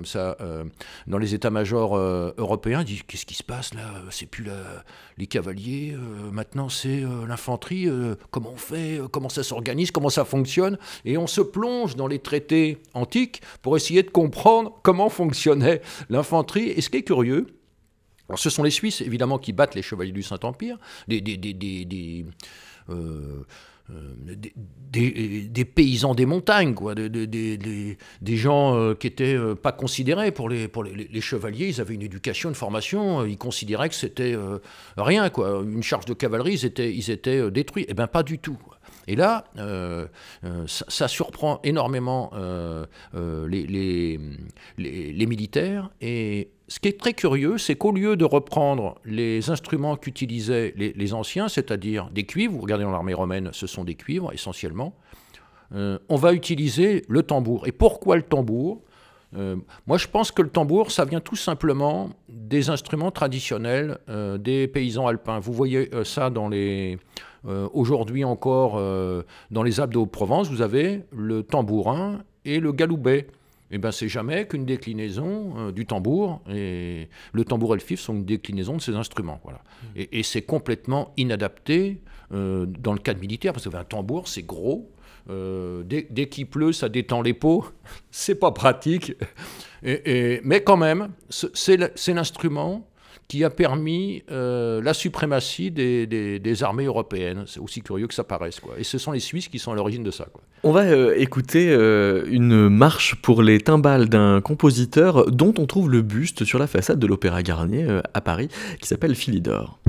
ça, 0.05 0.37
dans 1.07 1.17
les 1.17 1.33
états-majors 1.33 1.97
européens. 1.97 2.83
Ils 2.87 3.03
qu'est-ce 3.03 3.25
qui 3.25 3.33
se 3.33 3.43
passe 3.43 3.73
là? 3.73 3.81
C'est 4.09 4.25
plus 4.25 4.45
les 5.17 5.27
cavaliers, 5.27 5.95
maintenant 6.31 6.69
c'est 6.69 7.03
l'infanterie. 7.27 7.89
comment 8.31 8.51
on 8.53 8.57
fait 8.57 8.99
Comment 9.11 9.29
ça 9.29 9.43
s'organise 9.43 9.91
Comment 9.91 10.09
ça 10.09 10.25
fonctionne? 10.25 10.77
Et 11.03 11.17
on 11.17 11.27
se 11.27 11.41
plonge 11.41 11.95
dans 11.95 12.07
les 12.07 12.19
traités 12.19 12.81
antiques 12.93 13.41
pour 13.61 13.75
essayer 13.77 14.03
de 14.03 14.09
comprendre 14.09 14.79
comment 14.83 15.09
fonctionnait 15.09 15.81
l'infanterie. 16.09 16.69
Et 16.69 16.81
ce 16.81 16.89
qui 16.89 16.97
est 16.97 17.03
curieux, 17.03 17.47
ce 18.35 18.49
sont 18.49 18.63
les 18.63 18.71
Suisses 18.71 19.01
évidemment 19.01 19.37
qui 19.37 19.53
battent 19.53 19.75
les 19.75 19.81
chevaliers 19.81 20.11
du 20.11 20.23
Saint-Empire, 20.23 20.77
des 21.07 21.21
des, 23.89 25.65
paysans 25.65 26.15
des 26.15 26.25
montagnes, 26.25 26.73
quoi, 26.73 26.95
des, 26.95 27.97
gens 28.35 28.93
qui 28.95 29.07
n'étaient 29.07 29.37
pas 29.61 29.71
considérés 29.71 30.31
pour, 30.31 30.49
les, 30.49 30.67
pour 30.67 30.83
les, 30.83 31.21
chevaliers. 31.21 31.67
Ils 31.69 31.81
avaient 31.81 31.93
une 31.93 32.01
éducation, 32.01 32.49
une 32.49 32.55
formation, 32.55 33.25
ils 33.25 33.37
considéraient 33.37 33.89
que 33.89 33.95
c'était 33.95 34.35
rien, 34.97 35.29
quoi. 35.29 35.63
Une 35.63 35.83
charge 35.83 36.05
de 36.05 36.13
cavalerie, 36.13 36.53
ils 36.53 36.65
étaient, 36.65 36.93
ils 36.93 37.11
étaient 37.11 37.51
détruits. 37.51 37.85
Eh 37.87 37.93
bien, 37.93 38.07
pas 38.07 38.23
du 38.23 38.39
tout. 38.39 38.57
Et 39.07 39.15
là, 39.15 39.45
euh, 39.57 40.07
euh, 40.43 40.65
ça, 40.67 41.07
surprend 41.07 41.59
énormément 41.63 42.31
euh, 42.33 42.85
les, 43.47 44.19
les, 44.77 45.25
militaires. 45.25 45.89
Et 46.01 46.49
ce 46.67 46.79
qui 46.79 46.87
est 46.87 46.99
très 46.99 47.13
curieux, 47.13 47.57
c'est 47.57 47.75
qu'au 47.75 47.91
lieu 47.91 48.15
de 48.15 48.25
reprendre 48.25 48.95
les 49.05 49.49
instruments 49.49 49.97
qu'utilisaient 49.97 50.73
les, 50.75 51.13
anciens, 51.13 51.47
c'est-à-dire 51.47 52.09
des 52.11 52.25
cuivres, 52.25 52.53
vous 52.53 52.61
regardez 52.61 52.83
dans 52.83 52.91
l'armée 52.91 53.13
romaine, 53.13 53.49
ce 53.51 53.67
sont 53.67 53.83
des 53.83 53.95
cuivres 53.95 54.33
essentiellement, 54.33 54.95
on 55.71 56.15
va 56.15 56.33
utiliser 56.33 57.03
le 57.09 57.23
tambour. 57.23 57.67
Et 57.67 57.71
pourquoi 57.71 58.15
le 58.15 58.23
tambour? 58.23 58.81
Moi, 59.33 59.97
je 59.97 60.07
pense 60.07 60.31
que 60.31 60.41
le 60.41 60.49
tambour, 60.49 60.91
ça 60.91 61.05
vient 61.05 61.19
tout 61.19 61.35
simplement 61.35 62.11
des 62.29 62.69
instruments 62.69 63.11
traditionnels 63.11 63.97
des 64.39 64.67
paysans 64.67 65.07
alpins. 65.07 65.39
Vous 65.39 65.53
voyez 65.53 65.89
ça 66.03 66.29
euh, 67.47 67.67
aujourd'hui 67.73 68.23
encore, 68.23 68.75
euh, 68.77 69.23
dans 69.51 69.61
les 69.61 69.79
Alpes 69.79 69.93
de 69.93 69.99
Haute-Provence, 69.99 70.49
vous 70.49 70.61
avez 70.61 71.03
le 71.15 71.43
tambourin 71.43 72.23
et 72.43 72.59
le 72.59 72.71
galoubet. 72.71 73.27
Eh 73.71 73.77
ben, 73.77 73.91
c'est 73.91 74.07
jamais 74.07 74.47
qu'une 74.47 74.65
déclinaison 74.65 75.53
euh, 75.57 75.71
du 75.71 75.85
tambour. 75.85 76.41
Et 76.49 77.09
le 77.33 77.45
tambour 77.45 77.73
et 77.73 77.77
le 77.77 77.83
fif 77.83 77.99
sont 77.99 78.13
une 78.13 78.25
déclinaison 78.25 78.77
de 78.77 78.81
ces 78.81 78.95
instruments. 78.95 79.39
Voilà. 79.43 79.59
Mmh. 79.59 80.01
Et, 80.11 80.23
c'est 80.23 80.43
complètement 80.43 81.13
inadapté 81.17 82.01
dans 82.31 82.93
le 82.93 82.99
cadre 82.99 83.19
militaire, 83.19 83.53
parce 83.53 83.69
que 83.69 83.75
un 83.75 83.83
tambour, 83.83 84.27
c'est 84.27 84.41
gros. 84.41 84.91
dès, 85.29 86.07
dès 86.09 86.27
qu'il 86.27 86.47
pleut, 86.47 86.73
ça 86.73 86.89
détend 86.89 87.21
les 87.21 87.33
peaux. 87.33 87.65
c'est 88.11 88.35
pas 88.35 88.51
pratique. 88.51 89.13
Et, 89.83 90.41
mais 90.43 90.63
quand 90.63 90.77
même, 90.77 91.09
c'est 91.29 91.77
l'instrument 92.13 92.87
qui 93.27 93.43
a 93.43 93.49
permis 93.49 94.23
euh, 94.31 94.81
la 94.81 94.93
suprématie 94.93 95.71
des, 95.71 96.63
armées 96.63 96.85
européennes. 96.85 97.43
C'est 97.47 97.59
aussi 97.59 97.81
curieux 97.81 98.07
que 98.07 98.13
ça 98.13 98.23
paraisse. 98.23 98.59
Quoi. 98.59 98.75
Et 98.77 98.83
ce 98.83 98.97
sont 98.97 99.11
les 99.11 99.19
Suisses 99.19 99.47
qui 99.47 99.59
sont 99.59 99.71
à 99.71 99.75
l'origine 99.75 100.03
de 100.03 100.11
ça. 100.11 100.25
Quoi. 100.31 100.41
On 100.63 100.71
va 100.71 100.81
euh, 100.81 101.13
écouter 101.17 101.69
euh, 101.69 102.23
une 102.29 102.69
marche 102.69 103.15
pour 103.15 103.41
les 103.41 103.59
timbales 103.59 104.09
d'un 104.09 104.41
compositeur 104.41 105.31
dont 105.31 105.53
on 105.57 105.65
trouve 105.65 105.89
le 105.89 106.01
buste 106.01 106.45
sur 106.45 106.59
la 106.59 106.67
façade 106.67 106.99
de 106.99 107.07
l'Opéra 107.07 107.43
Garnier 107.43 108.01
à 108.13 108.21
Paris, 108.21 108.49
qui 108.79 108.87
s'appelle 108.87 109.15
Philidor. 109.15 109.79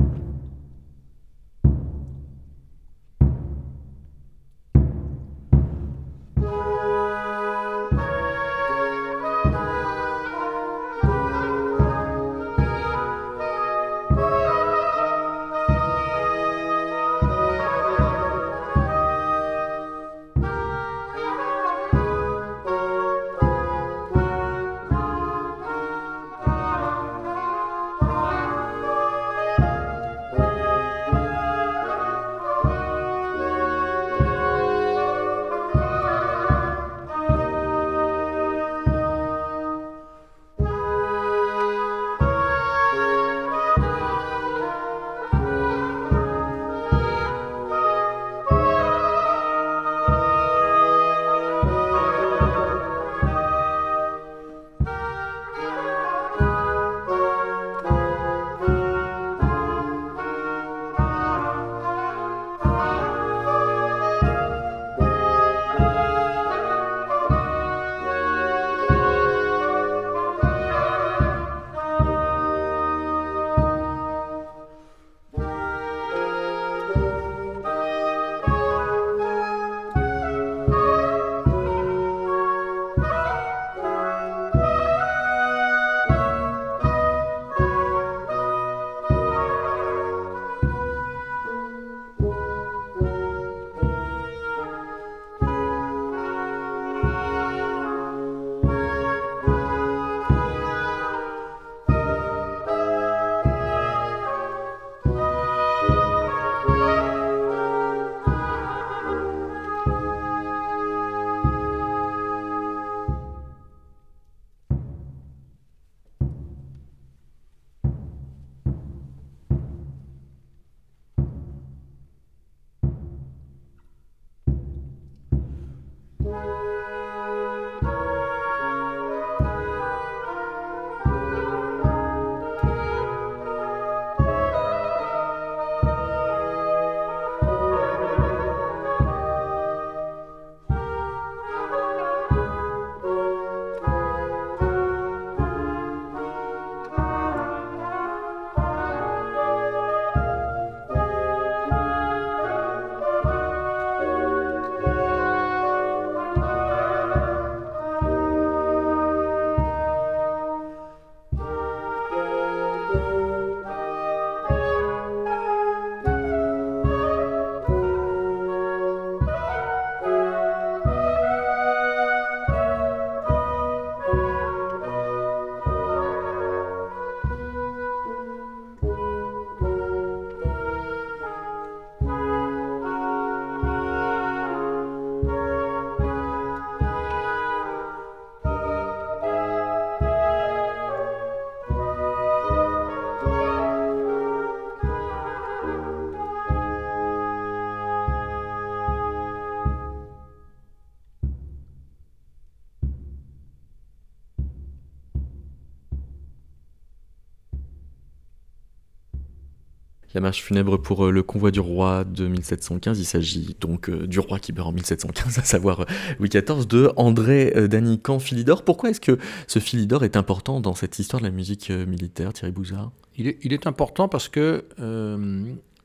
La 210.17 210.21
marche 210.21 210.41
funèbre 210.41 210.81
pour 210.81 211.05
euh, 211.05 211.11
le 211.11 211.21
convoi 211.21 211.51
du 211.51 211.59
roi 211.59 212.03
de 212.03 212.27
1715, 212.27 212.99
il 212.99 213.05
s'agit 213.05 213.55
donc 213.61 213.87
euh, 213.87 214.07
du 214.07 214.17
roi 214.17 214.39
qui 214.39 214.51
meurt 214.51 214.67
en 214.67 214.71
1715, 214.71 215.37
à 215.37 215.43
savoir 215.43 215.81
euh, 215.81 215.85
Louis 216.17 216.29
XIV, 216.29 216.65
de 216.65 216.89
André 216.95 217.53
Danican 217.67 218.17
Philidor. 218.17 218.63
Pourquoi 218.63 218.89
est-ce 218.89 218.99
que 218.99 219.19
ce 219.45 219.59
Philidor 219.59 220.03
est 220.03 220.17
important 220.17 220.59
dans 220.59 220.73
cette 220.73 220.97
histoire 220.97 221.21
de 221.21 221.27
la 221.27 221.31
musique 221.31 221.69
militaire, 221.69 222.33
Thierry 222.33 222.51
Bouzard? 222.51 222.91
Il 223.15 223.27
est, 223.27 223.67
important 223.67 224.07
parce 224.07 224.27
que 224.27 224.65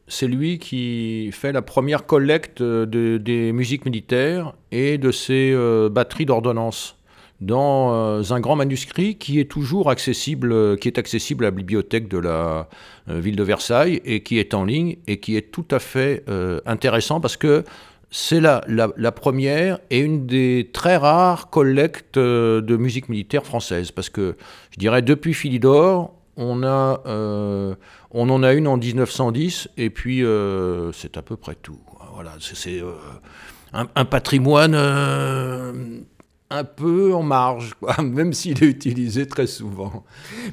c'est 0.08 0.28
lui 0.28 0.58
qui 0.58 1.30
fait 1.32 1.52
la 1.52 1.60
première 1.60 2.06
collecte 2.06 2.62
de, 2.62 3.18
des 3.18 3.52
musiques 3.52 3.84
militaires 3.84 4.54
et 4.70 4.96
de 4.96 5.12
ses 5.12 5.54
batteries 5.90 6.24
d'ordonnance 6.24 6.96
dans 7.42 7.92
euh, 7.92 8.22
un 8.30 8.40
grand 8.40 8.54
manuscrit 8.54 9.16
qui 9.16 9.40
est 9.40 9.50
toujours 9.50 9.90
accessible, 9.90 10.52
euh, 10.52 10.76
qui 10.76 10.86
est 10.86 10.96
accessible 10.96 11.44
à 11.44 11.48
la 11.48 11.50
bibliothèque 11.50 12.08
de 12.08 12.18
la 12.18 12.68
euh, 13.08 13.18
ville 13.18 13.34
de 13.34 13.42
Versailles 13.42 14.00
et 14.04 14.22
qui 14.22 14.38
est 14.38 14.54
en 14.54 14.64
ligne 14.64 14.96
et 15.08 15.18
qui 15.18 15.36
est 15.36 15.50
tout 15.50 15.66
à 15.70 15.80
fait 15.80 16.24
intéressant 16.66 17.20
parce 17.20 17.36
que 17.36 17.64
c'est 18.10 18.40
la, 18.40 18.60
première 19.12 19.80
et 19.90 19.98
une 19.98 20.26
des 20.26 20.70
très 20.72 20.96
rares 20.96 21.50
collectes 21.50 22.18
de 22.18 22.76
musique 22.76 23.08
militaire 23.08 23.44
française. 23.44 23.90
Parce 23.90 24.08
que 24.08 24.36
je 24.70 24.78
dirais 24.78 25.02
depuis 25.02 25.34
Philidor, 25.34 26.14
on, 26.36 26.62
a, 26.62 27.00
on 28.10 28.30
en 28.30 28.42
a 28.42 28.52
une 28.52 28.68
en 28.68 28.76
1910 28.76 29.68
et 29.76 29.90
puis 29.90 30.22
c'est 30.92 31.16
à 31.16 31.22
peu 31.22 31.36
près 31.36 31.56
tout. 31.56 31.78
Voilà, 32.14 32.32
c'est 32.40 32.82
un, 33.72 34.04
patrimoine 34.04 34.74
un 36.52 36.64
peu 36.64 37.14
en 37.14 37.22
marge, 37.22 37.72
même 38.02 38.32
s'il 38.32 38.62
est 38.62 38.66
utilisé 38.66 39.26
très 39.26 39.46
souvent. 39.46 40.04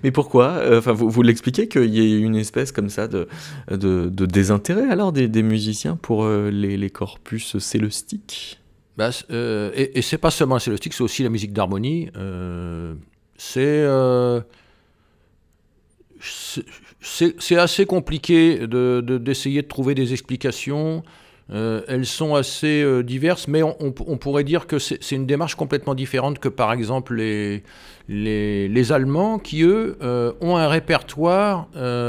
Mais 0.03 0.12
pourquoi 0.12 0.45
euh, 0.45 0.79
Enfin, 0.79 0.93
vous, 0.93 1.09
vous 1.09 1.21
l'expliquez 1.21 1.67
qu'il 1.67 1.93
y 1.93 1.99
ait 1.99 2.19
une 2.19 2.35
espèce 2.35 2.71
comme 2.71 2.89
ça 2.89 3.07
de, 3.07 3.27
de, 3.69 4.25
désintérêt 4.25 4.89
alors 4.89 5.12
des, 5.12 5.43
musiciens 5.43 5.95
pour 5.95 6.23
euh, 6.23 6.49
les, 6.49 6.89
corpus 6.89 7.57
célostiques? 7.57 8.59
Bah, 8.97 9.09
euh, 9.31 9.71
Et, 9.75 9.99
et 9.99 10.01
c'est 10.01 10.17
pas 10.17 10.31
seulement 10.31 10.59
célestique, 10.59 10.93
c'est 10.93 11.03
aussi 11.03 11.23
la 11.23 11.29
musique 11.29 11.53
d'harmonie. 11.53 12.09
c'est 13.38 13.85
c'est 17.01 17.55
assez 17.55 17.85
compliqué 17.85 18.67
d'essayer 18.67 19.62
de, 19.62 19.65
de, 19.65 19.67
trouver 19.67 19.95
des 19.95 20.12
explications. 20.12 21.03
Euh, 21.51 21.81
elles 21.88 22.05
sont 22.05 22.35
assez 22.35 22.83
euh, 22.83 23.01
diverses, 23.01 23.47
mais 23.47 23.63
on, 23.63 23.91
pourrait 23.91 24.43
dire 24.43 24.67
que 24.67 24.77
c'est 24.77 25.12
une 25.12 25.25
démarche 25.25 25.55
complètement 25.55 25.95
différente 25.95 26.38
que 26.38 26.49
par 26.49 26.71
exemple 26.73 27.15
les, 27.15 27.63
les, 28.07 28.91
Allemands 28.91 29.39
qui, 29.39 29.63
eux, 29.63 29.97
euh, 30.01 30.33
ont 30.41 30.57
un 30.57 30.67
répertoire 30.67 31.67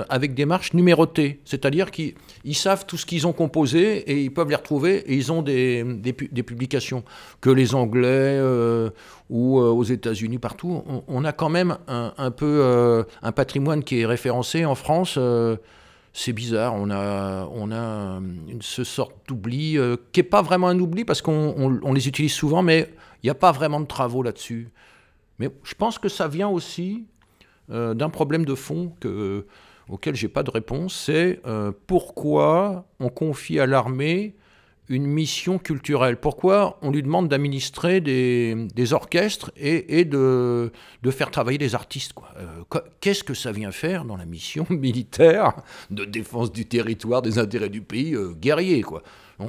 avec 0.08 0.34
des 0.34 0.44
marches 0.44 0.74
numérotées. 0.74 1.40
C'est-à-dire 1.44 1.90
qu'ils 1.90 2.14
savent 2.52 2.84
tout 2.86 2.96
ce 2.96 3.06
qu'ils 3.06 3.26
ont 3.26 3.32
composé 3.32 3.98
et 4.10 4.22
ils 4.22 4.32
peuvent 4.32 4.50
les 4.50 4.56
retrouver 4.56 4.98
et 5.10 5.14
ils 5.14 5.32
ont 5.32 5.42
des, 5.42 5.84
des, 5.84 6.42
publications. 6.42 7.02
Que 7.40 7.50
les 7.50 7.74
Anglais 7.74 8.40
ou 9.30 9.58
aux 9.58 9.84
États-Unis, 9.84 10.38
partout, 10.38 10.82
on, 11.06 11.24
a 11.24 11.32
quand 11.32 11.48
même 11.48 11.78
un, 11.88 12.12
un 12.18 12.30
peu 12.30 13.04
un 13.22 13.32
patrimoine 13.32 13.84
qui 13.84 14.00
est 14.00 14.06
référencé 14.06 14.64
en 14.64 14.74
France 14.74 15.18
c'est 16.12 16.32
bizarre, 16.32 16.74
on 16.74 16.90
a, 16.90 17.46
on 17.52 17.70
a 17.70 18.20
une, 18.48 18.62
ce 18.62 18.84
sorte 18.84 19.14
d'oubli, 19.28 19.78
euh, 19.78 19.96
qui 20.12 20.20
n'est 20.20 20.24
pas 20.24 20.42
vraiment 20.42 20.68
un 20.68 20.78
oubli 20.78 21.04
parce 21.04 21.22
qu'on 21.22 21.92
les 21.92 22.08
utilise 22.08 22.32
souvent, 22.32 22.62
mais 22.62 22.92
il 23.22 23.26
n'y 23.26 23.30
a 23.30 23.34
pas 23.34 23.52
vraiment 23.52 23.80
de 23.80 23.86
travaux 23.86 24.22
là-dessus. 24.22 24.70
Mais 25.38 25.50
je 25.62 25.74
pense 25.74 25.98
que 25.98 26.08
ça 26.08 26.26
vient 26.28 26.48
aussi 26.48 27.04
euh, 27.70 27.94
d'un 27.94 28.10
problème 28.10 28.44
de 28.44 28.54
fond 28.54 28.92
que, 29.00 29.46
auquel 29.88 30.14
j'ai 30.16 30.28
pas 30.28 30.42
de 30.42 30.50
réponse, 30.50 30.94
c'est 31.06 31.40
euh, 31.46 31.72
pourquoi 31.86 32.86
on 32.98 33.08
confie 33.08 33.60
à 33.60 33.66
l'armée 33.66 34.34
une 34.90 35.06
mission 35.06 35.58
culturelle. 35.58 36.18
Pourquoi 36.18 36.76
on 36.82 36.90
lui 36.90 37.02
demande 37.02 37.28
d'administrer 37.28 38.00
des, 38.00 38.92
orchestres 38.92 39.52
et, 39.56 40.04
de, 40.04 40.70
faire 41.10 41.30
travailler 41.30 41.58
des 41.58 41.76
artistes 41.76 42.12
euh, 42.36 42.80
Qu'est-ce 43.00 43.22
que 43.22 43.32
ça 43.32 43.52
vient 43.52 43.70
faire 43.70 44.04
dans 44.04 44.16
la 44.16 44.26
mission 44.26 44.66
militaire 44.70 45.54
de 45.90 46.04
défense 46.04 46.52
du 46.52 46.66
territoire, 46.66 47.22
des 47.22 47.38
intérêts 47.38 47.68
du 47.68 47.80
pays 47.80 48.14
euh, 48.14 48.32
guerrier 48.32 48.84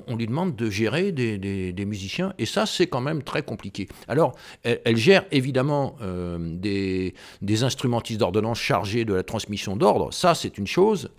on, 0.08 0.15
lui 0.15 0.25
demande 0.25 0.56
de 0.56 0.69
gérer 0.69 1.12
des, 1.12 1.86
musiciens, 1.86 2.34
et 2.38 2.45
ça, 2.45 2.65
c'est 2.65 2.88
quand 2.88 3.01
même 3.01 3.23
très 3.23 3.43
compliqué. 3.43 3.89
Alors, 4.08 4.34
elle, 4.63 4.95
gère 4.95 5.25
évidemment 5.32 5.97
euh, 6.01 6.38
des, 6.39 7.13
des 7.41 7.63
instrumentistes 7.63 8.19
d'ordonnance 8.21 8.58
chargés 8.58 9.04
de 9.04 9.13
la 9.13 9.23
transmission 9.23 9.75
d'ordre, 9.75 10.13
ça, 10.13 10.34
c'est 10.34 10.58
une 10.58 10.67
chose, 10.67 11.10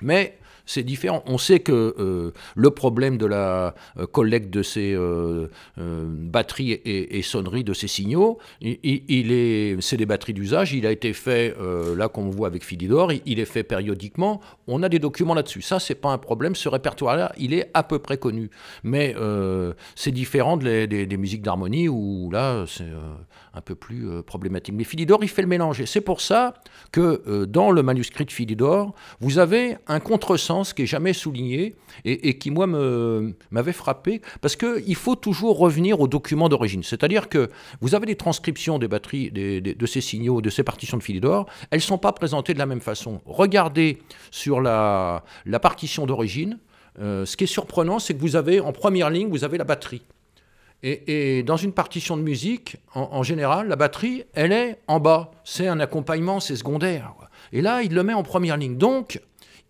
mais 0.00 0.38
c'est 0.66 0.82
différent. 0.82 1.22
On 1.26 1.38
sait 1.38 1.60
que 1.60 1.94
euh, 1.98 2.32
le 2.54 2.70
problème 2.70 3.18
de 3.18 3.26
la 3.26 3.74
euh, 3.98 4.06
collecte 4.06 4.50
de 4.50 4.62
ces 4.62 4.94
euh, 4.94 5.48
batteries 5.76 6.72
et, 6.84 7.22
sonneries 7.22 7.64
de 7.64 7.72
ces 7.72 7.88
signaux, 7.88 8.38
il, 8.60 9.32
est, 9.32 9.80
c'est 9.80 9.96
des 9.96 10.06
batteries 10.06 10.34
d'usage. 10.34 10.72
Il 10.72 10.86
a 10.86 10.92
été 10.92 11.12
fait, 11.12 11.54
là 11.96 12.08
qu'on 12.08 12.30
voit 12.30 12.48
avec 12.48 12.64
Philidor, 12.64 13.12
il, 13.12 13.38
est 13.38 13.44
fait 13.44 13.62
périodiquement. 13.62 14.40
On 14.66 14.82
a 14.82 14.88
des 14.88 14.98
documents 14.98 15.34
là-dessus. 15.34 15.62
Ça, 15.62 15.78
c'est 15.78 15.94
pas 15.94 16.10
un 16.10 16.18
problème. 16.18 16.54
Ce 16.54 16.68
répertoire-là, 16.68 17.32
il 17.38 17.54
est 17.54 17.70
à 17.74 17.82
peu 17.82 17.98
près 17.98 18.16
connu. 18.16 18.50
Mais 18.82 19.14
c'est 19.94 20.10
différent 20.10 20.56
des, 20.56 20.86
des, 20.86 21.16
musiques 21.16 21.42
d'harmonie 21.42 21.88
où 21.88 22.30
là, 22.32 22.64
c'est 22.66 22.88
un 23.54 23.60
peu 23.60 23.74
plus 23.74 24.22
problématique. 24.22 24.74
Mais 24.74 24.84
Philidor, 24.84 25.22
il 25.22 25.28
fait 25.28 25.42
le 25.42 25.48
mélange. 25.48 25.80
Et 25.80 25.86
c'est 25.86 26.00
pour 26.00 26.20
ça 26.20 26.54
que 26.90 27.44
dans 27.44 27.70
le 27.70 27.82
manuscrit 27.82 28.24
de 28.24 28.32
Philidor, 28.32 28.94
vous 29.20 29.38
avez 29.38 29.76
un 29.86 30.00
contresens 30.00 30.72
qui 30.72 30.82
est 30.82 30.86
jamais 30.86 31.12
souligné 31.12 31.74
et, 32.04 32.38
qui, 32.38 32.50
moi, 32.50 32.66
m'avait 33.50 33.72
frappé, 33.72 34.22
parce 34.40 34.56
qu'il 34.56 34.94
faut 34.94 35.16
toujours 35.16 35.58
revenir 35.58 36.00
aux 36.00 36.08
documents 36.08 36.48
d'origine. 36.48 36.82
C'est-à-dire 36.82 37.28
que 37.28 37.50
vous 37.80 37.94
avez 37.94 38.06
des 38.06 38.16
transcriptions 38.16 38.78
des 38.78 38.88
batteries, 38.88 39.30
de 39.30 39.86
ces 39.86 40.00
signaux, 40.00 40.40
de 40.40 40.50
ces 40.50 40.62
partitions 40.62 40.96
de 40.96 41.02
Philidor, 41.02 41.46
elles 41.70 41.78
ne 41.78 41.82
sont 41.82 41.98
pas 41.98 42.12
présentées 42.12 42.54
de 42.54 42.58
la 42.58 42.66
même 42.66 42.80
façon. 42.80 43.20
Regardez 43.26 43.98
sur 44.30 44.60
la, 44.60 45.24
la 45.44 45.60
partition 45.60 46.06
d'origine, 46.06 46.58
euh, 46.98 47.24
ce 47.24 47.36
qui 47.36 47.44
est 47.44 47.48
surprenant, 47.48 47.98
c'est 47.98 48.14
que 48.14 48.20
vous 48.20 48.36
avez, 48.36 48.60
en 48.60 48.72
première 48.72 49.10
ligne, 49.10 49.28
vous 49.28 49.44
avez 49.44 49.58
la 49.58 49.64
batterie. 49.64 50.02
Et, 50.82 51.44
dans 51.44 51.56
une 51.56 51.72
partition 51.72 52.16
de 52.16 52.22
musique, 52.22 52.76
en, 52.94 53.22
général, 53.22 53.68
la 53.68 53.76
batterie, 53.76 54.24
elle 54.34 54.52
est 54.52 54.80
en 54.88 54.98
bas. 54.98 55.30
C'est 55.44 55.68
un 55.68 55.78
accompagnement, 55.78 56.40
c'est 56.40 56.56
secondaire. 56.56 57.14
Et 57.52 57.62
là, 57.62 57.82
il 57.82 57.94
le 57.94 58.02
met 58.02 58.14
en 58.14 58.24
première 58.24 58.56
ligne. 58.56 58.76
Donc, 58.76 59.20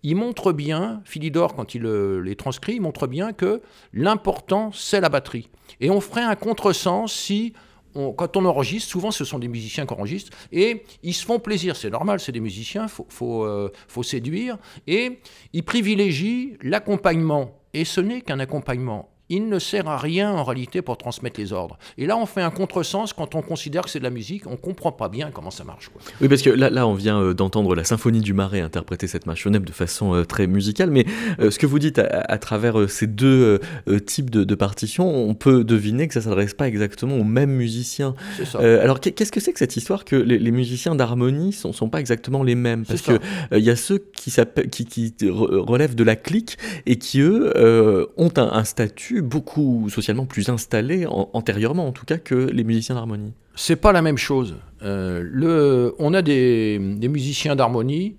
il 0.03 0.17
montre 0.17 0.53
bien, 0.53 1.03
Philidor, 1.05 1.55
quand 1.55 1.75
il 1.75 1.85
euh, 1.85 2.21
les 2.21 2.35
transcrit, 2.35 2.75
il 2.75 2.81
montre 2.81 3.07
bien 3.07 3.33
que 3.33 3.61
l'important, 3.93 4.71
c'est 4.73 5.01
la 5.01 5.11
batterie. 5.11 5.49
Et 5.81 5.91
on 5.91 6.01
ferait 6.01 6.23
un 6.23 6.35
contresens 6.35 7.13
si, 7.13 7.53
quand 7.95 8.37
on 8.37 8.45
enregistre, 8.47 8.91
souvent 8.91 9.11
ce 9.11 9.25
sont 9.25 9.39
des 9.39 9.49
musiciens 9.49 9.87
qui 9.87 9.95
enregistrent, 9.95 10.37
et 10.51 10.83
ils 11.03 11.15
se 11.15 11.25
font 11.25 11.39
plaisir, 11.39 11.77
c'est 11.77 11.91
normal, 11.91 12.21
c'est 12.21 12.33
des 12.33 12.41
musiciens, 12.41 12.87
il 12.87 13.05
euh, 13.23 13.69
faut 13.87 14.03
séduire, 14.03 14.59
et 14.87 15.21
ils 15.53 15.63
privilégient 15.63 16.57
l'accompagnement. 16.63 17.59
Et 17.75 17.85
ce 17.85 18.01
n'est 18.01 18.23
qu'un 18.23 18.41
accompagnement 18.41 19.12
il 19.33 19.49
ne 19.49 19.59
sert 19.59 19.89
à 19.89 19.97
rien 19.97 20.31
en 20.31 20.45
réalité 20.45 20.83
pour 20.83 20.99
transmettre 20.99 21.41
les 21.41 21.55
ordres. 21.55 21.79
Et 21.97 22.05
là, 22.05 22.19
on 22.19 22.27
fait 22.27 22.43
un 22.43 22.51
contresens 22.51 23.15
quand 23.15 23.35
on 23.35 23.41
considère 23.41 23.83
que 23.83 23.89
c'est 23.89 23.99
de 23.99 24.05
la 24.05 24.11
musique, 24.11 24.47
on 24.47 24.57
comprend 24.57 24.93
pas 24.93 25.09
bien 25.09 25.31
comment 25.33 25.51
ça 25.51 25.65
marche. 25.65 25.91
Oui, 26.21 26.29
parce 26.29 26.43
que 26.43 26.51
là, 26.51 26.69
là 26.69 26.87
on 26.87 26.93
vient 26.93 27.19
euh, 27.19 27.33
d'entendre 27.33 27.75
la 27.75 27.85
symphonie 27.85 28.21
du 28.21 28.35
Marais 28.35 28.61
interpréter 28.61 29.07
cette 29.07 29.25
marche 29.27 29.43
funèbre 29.43 29.65
de 29.65 29.73
façon 29.73 30.15
euh, 30.15 30.25
très 30.25 30.47
musicale, 30.47 30.91
mais 30.91 31.07
euh, 31.41 31.51
ce 31.51 31.59
que 31.59 31.65
vous 31.65 31.79
dites 31.79 31.99
à, 31.99 32.39
travers 32.39 32.91
ces 32.91 33.07
deux 33.07 33.61
types 34.07 34.29
de, 34.29 34.55
partitions, 34.55 35.09
on 35.09 35.35
peut 35.35 35.65
deviner 35.65 36.09
que 36.09 36.15
ça 36.15 36.21
s'adresse 36.21 36.53
pas 36.53 36.69
exactement 36.69 37.17
aux 37.17 37.25
mêmes 37.25 37.53
musiciens. 37.53 38.15
Ça. 38.45 38.59
alors, 38.59 39.01
qu'est-ce 39.01 39.33
que 39.33 39.41
c'est 39.41 39.53
que 39.53 39.59
cette 39.59 39.77
histoire 39.77 40.05
que 40.05 40.17
les, 40.17 40.51
musiciens 40.51 40.95
d'harmonie 40.95 41.53
sont, 41.53 41.73
sont 41.73 41.89
pas 41.89 42.01
exactement 42.01 42.43
les 42.43 42.55
mêmes? 42.55 42.85
Parce 42.85 43.01
que 43.01 43.19
il 43.53 43.65
y 43.65 43.71
a 43.71 43.77
ceux 43.77 43.99
qui, 44.15 44.31
qui, 44.71 44.85
qui 44.85 45.15
relèvent 45.31 45.95
de 45.95 46.05
la 46.05 46.17
clique 46.17 46.59
et 46.85 46.97
qui, 46.97 47.21
eux, 47.21 48.09
ont 48.17 48.33
un 48.37 48.65
statut 48.65 49.22
beaucoup 49.23 49.89
socialement 49.89 50.27
plus 50.27 50.49
installés, 50.49 51.07
antérieurement 51.07 51.87
en 51.87 51.93
tout 51.93 52.05
cas, 52.05 52.19
que 52.19 52.35
les 52.35 52.65
musiciens 52.65 52.95
d'harmonie. 52.95 53.33
C'est 53.55 53.77
pas 53.77 53.93
la 53.93 54.03
même 54.03 54.19
chose. 54.19 54.57
Euh, 54.83 55.23
le, 55.25 55.95
on 55.99 56.15
a 56.15 56.23
des, 56.23 56.79
musiciens 56.79 57.57
d'harmonie. 57.57 58.17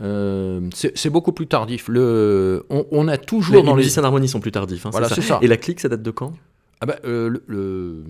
Euh, 0.00 0.68
c'est 0.72 1.10
beaucoup 1.10 1.32
plus 1.32 1.46
tardif. 1.46 1.86
Le, 1.88 2.66
on, 2.68 3.08
a 3.08 3.16
toujours 3.16 3.62
les, 3.62 3.74
musiciens 3.74 4.02
d'harmonie 4.02 4.28
sont 4.28 4.40
plus 4.40 4.52
tardifs. 4.52 4.86
Hein, 4.86 4.90
voilà, 4.90 5.08
c'est 5.08 5.22
ça. 5.22 5.38
Et 5.42 5.46
la 5.46 5.56
clique, 5.56 5.80
ça 5.80 5.88
date 5.88 6.02
de 6.02 6.10
quand? 6.10 6.32
Ah 6.80 6.86
ben, 6.86 6.96
euh, 7.04 7.28
le, 7.28 7.42
le, 7.46 8.04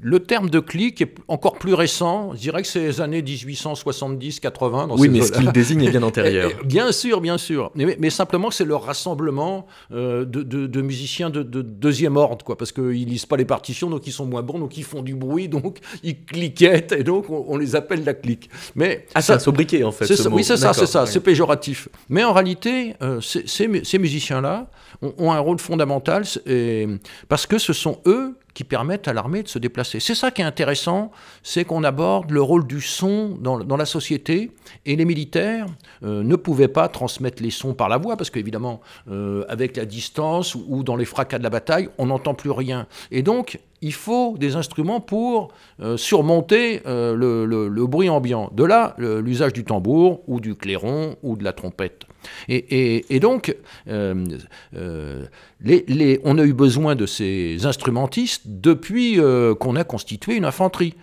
le, 0.00 0.20
terme 0.20 0.50
de 0.50 0.60
clic 0.60 1.00
est 1.00 1.14
encore 1.28 1.58
plus 1.58 1.74
récent. 1.74 2.32
Je 2.34 2.40
dirais 2.40 2.62
que 2.62 2.68
c'est 2.68 2.80
les 2.80 3.00
années 3.00 3.22
1870-80. 3.22 4.96
Oui, 4.98 5.08
mais 5.08 5.22
ce 5.22 5.32
qu'il 5.32 5.50
désigne 5.52 5.84
est 5.84 5.90
bien 5.90 6.02
antérieur. 6.02 6.50
bien 6.64 6.92
sûr, 6.92 7.20
bien 7.20 7.38
sûr. 7.38 7.70
Mais, 7.76 7.96
mais 7.98 8.10
simplement, 8.10 8.50
c'est 8.50 8.64
leur 8.64 8.84
rassemblement 8.84 9.66
euh, 9.92 10.24
de, 10.24 10.42
de, 10.42 10.66
de, 10.66 10.82
musiciens 10.82 11.30
de, 11.30 11.42
deuxième 11.42 12.16
ordre, 12.16 12.44
quoi, 12.44 12.58
parce 12.58 12.72
qu'ils 12.72 13.06
lisent 13.06 13.26
pas 13.26 13.36
les 13.36 13.44
partitions, 13.44 13.88
donc 13.88 14.06
ils 14.06 14.12
sont 14.12 14.26
moins 14.26 14.42
bons, 14.42 14.58
donc 14.58 14.76
ils 14.76 14.84
font 14.84 15.02
du 15.02 15.14
bruit, 15.14 15.48
donc 15.48 15.78
ils 16.02 16.24
cliquettent, 16.24 16.92
et 16.92 17.04
donc 17.04 17.30
on, 17.30 17.56
les 17.56 17.76
appelle 17.76 18.04
la 18.04 18.14
clique. 18.14 18.50
Mais 18.74 19.06
ah, 19.14 19.22
c'est 19.22 19.32
un 19.32 19.38
sobriquet, 19.38 19.84
en 19.84 19.92
fait. 19.92 20.06
Ça, 20.06 20.28
oui, 20.28 20.44
c'est 20.44 20.56
ça, 20.56 20.72
c'est 20.72 20.86
ça, 20.86 21.06
c'est 21.06 21.20
péjoratif. 21.20 21.88
Mais 22.08 22.24
en 22.24 22.32
réalité, 22.32 22.94
euh, 23.02 23.20
ces 23.20 23.98
musiciens-là 23.98 24.68
ont, 25.02 25.32
un 25.32 25.38
rôle 25.38 25.58
fondamental, 25.58 26.24
parce 27.28 27.46
que 27.46 27.58
ce 27.58 27.72
sont 27.72 28.00
eux 28.06 28.36
qui 28.58 28.64
permettent 28.64 29.06
à 29.06 29.12
l'armée 29.12 29.44
de 29.44 29.48
se 29.48 29.60
déplacer. 29.60 30.00
C'est 30.00 30.16
ça 30.16 30.32
qui 30.32 30.42
est 30.42 30.44
intéressant, 30.44 31.12
c'est 31.44 31.64
qu'on 31.64 31.84
aborde 31.84 32.32
le 32.32 32.42
rôle 32.42 32.66
du 32.66 32.80
son 32.80 33.38
dans, 33.40 33.76
la 33.76 33.86
société, 33.86 34.50
et 34.84 34.96
les 34.96 35.04
militaires 35.04 35.66
euh, 36.02 36.24
ne 36.24 36.34
pouvaient 36.34 36.66
pas 36.66 36.88
transmettre 36.88 37.40
les 37.40 37.52
sons 37.52 37.72
par 37.74 37.88
la 37.88 37.98
voix, 37.98 38.16
parce 38.16 38.30
qu'évidemment, 38.30 38.80
euh, 39.08 39.44
avec 39.48 39.76
la 39.76 39.84
distance 39.84 40.56
ou 40.56 40.82
dans 40.82 40.96
les 40.96 41.04
fracas 41.04 41.38
de 41.38 41.44
la 41.44 41.50
bataille, 41.50 41.88
on 41.98 42.06
n'entend 42.06 42.34
plus 42.34 42.50
rien. 42.50 42.88
Et 43.12 43.22
donc, 43.22 43.60
il 43.80 43.92
faut 43.92 44.36
des 44.38 44.56
instruments 44.56 45.00
pour 45.00 45.52
euh, 45.80 45.96
surmonter 45.96 46.80
le, 46.84 47.44
le, 47.46 47.86
bruit 47.86 48.08
ambiant. 48.08 48.50
De 48.52 48.64
là, 48.64 48.94
l'usage 48.98 49.52
du 49.52 49.64
tambour, 49.64 50.20
ou 50.26 50.40
du 50.40 50.54
clairon, 50.54 51.16
ou 51.22 51.36
de 51.36 51.44
la 51.44 51.52
trompette. 51.52 52.06
Et, 52.48 53.20
donc, 53.20 53.54
euh, 53.88 54.24
euh, 54.74 55.26
on 56.24 56.38
a 56.38 56.44
eu 56.44 56.52
besoin 56.52 56.94
de 56.94 57.06
ces 57.06 57.66
instrumentistes 57.66 58.42
depuis 58.46 59.20
euh, 59.20 59.54
qu'on 59.54 59.76
a 59.76 59.84
constitué 59.84 60.36
une 60.36 60.44
infanterie. 60.44 60.94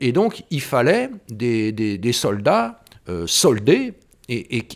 et 0.00 0.12
donc, 0.12 0.44
il 0.50 0.60
fallait 0.60 1.10
des, 1.28 2.12
soldats 2.12 2.80
soldés 3.26 3.94
et 4.28 4.68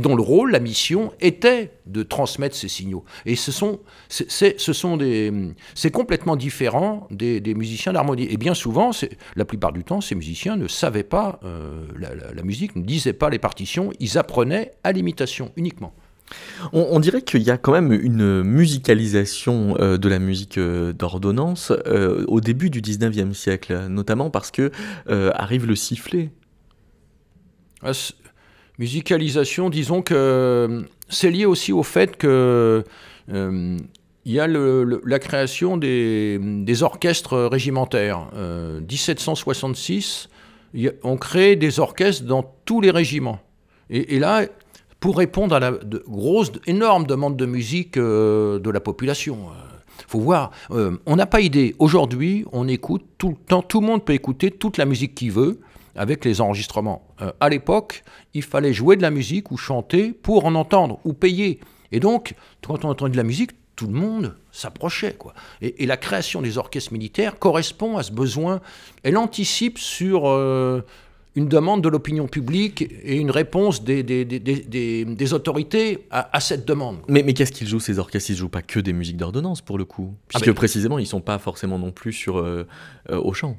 dont 0.00 0.14
le 0.16 0.22
rôle, 0.22 0.52
la 0.52 0.60
mission, 0.60 1.12
était 1.20 1.72
de 1.86 2.02
transmettre 2.02 2.56
ces 2.56 2.68
signaux. 2.68 3.04
Et 3.26 3.36
ce 3.36 3.52
sont, 3.52 3.80
c'est, 4.08 4.60
ce 4.60 4.72
sont 4.72 4.96
des, 4.96 5.32
c'est 5.74 5.90
complètement 5.90 6.36
différent 6.36 7.06
des, 7.10 7.54
musiciens 7.54 7.92
d'harmonie. 7.92 8.26
Et 8.30 8.36
bien 8.36 8.54
souvent, 8.54 8.90
la 9.36 9.44
plupart 9.44 9.72
du 9.72 9.84
temps, 9.84 10.00
ces 10.00 10.14
musiciens 10.14 10.56
ne 10.56 10.68
savaient 10.68 11.02
pas 11.02 11.38
euh, 11.44 11.86
la, 11.98 12.42
musique, 12.42 12.76
ne 12.76 12.82
disaient 12.82 13.12
pas 13.12 13.30
les 13.30 13.38
partitions, 13.38 13.92
ils 14.00 14.18
apprenaient 14.18 14.72
à 14.82 14.92
l'imitation 14.92 15.52
uniquement. 15.56 15.94
On, 16.72 16.98
dirait 17.00 17.20
qu'il 17.20 17.42
y 17.42 17.50
a 17.50 17.58
quand 17.58 17.72
même 17.72 17.92
une 17.92 18.42
musicalisation 18.42 19.76
euh, 19.78 19.98
de 19.98 20.08
la 20.08 20.18
musique 20.18 20.56
euh, 20.56 20.94
d'ordonnance 20.94 21.70
au 22.26 22.40
début 22.40 22.70
du 22.70 22.80
19e 22.80 23.34
siècle, 23.34 23.88
notamment 23.88 24.30
parce 24.30 24.50
que 24.50 24.72
arrive 25.06 25.66
le 25.66 25.76
sifflet. 25.76 26.30
Musicalisation, 28.78 29.70
disons 29.70 30.02
que 30.02 30.14
euh, 30.14 30.82
c'est 31.08 31.30
lié 31.30 31.46
aussi 31.46 31.72
au 31.72 31.82
fait 31.82 32.16
que 32.16 32.84
euh, 33.32 33.78
y 34.24 34.40
a 34.40 34.46
la 34.46 35.18
création 35.18 35.76
des, 35.76 36.82
orchestres 36.82 37.36
régimentaires. 37.36 38.28
Euh, 38.34 38.80
1766, 38.80 40.28
on 41.02 41.16
crée 41.16 41.56
des 41.56 41.80
orchestres 41.80 42.24
dans 42.24 42.54
tous 42.64 42.80
les 42.80 42.90
régiments. 42.90 43.38
Et, 43.90 44.18
là, 44.18 44.46
pour 44.98 45.18
répondre 45.18 45.54
à 45.54 45.60
la 45.60 45.72
grosse, 46.08 46.52
énorme 46.66 47.06
demande 47.06 47.36
de 47.36 47.46
musique 47.46 47.98
euh, 47.98 48.58
de 48.58 48.70
la 48.70 48.80
population. 48.80 49.38
faut 50.08 50.20
voir, 50.20 50.50
on 50.70 51.16
n'a 51.16 51.26
pas 51.26 51.40
idée. 51.40 51.74
Aujourd'hui, 51.78 52.44
on 52.52 52.66
écoute 52.66 53.04
tout 53.18 53.28
le 53.28 53.36
temps, 53.36 53.62
tout 53.62 53.80
le 53.80 53.86
monde 53.86 54.04
peut 54.04 54.14
écouter 54.14 54.50
toute 54.50 54.78
la 54.78 54.86
musique 54.86 55.14
qu'il 55.14 55.32
veut 55.32 55.60
avec 55.96 56.24
les 56.24 56.40
enregistrements. 56.40 57.06
Euh, 57.20 57.32
à 57.40 57.48
l'époque, 57.48 58.04
il 58.34 58.42
fallait 58.42 58.72
jouer 58.72 58.96
de 58.96 59.02
la 59.02 59.10
musique 59.10 59.50
ou 59.50 59.56
chanter 59.56 60.12
pour 60.12 60.44
en 60.44 60.54
entendre 60.54 61.00
ou 61.04 61.12
payer. 61.12 61.60
Et 61.92 62.00
donc, 62.00 62.34
quand 62.66 62.84
on 62.84 62.90
entendait 62.90 63.12
de 63.12 63.16
la 63.16 63.22
musique, 63.22 63.52
tout 63.76 63.86
le 63.86 63.92
monde 63.92 64.36
s'approchait. 64.52 65.14
Quoi. 65.14 65.34
Et, 65.60 65.86
la 65.86 65.96
création 65.96 66.42
des 66.42 66.58
orchestres 66.58 66.92
militaires 66.92 67.38
correspond 67.38 67.96
à 67.96 68.02
ce 68.02 68.12
besoin. 68.12 68.60
Elle 69.02 69.16
anticipe 69.16 69.78
sur 69.78 70.28
euh, 70.28 70.82
une 71.34 71.48
demande 71.48 71.82
de 71.82 71.88
l'opinion 71.88 72.28
publique 72.28 72.82
et 72.82 73.16
une 73.16 73.30
réponse 73.30 73.82
des, 73.82 74.02
des, 74.02 74.24
des, 74.24 75.04
des 75.04 75.32
autorités 75.32 76.06
à, 76.10 76.40
cette 76.40 76.64
demande. 76.66 76.98
Mais, 77.08 77.22
mais 77.22 77.34
qu'est-ce 77.34 77.52
qu'ils 77.52 77.66
jouent 77.68 77.80
ces 77.80 77.98
orchestres? 77.98 78.30
Ils 78.30 78.34
ne 78.34 78.38
jouent 78.38 78.48
pas 78.48 78.62
que 78.62 78.78
des 78.78 78.92
musiques 78.92 79.16
d'ordonnance 79.16 79.60
pour 79.60 79.78
le 79.78 79.84
coup. 79.84 80.14
Ah, 80.14 80.38
Puisque 80.38 80.52
précisément, 80.52 80.98
ils 80.98 81.02
ne 81.02 81.08
sont 81.08 81.20
pas 81.20 81.38
forcément 81.38 81.78
non 81.78 81.90
plus 81.90 82.12
sur, 82.12 82.38
euh, 82.38 82.66
au 83.10 83.32
chant. 83.34 83.56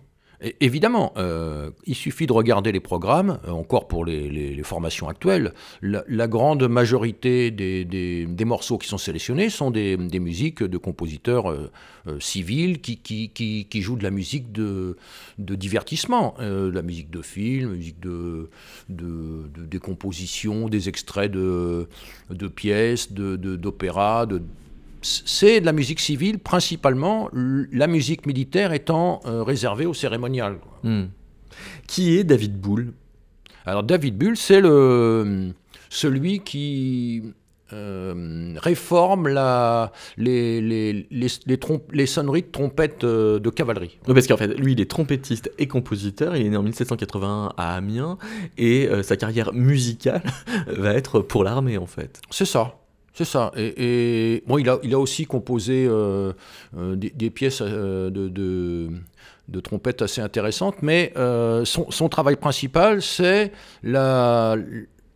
Évidemment, 0.60 1.13
euh, 1.17 1.71
il 1.86 1.95
suffit 1.95 2.28
de 2.28 2.34
regarder 2.34 2.71
les 2.71 2.82
programmes, 2.82 3.39
euh, 3.48 3.52
encore 3.52 3.88
pour 3.88 4.06
les, 4.06 4.62
formations 4.63 5.08
actuelles, 5.08 5.54
la, 5.82 6.28
grande 6.28 6.67
majorité 6.67 7.52
des, 7.52 8.45
morceaux 8.45 8.78
qui 8.78 8.88
sont 8.88 8.98
sélectionnés 8.98 9.50
sont 9.50 9.71
des, 9.71 9.98
musiques 10.19 10.62
de 10.63 10.78
compositeurs 10.78 11.52
euh, 11.52 11.71
civils 12.19 12.82
qui, 12.82 13.82
jouent 13.82 13.95
de 13.95 14.04
la 14.04 14.12
musique 14.12 14.52
de, 14.52 14.98
divertissement, 15.38 16.36
de 16.39 16.71
la 16.74 16.82
musique 16.82 17.10
de 17.10 17.21
film, 17.21 17.71
musique 17.71 18.00
de, 18.02 18.50
des 18.89 19.80
compositions, 19.80 20.67
des 20.67 20.89
extraits 20.89 21.32
de, 21.32 21.88
pièces, 22.56 23.13
d'opéra, 23.13 24.26
de, 24.26 24.41
c'est 25.06 25.62
de 25.62 25.65
la 25.65 25.72
musique 25.72 26.00
civile, 26.00 26.39
principalement, 26.39 27.30
la 27.34 27.88
musique 27.88 28.26
militaire 28.26 28.74
étant 28.74 29.22
euh, 29.26 29.44
réservée 29.44 29.86
au 29.86 29.94
cérémonial. 29.94 30.58
Hmm. 30.84 31.06
Qui 31.88 32.18
est 32.18 32.24
David 32.24 32.60
Bull 32.60 32.94
Alors 33.65 33.84
David 33.84 34.18
Bull, 34.18 34.36
c'est 34.36 34.62
le, 34.62 35.52
celui 35.89 36.39
qui 36.39 37.22
euh, 37.72 38.56
réforme 38.58 39.28
la, 39.28 39.91
les, 40.18 40.60
les, 40.60 41.08
les, 41.12 41.28
les, 41.91 42.06
sonneries 42.08 42.41
de 42.41 42.48
trompettes 42.48 43.04
euh, 43.04 43.39
de 43.39 43.50
cavalerie. 43.52 44.00
Oui, 44.08 44.13
parce 44.15 44.26
qu'en 44.26 44.38
fait, 44.38 44.48
lui, 44.58 44.74
il 44.74 44.82
est 44.82 44.89
trompettiste 44.89 45.52
et 45.60 45.68
compositeur. 45.68 46.36
Il 46.36 46.48
est 46.48 46.50
né 46.50 46.58
en 46.58 46.63
1781 46.63 47.54
à 47.58 47.76
Amiens 47.76 48.18
et 48.58 48.89
sa 49.04 49.18
carrière 49.18 49.54
musicale 49.54 50.24
va 50.68 50.94
être 50.96 51.20
pour 51.20 51.44
l'armée, 51.44 51.78
en 51.78 51.88
fait. 51.88 52.22
C'est 52.32 52.46
ça. 52.46 52.80
C'est 53.15 53.23
ça. 53.23 53.51
Et, 53.56 54.43
bon, 54.45 54.58
il 54.58 54.69
a, 54.69 54.99
aussi 54.99 55.25
composé 55.25 55.88
euh, 55.88 56.34
euh, 56.78 56.97
des, 56.97 57.30
pièces 57.30 57.62
euh, 57.62 58.10
de, 58.10 58.28
de, 59.47 59.60
trompette 59.62 60.01
assez 60.01 60.19
intéressantes, 60.19 60.75
mais 60.82 61.13
son, 61.63 62.10
travail 62.10 62.36
principal, 62.36 63.01
c'est 63.01 63.54
la, 63.84 64.58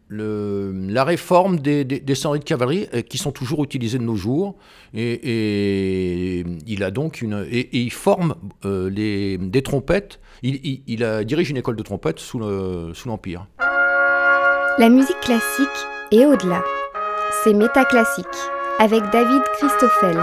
réforme 0.10 1.60
des, 1.60 1.84
des, 1.84 2.16
sonneries 2.16 2.40
de 2.40 2.46
cavalerie 2.46 2.88
qui 3.10 3.18
sont 3.18 3.34
toujours 3.34 3.66
utilisées 3.66 3.98
de 3.98 4.04
nos 4.04 4.16
jours. 4.16 4.56
Et, 4.94 6.46
il 6.68 6.84
a 6.86 6.92
donc 6.92 7.22
une. 7.22 7.46
Et, 7.52 7.82
il 7.82 7.92
forme 7.92 8.36
des 8.64 9.62
trompettes. 9.62 10.22
Il, 10.42 11.06
dirige 11.26 11.50
une 11.50 11.58
école 11.58 11.76
de 11.76 11.84
trompette 11.84 12.20
sous 12.20 12.40
l'Empire. 12.40 13.46
La 14.78 14.88
musique 14.88 15.20
classique 15.20 15.68
est 16.14 16.26
au-delà 16.26 16.64
c'est 17.44 17.54
Métaclassique 17.54 18.28
avec 18.80 19.02
David 19.12 19.42
Christoffel. 19.58 20.18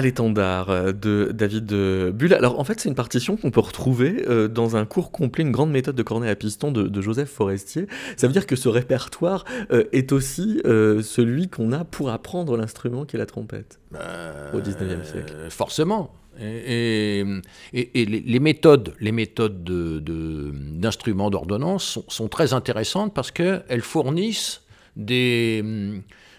L'étendard 0.00 0.70
euh, 0.70 0.92
de 0.92 1.30
David 1.32 1.72
euh, 1.72 2.12
Bull. 2.12 2.32
Alors 2.34 2.58
en 2.58 2.64
fait 2.64 2.80
c'est 2.80 2.88
une 2.88 2.94
partition 2.94 3.36
qu'on 3.36 3.50
peut 3.50 3.60
retrouver 3.60 4.24
euh, 4.26 4.48
dans 4.48 4.76
un 4.76 4.86
cours 4.86 5.12
complet, 5.12 5.44
une 5.44 5.52
grande 5.52 5.70
méthode 5.70 5.94
de 5.94 6.02
cornet 6.02 6.28
à 6.30 6.34
piston 6.34 6.72
de, 6.72 7.00
Joseph 7.02 7.28
Forestier. 7.28 7.86
Ça 8.16 8.26
veut 8.26 8.32
dire 8.32 8.46
que 8.46 8.56
ce 8.56 8.68
répertoire 8.68 9.44
est 9.70 10.12
aussi 10.12 10.60
celui 10.64 11.48
qu'on 11.48 11.72
a 11.72 11.84
pour 11.84 12.10
apprendre 12.10 12.56
l'instrument 12.56 13.04
qui 13.04 13.16
est 13.16 13.18
la 13.18 13.26
trompette 13.26 13.80
au 13.92 14.60
19e 14.60 15.04
siècle. 15.04 15.34
Forcément. 15.50 16.14
Et, 16.40 17.24
et, 17.72 18.04
les, 18.04 18.40
méthodes, 18.40 18.94
les 19.00 19.10
méthodes 19.10 19.64
d'instruments 19.64 21.26
de, 21.26 21.32
d'ordonnance 21.32 21.98
sont, 22.06 22.28
très 22.28 22.52
intéressantes 22.52 23.12
parce 23.12 23.32
qu'elles 23.32 23.82
fournissent 23.82 24.62
des, 24.96 25.64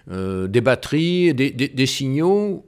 des 0.07 0.61
batteries, 0.61 1.34
des, 1.34 1.51
des 1.51 1.86
signaux 1.86 2.65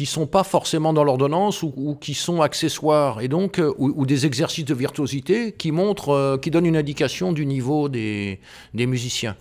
qui 0.00 0.06
sont 0.06 0.26
pas 0.26 0.44
forcément 0.44 0.94
dans 0.94 1.04
l'ordonnance 1.04 1.62
ou, 1.62 1.94
qui 2.00 2.14
sont 2.14 2.40
accessoires. 2.40 3.20
Et 3.20 3.28
donc 3.28 3.58
euh, 3.58 3.70
ou, 3.76 4.06
des 4.06 4.24
exercices 4.24 4.64
de 4.64 4.72
virtuosité 4.72 5.52
qui 5.52 5.72
montrent, 5.72 6.14
euh, 6.14 6.38
qui 6.38 6.50
donnent 6.50 6.64
une 6.64 6.78
indication 6.78 7.34
du 7.34 7.44
niveau 7.44 7.90
des, 7.90 8.40
des 8.72 8.86
musiciens. 8.86 9.36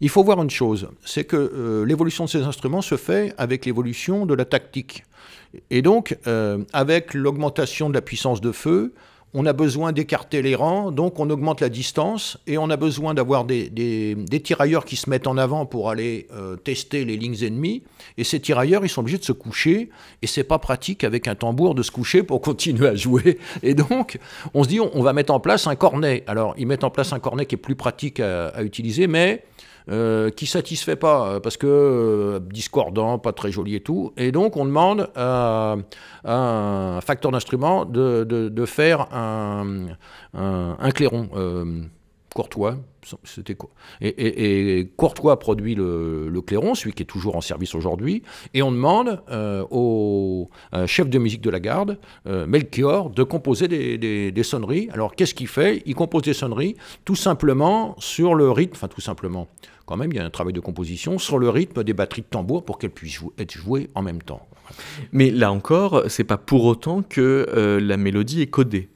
il 0.00 0.08
faut 0.08 0.22
voir 0.22 0.40
une 0.40 0.50
chose, 0.50 0.88
c'est 1.04 1.24
que 1.24 1.82
l'évolution 1.84 2.26
de 2.26 2.30
ces 2.30 2.42
instruments 2.42 2.82
se 2.82 2.96
fait 2.96 3.34
avec 3.36 3.66
l'évolution 3.66 4.26
de 4.26 4.34
la 4.34 4.44
tactique. 4.44 5.02
Et 5.70 5.82
donc, 5.82 6.16
avec 6.72 7.14
l'augmentation 7.14 7.88
de 7.88 7.94
la 7.94 8.00
puissance 8.00 8.40
de 8.40 8.52
feu, 8.52 8.94
on 9.34 9.44
a 9.46 9.52
besoin 9.52 9.92
d'écarter 9.92 10.40
les 10.40 10.54
rangs, 10.54 10.90
donc 10.90 11.20
on 11.20 11.28
augmente 11.28 11.60
la 11.60 11.68
distance 11.68 12.38
et 12.46 12.56
on 12.56 12.70
a 12.70 12.76
besoin 12.76 13.12
d'avoir 13.12 13.44
des, 13.44 14.16
tirailleurs 14.42 14.84
qui 14.84 14.96
se 14.96 15.10
mettent 15.10 15.26
en 15.26 15.36
avant 15.36 15.66
pour 15.66 15.90
aller 15.90 16.26
euh, 16.32 16.56
tester 16.56 17.04
les 17.04 17.16
lignes 17.16 17.42
ennemies. 17.42 17.82
Et 18.16 18.24
ces 18.24 18.40
tirailleurs, 18.40 18.84
ils 18.84 18.88
sont 18.88 19.02
obligés 19.02 19.18
de 19.18 19.24
se 19.24 19.32
coucher 19.32 19.90
et 20.22 20.26
c'est 20.26 20.44
pas 20.44 20.58
pratique 20.58 21.04
avec 21.04 21.28
un 21.28 21.34
tambour 21.34 21.74
de 21.74 21.82
se 21.82 21.90
coucher 21.90 22.22
pour 22.22 22.40
continuer 22.48 22.88
à 22.88 22.94
jouer. 22.94 23.38
Et 23.62 23.74
donc, 23.74 24.18
on 24.54 24.64
se 24.64 24.68
dit, 24.68 24.80
on, 24.80 25.02
va 25.02 25.12
mettre 25.12 25.32
en 25.32 25.40
place 25.40 25.66
un 25.66 25.76
cornet. 25.76 26.24
Alors, 26.26 26.54
ils 26.56 26.66
mettent 26.66 26.84
en 26.84 26.90
place 26.90 27.12
un 27.12 27.18
cornet 27.18 27.44
qui 27.44 27.54
est 27.54 27.58
plus 27.58 27.76
pratique 27.76 28.20
à 28.20 28.62
utiliser, 28.62 29.06
mais 29.06 29.44
euh, 29.90 30.28
qui 30.28 30.44
satisfait 30.44 30.96
pas 30.96 31.26
euh, 31.26 31.40
parce 31.40 31.56
que 31.56 31.66
euh, 31.66 32.40
discordant, 32.40 33.18
pas 33.18 33.32
très 33.32 33.50
joli 33.50 33.74
et 33.74 33.80
tout. 33.80 34.12
Et 34.18 34.32
donc 34.32 34.58
on 34.58 34.66
demande 34.66 35.08
à, 35.16 35.76
un 36.24 37.00
facteur 37.00 37.32
d'instrument 37.32 37.86
de, 37.86 38.24
de, 38.24 38.66
faire 38.66 39.08
un, 39.14 39.86
un, 40.34 40.90
clairon 40.90 41.30
courtois. 42.34 42.76
C'était 43.24 43.54
quoi 43.54 43.70
et, 44.02 44.78
et, 44.80 44.88
Courtois 44.98 45.38
produit 45.38 45.74
le, 45.74 46.28
le, 46.28 46.40
clairon, 46.42 46.74
celui 46.74 46.92
qui 46.92 47.02
est 47.02 47.06
toujours 47.06 47.36
en 47.36 47.40
service 47.40 47.74
aujourd'hui, 47.74 48.22
et 48.52 48.60
on 48.60 48.70
demande 48.70 49.22
au 49.70 50.50
chef 50.84 51.08
de 51.08 51.18
musique 51.18 51.40
de 51.40 51.48
la 51.48 51.60
garde, 51.60 51.98
Melchior, 52.26 53.08
de 53.08 53.22
composer 53.22 53.66
des, 53.68 53.96
des, 53.96 54.30
des 54.30 54.42
sonneries. 54.42 54.90
Alors 54.92 55.14
qu'est-ce 55.14 55.32
qu'il 55.32 55.48
fait? 55.48 55.82
Il 55.86 55.94
compose 55.94 56.22
des 56.22 56.34
sonneries 56.34 56.76
tout 57.06 57.16
simplement 57.16 57.94
sur 57.98 58.34
le 58.34 58.50
rythme, 58.50 58.74
enfin 58.74 58.88
tout 58.88 59.00
simplement 59.00 59.48
quand 59.88 59.96
même, 59.96 60.12
il 60.12 60.16
y 60.16 60.20
a 60.20 60.24
un 60.24 60.30
travail 60.30 60.52
de 60.52 60.60
composition 60.60 61.18
sur 61.18 61.38
le 61.38 61.48
rythme 61.48 61.82
des 61.82 61.94
batteries 61.94 62.20
de 62.20 62.26
tambour 62.26 62.62
pour 62.62 62.78
qu'elles 62.78 62.90
puissent 62.90 63.20
être 63.38 63.52
jouées 63.52 63.88
en 63.94 64.02
même 64.02 64.20
temps. 64.20 64.46
Mais 65.12 65.30
là 65.30 65.50
encore, 65.50 66.04
c'est 66.08 66.24
pas 66.24 66.36
pour 66.36 66.66
autant 66.66 67.02
que 67.02 67.46
euh, 67.56 67.80
la 67.80 67.96
mélodie 67.96 68.42
est 68.42 68.48
codée. 68.48 68.90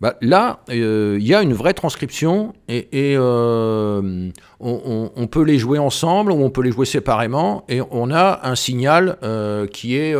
Bah, 0.00 0.16
là, 0.22 0.60
euh, 0.70 1.18
il 1.20 1.26
y 1.26 1.34
a 1.34 1.42
une 1.42 1.52
vraie 1.52 1.74
transcription 1.74 2.54
et, 2.68 2.88
euh, 2.94 4.30
on, 4.58 5.26
peut 5.26 5.42
les 5.42 5.58
jouer 5.58 5.78
ensemble 5.78 6.32
ou 6.32 6.42
on 6.42 6.48
peut 6.48 6.62
les 6.62 6.72
jouer 6.72 6.86
séparément 6.86 7.64
et 7.68 7.82
on 7.90 8.10
a 8.10 8.40
un 8.48 8.54
signal 8.54 9.18
euh, 9.22 9.66
qui 9.66 9.96
est 9.96 10.14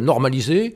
normalisé 0.00 0.74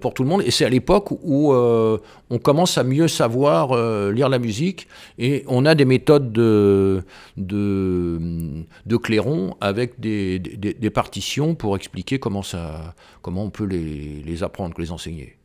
pour 0.00 0.14
tout 0.14 0.22
le 0.22 0.28
monde. 0.28 0.42
Et 0.42 0.50
c'est 0.50 0.64
à 0.64 0.70
l'époque 0.70 1.10
où 1.10 1.52
on 1.52 2.38
commence 2.38 2.78
à 2.78 2.84
mieux 2.84 3.08
savoir 3.08 3.76
lire 4.10 4.30
la 4.30 4.38
musique 4.38 4.88
et 5.18 5.44
on 5.46 5.66
a 5.66 5.74
des 5.74 5.84
méthodes 5.84 6.32
de, 6.32 7.02
de, 7.36 8.96
clairon 8.96 9.54
avec 9.60 10.00
des, 10.00 10.40
partitions 10.94 11.54
pour 11.54 11.76
expliquer 11.76 12.18
comment, 12.18 12.42
ça, 12.42 12.94
comment 13.20 13.44
on 13.44 13.50
peut 13.50 13.64
les, 13.64 14.22
les 14.24 14.42
apprendre, 14.42 14.74
les 14.78 14.92
enseigner. 14.92 15.36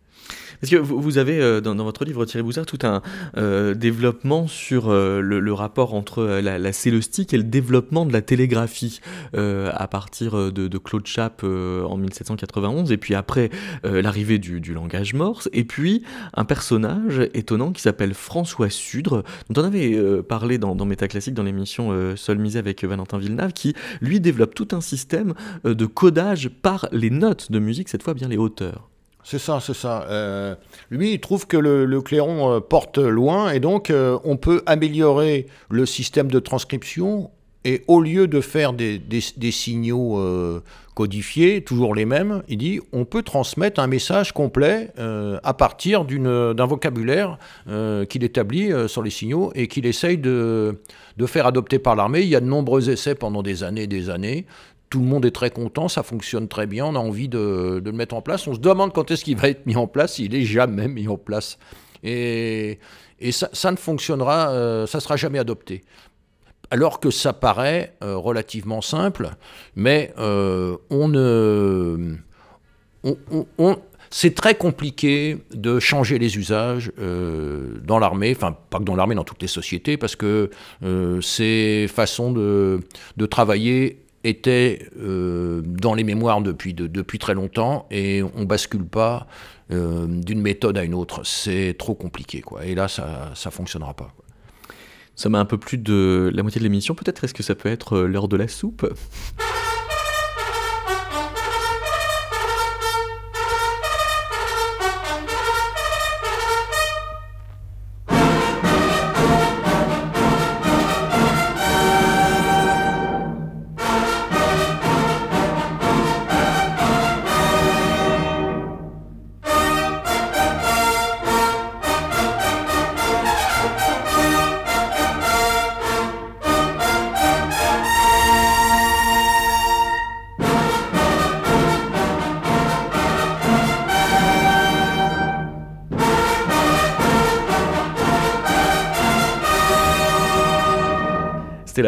Parce 0.61 0.71
que 0.71 0.77
vous, 0.77 1.17
avez 1.17 1.41
euh, 1.41 1.59
dans, 1.59 1.75
votre 1.75 2.05
livre 2.05 2.23
Thierry 2.25 2.43
Boussard 2.43 2.67
tout 2.67 2.77
un 2.83 3.01
euh, 3.35 3.73
développement 3.73 4.47
sur 4.47 4.89
euh, 4.89 5.19
le, 5.19 5.53
rapport 5.53 5.95
entre 5.95 6.23
la, 6.23 6.59
la 6.59 6.73
célestique 6.73 7.33
et 7.33 7.37
le 7.37 7.43
développement 7.43 8.05
de 8.05 8.13
la 8.13 8.21
télégraphie 8.21 8.99
à 9.33 9.87
partir 9.87 10.51
de, 10.51 10.77
Claude 10.77 11.05
Chappe 11.05 11.43
en 11.43 11.97
1791 11.97 12.91
et 12.91 12.97
puis 12.97 13.15
après 13.15 13.49
l'arrivée 13.83 14.39
du, 14.39 14.73
langage 14.73 15.13
morse 15.13 15.49
et 15.53 15.63
puis 15.63 16.03
un 16.33 16.45
personnage 16.45 17.21
étonnant 17.33 17.71
qui 17.71 17.81
s'appelle 17.81 18.13
François 18.13 18.69
Sudre 18.69 19.23
dont 19.49 19.61
on 19.61 19.65
avait 19.65 19.99
parlé 20.23 20.57
dans, 20.57 20.75
dans 20.75 20.85
Métaclassique 20.85 21.33
dans 21.33 21.43
l'émission 21.43 22.15
Seul 22.15 22.37
misé 22.37 22.59
avec 22.59 22.83
Valentin 22.83 23.17
Villeneuve 23.17 23.53
qui 23.53 23.73
lui 24.01 24.19
développe 24.19 24.55
tout 24.55 24.69
un 24.71 24.81
système 24.81 25.33
de 25.63 25.85
codage 25.85 26.49
par 26.49 26.87
les 26.91 27.09
notes 27.09 27.51
de 27.51 27.59
musique 27.59 27.89
cette 27.89 28.03
fois 28.03 28.13
bien 28.13 28.27
les 28.27 28.37
hauteurs. 28.37 28.90
C'est 29.23 29.39
ça, 29.39 29.59
c'est 29.61 29.75
ça. 29.75 30.03
Euh, 30.09 30.55
lui, 30.89 31.13
il 31.13 31.19
trouve 31.19 31.47
que 31.47 31.57
le, 31.57 32.01
clairon 32.01 32.53
euh, 32.53 32.59
porte 32.59 32.97
loin 32.97 33.51
et 33.51 33.59
donc 33.59 33.89
euh, 33.89 34.17
on 34.23 34.37
peut 34.37 34.63
améliorer 34.65 35.45
le 35.69 35.85
système 35.85 36.29
de 36.29 36.39
transcription 36.39 37.29
et 37.63 37.83
au 37.87 38.01
lieu 38.01 38.27
de 38.27 38.41
faire 38.41 38.73
des, 38.73 38.99
signaux 39.51 40.19
codifiés, 40.95 41.63
toujours 41.63 41.93
les 41.93 42.05
mêmes, 42.05 42.41
il 42.47 42.57
dit 42.57 42.79
on 42.91 43.05
peut 43.05 43.21
transmettre 43.21 43.79
un 43.79 43.85
message 43.85 44.31
complet 44.31 44.89
à 44.97 45.53
partir 45.53 46.03
d'un 46.03 46.65
vocabulaire 46.65 47.37
qu'il 48.09 48.23
établit 48.23 48.71
sur 48.87 49.03
les 49.03 49.11
signaux 49.11 49.51
et 49.53 49.67
qu'il 49.67 49.85
essaye 49.85 50.17
de, 50.17 50.81
de 51.17 51.25
faire 51.27 51.45
adopter 51.45 51.77
par 51.77 51.95
l'armée. 51.95 52.21
Il 52.21 52.29
y 52.29 52.35
a 52.35 52.39
de 52.39 52.47
nombreux 52.47 52.89
essais 52.89 53.13
pendant 53.13 53.43
des 53.43 53.63
années 53.63 53.83
et 53.83 53.87
des 53.87 54.09
années 54.09 54.47
tout 54.91 54.99
le 54.99 55.05
monde 55.05 55.25
est 55.25 55.31
très 55.31 55.49
content, 55.49 55.87
ça 55.87 56.03
fonctionne 56.03 56.49
très 56.49 56.67
bien, 56.67 56.85
on 56.85 56.95
a 56.95 56.99
envie 56.99 57.29
de, 57.29 57.81
le 57.83 57.91
mettre 57.93 58.13
en 58.13 58.21
place. 58.21 58.45
On 58.45 58.53
se 58.53 58.59
demande 58.59 58.93
quand 58.93 59.09
est-ce 59.09 59.23
qu'il 59.23 59.37
va 59.37 59.47
être 59.47 59.65
mis 59.65 59.77
en 59.77 59.87
place, 59.87 60.19
il 60.19 60.35
est 60.35 60.43
jamais 60.43 60.87
mis 60.87 61.07
en 61.07 61.17
place. 61.17 61.57
Et, 62.03 62.77
ça, 63.31 63.71
ne 63.71 63.77
fonctionnera, 63.77 64.51
euh, 64.51 64.85
ça 64.85 64.97
ne 64.97 65.01
sera 65.01 65.15
jamais 65.15 65.39
adopté. 65.39 65.83
Alors 66.71 66.99
que 66.99 67.09
ça 67.09 67.31
paraît 67.31 67.95
euh, 68.03 68.17
relativement 68.17 68.81
simple, 68.81 69.29
mais 69.75 70.13
euh, 70.19 70.75
c'est 74.09 74.35
très 74.35 74.55
compliqué 74.55 75.37
de 75.53 75.79
changer 75.79 76.19
les 76.19 76.37
usages 76.37 76.91
dans 76.97 77.99
l'armée, 77.99 78.33
enfin 78.35 78.57
pas 78.69 78.79
que 78.79 78.83
dans 78.83 78.95
l'armée, 78.95 79.15
dans 79.15 79.23
toutes 79.23 79.41
les 79.41 79.47
sociétés, 79.47 79.95
parce 79.95 80.17
que 80.17 80.49
ces 81.21 81.87
façons 81.89 82.33
de 82.33 83.25
travailler 83.29 84.01
était 84.23 84.87
euh, 84.99 85.61
dans 85.65 85.93
les 85.93 86.03
mémoires 86.03 86.41
depuis, 86.41 86.73
depuis 86.73 87.19
très 87.19 87.33
longtemps 87.33 87.87
et 87.91 88.21
on 88.35 88.43
bascule 88.43 88.85
pas 88.85 89.27
euh, 89.71 90.05
d'une 90.07 90.41
méthode 90.41 90.77
à 90.77 90.83
une 90.83 90.93
autre. 90.93 91.25
C'est 91.25 91.75
trop 91.77 91.95
compliqué, 91.95 92.41
quoi. 92.41 92.65
Et 92.65 92.75
là, 92.75 92.87
ça 92.87 93.31
ne 93.45 93.51
fonctionnera 93.51 93.93
pas. 93.93 94.13
Ça 95.15 95.29
m'a 95.29 95.39
un 95.39 95.45
peu 95.45 95.57
plus 95.57 95.77
de 95.77 96.31
la 96.33 96.41
moitié 96.41 96.59
de 96.59 96.63
l'émission. 96.63 96.95
Peut-être 96.95 97.23
est-ce 97.23 97.33
que 97.33 97.43
ça 97.43 97.55
peut 97.55 97.69
être 97.69 97.97
euh, 97.97 98.07
l'heure 98.07 98.27
de 98.27 98.37
la 98.37 98.47
soupe? 98.47 98.91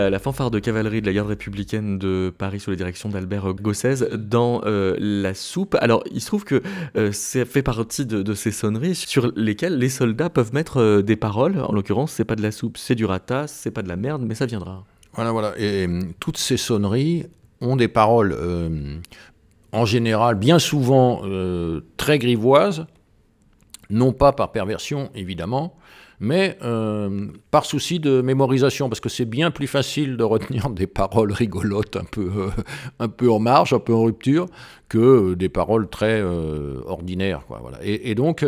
La, 0.10 0.20
fanfare 0.20 0.52
de 0.52 0.60
cavalerie 0.60 1.02
de 1.02 1.06
la 1.06 1.14
garde 1.14 1.28
républicaine 1.28 1.98
de 1.98 2.34
Paris 2.38 2.60
sous 2.60 2.70
la 2.70 2.76
direction 2.76 3.10
d'Albert 3.10 3.54
Gossez 3.54 3.96
dans 4.18 4.62
euh, 4.66 4.96
La 5.00 5.34
Soupe. 5.34 5.76
Alors, 5.82 6.04
il 6.12 6.22
se 6.22 6.28
trouve 6.28 6.44
que 6.44 6.62
euh, 6.96 7.12
ça 7.12 7.46
fait 7.46 7.62
partie 7.62 8.06
de, 8.06 8.34
ces 8.34 8.52
sonneries 8.52 8.96
sur 8.96 9.32
lesquelles 9.36 9.78
les 9.78 9.90
soldats 9.90 10.30
peuvent 10.30 10.54
mettre 10.54 10.78
euh, 10.78 11.02
des 11.02 11.16
paroles. 11.16 11.60
En 11.60 11.72
l'occurrence, 11.74 12.12
c'est 12.12 12.26
pas 12.26 12.36
de 12.36 12.42
la 12.42 12.52
soupe, 12.52 12.78
c'est 12.78 12.96
du 12.96 13.06
rata, 13.06 13.48
c'est 13.48 13.72
pas 13.72 13.82
de 13.82 13.88
la 13.88 13.96
merde, 13.96 14.24
mais 14.26 14.36
ça 14.36 14.46
viendra. 14.46 14.84
Voilà, 15.14 15.32
voilà. 15.32 15.54
Et 15.58 15.88
toutes 16.20 16.38
ces 16.38 16.58
sonneries 16.58 17.26
ont 17.62 17.76
des 17.76 17.88
paroles 17.88 18.36
en 19.72 19.86
général, 19.86 20.36
bien 20.36 20.60
souvent 20.60 21.22
très 21.98 22.20
grivoises, 22.20 22.88
non 23.90 24.12
pas 24.12 24.34
par 24.34 24.52
perversion 24.52 25.10
évidemment, 25.16 25.76
mais 26.24 26.58
euh, 26.64 27.28
par 27.52 27.66
souci 27.66 28.00
de 28.00 28.22
mémorisation, 28.22 28.88
parce 28.88 29.02
que 29.02 29.10
c'est 29.10 29.26
bien 29.26 29.52
plus 29.52 29.68
facile 29.68 30.16
de 30.16 30.24
retenir 30.24 30.70
des 30.70 30.88
paroles 30.88 31.34
rigolotes, 31.34 31.98
un 31.98 32.06
peu, 32.06 32.32
euh, 32.34 32.50
un 33.00 33.10
peu 33.10 33.30
en 33.30 33.40
marge, 33.40 33.74
un 33.74 33.80
peu 33.80 33.94
en 33.94 34.04
rupture, 34.04 34.46
que 34.88 34.98
euh, 34.98 35.36
des 35.36 35.50
paroles 35.50 35.90
très 35.90 36.24
ordinaires. 36.86 37.42
voilà. 37.50 37.78
et, 37.84 38.16
donc, 38.16 38.46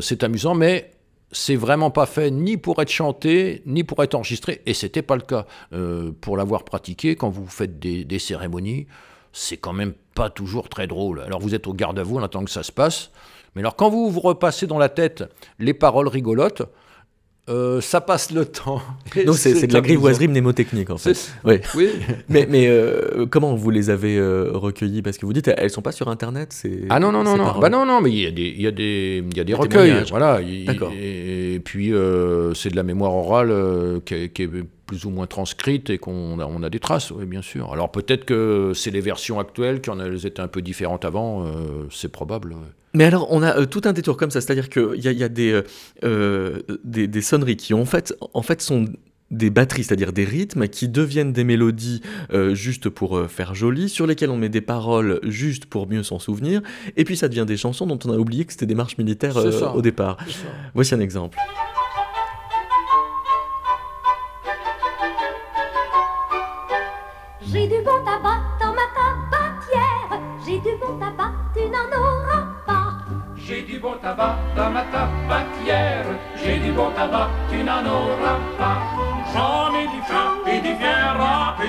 c'est 0.00 0.24
amusant, 0.24 0.54
mais 0.56 0.90
c'est 1.30 1.54
vraiment 1.54 1.92
pas 1.92 2.06
fait 2.06 2.32
ni 2.32 2.56
pour 2.56 2.82
être 2.82 2.90
chanté, 2.90 3.62
ni 3.64 3.84
pour 3.84 4.02
être 4.02 4.16
enregistré, 4.16 4.62
et 4.66 4.74
c'était 4.74 5.02
pas 5.02 5.14
le 5.14 5.22
cas. 5.22 5.46
pour 6.20 6.36
l'avoir 6.36 6.64
pratiqué, 6.64 7.14
quand 7.14 7.30
vous 7.30 7.46
faites 7.46 7.78
des, 7.78 8.04
des 8.04 8.18
cérémonies, 8.18 8.88
c'est 9.32 9.58
quand 9.58 9.72
même 9.72 9.92
pas 10.16 10.28
toujours 10.28 10.68
très 10.68 10.88
drôle. 10.88 11.20
Alors 11.20 11.40
vous 11.40 11.54
êtes 11.54 11.68
au 11.68 11.72
garde 11.72 12.00
à 12.00 12.02
vous 12.02 12.16
en 12.16 12.22
attendant 12.22 12.44
que 12.46 12.50
ça 12.50 12.64
se 12.64 12.72
passe. 12.72 13.12
Mais 13.54 13.62
alors, 13.62 13.76
quand 13.76 13.90
vous 13.90 14.10
vous 14.10 14.20
repassez 14.20 14.66
dans 14.66 14.78
la 14.78 14.88
tête 14.88 15.24
les 15.58 15.74
paroles 15.74 16.08
rigolotes, 16.08 16.62
euh, 17.48 17.80
ça 17.80 18.00
passe 18.00 18.30
le 18.30 18.44
temps. 18.44 18.80
Donc 19.26 19.34
c'est 19.34 19.66
de 19.66 19.72
la 19.72 19.80
grivoiserie 19.80 20.28
mnémotechnique 20.28 20.90
en 20.90 20.96
fait. 20.96 21.32
Oui. 21.44 21.56
oui. 21.74 21.90
mais 22.28 22.46
mais 22.48 22.68
euh, 22.68 23.26
comment 23.26 23.56
vous 23.56 23.70
les 23.70 23.90
avez 23.90 24.16
euh, 24.16 24.52
recueillies? 24.52 25.02
Parce 25.02 25.18
que 25.18 25.26
vous 25.26 25.32
dites 25.32 25.48
elles 25.48 25.70
sont 25.70 25.82
pas 25.82 25.90
sur 25.90 26.06
internet. 26.06 26.54
Ah 26.88 27.00
non 27.00 27.10
non 27.10 27.24
non 27.24 27.36
non. 27.36 27.58
Bah 27.58 27.68
non 27.68 27.84
non 27.84 28.00
mais 28.00 28.10
il 28.10 28.20
y 28.20 28.26
a 28.26 28.30
des 28.30 28.46
il 28.46 28.62
y 28.62 28.66
a 28.68 28.70
des 28.70 29.24
il 29.28 29.36
y 29.36 29.40
a 29.40 29.44
des 29.44 29.54
recueils. 29.54 30.04
Voilà. 30.10 30.40
D'accord. 30.66 30.92
Et, 30.96 31.60
puis 31.64 31.92
c'est 32.54 32.70
de 32.70 32.76
la 32.76 32.84
mémoire 32.84 33.12
orale 33.12 33.52
qui, 34.04 34.30
qui 34.30 34.42
est 34.42 34.50
plus 34.86 35.04
ou 35.04 35.10
moins 35.10 35.26
transcrite 35.26 35.90
et 35.90 35.98
qu'on 35.98 36.38
a, 36.38 36.46
on 36.46 36.62
a 36.62 36.70
des 36.70 36.80
traces, 36.80 37.10
oui, 37.10 37.24
bien 37.24 37.42
sûr. 37.42 37.72
Alors 37.72 37.90
peut-être 37.90 38.24
que 38.24 38.72
c'est 38.74 38.90
les 38.90 39.00
versions 39.00 39.40
actuelles 39.40 39.80
qui 39.80 39.90
en 39.90 39.98
elles 39.98 40.26
étaient 40.26 40.40
un 40.40 40.48
peu 40.48 40.62
différentes 40.62 41.04
avant, 41.04 41.44
c'est 41.90 42.10
probable. 42.12 42.54
Mais 42.94 43.04
alors, 43.04 43.28
on 43.30 43.42
a 43.42 43.58
euh, 43.58 43.66
tout 43.66 43.82
un 43.84 43.92
détour 43.92 44.16
comme 44.16 44.30
ça, 44.30 44.40
c'est-à-dire 44.40 44.68
qu'il 44.68 45.00
y 45.00 45.08
a, 45.08 45.12
y 45.12 45.24
a 45.24 45.28
euh, 45.38 45.62
euh, 46.04 46.60
des, 46.84 47.06
des, 47.08 47.22
sonneries 47.22 47.56
qui, 47.56 47.72
en 47.72 47.86
fait, 47.86 48.14
en 48.34 48.42
fait, 48.42 48.60
sont 48.60 48.86
des 49.30 49.48
batteries, 49.48 49.84
c'est-à-dire 49.84 50.12
des 50.12 50.24
rythmes 50.24 50.68
qui 50.68 50.88
deviennent 50.88 51.32
des 51.32 51.44
mélodies 51.44 52.02
juste 52.52 52.90
pour 52.90 53.30
faire 53.30 53.54
joli, 53.54 53.88
sur 53.88 54.06
lesquelles 54.06 54.28
on 54.28 54.36
met 54.36 54.50
des 54.50 54.60
paroles 54.60 55.20
juste 55.22 55.64
pour 55.64 55.88
mieux 55.88 56.02
s'en 56.02 56.18
souvenir, 56.18 56.60
et 56.98 57.04
puis 57.04 57.16
ça 57.16 57.28
devient 57.28 57.46
des 57.46 57.56
chansons 57.56 57.86
dont 57.86 57.98
on 58.04 58.12
a 58.12 58.18
oublié 58.18 58.44
que 58.44 58.52
c'était 58.52 58.66
des 58.66 58.74
marches 58.74 58.98
militaires 58.98 59.38
au 59.74 59.80
départ. 59.80 60.18
Voici 60.74 60.94
un 60.94 61.00
exemple. 61.00 61.38
J'ai 67.40 67.66
du 67.66 67.82
bon 67.82 68.04
tabac 68.04 68.42
dans 68.60 68.74
ma 68.74 68.86
tabatière, 68.92 70.20
j'ai 70.44 70.58
du 70.58 70.76
bon 70.78 70.98
tabac, 70.98 71.32
tu 71.56 71.62
n'en 71.70 71.98
auras 71.98 72.21
j'ai 73.52 73.62
du 73.62 73.78
bon 73.78 73.94
tabac 74.00 74.36
dans 74.56 74.70
ma 74.70 74.82
tabatière, 74.82 76.06
j'ai 76.42 76.58
du 76.58 76.72
bon 76.72 76.90
tabac, 76.96 77.28
tu 77.50 77.62
n'en 77.62 77.84
auras 77.84 78.38
pas. 78.58 78.78
J'en 79.32 79.74
ai 79.78 79.86
du 79.94 80.00
fin 80.10 80.30
et 80.46 80.60
du 80.60 80.74
bien 80.74 81.12
râpé, 81.18 81.68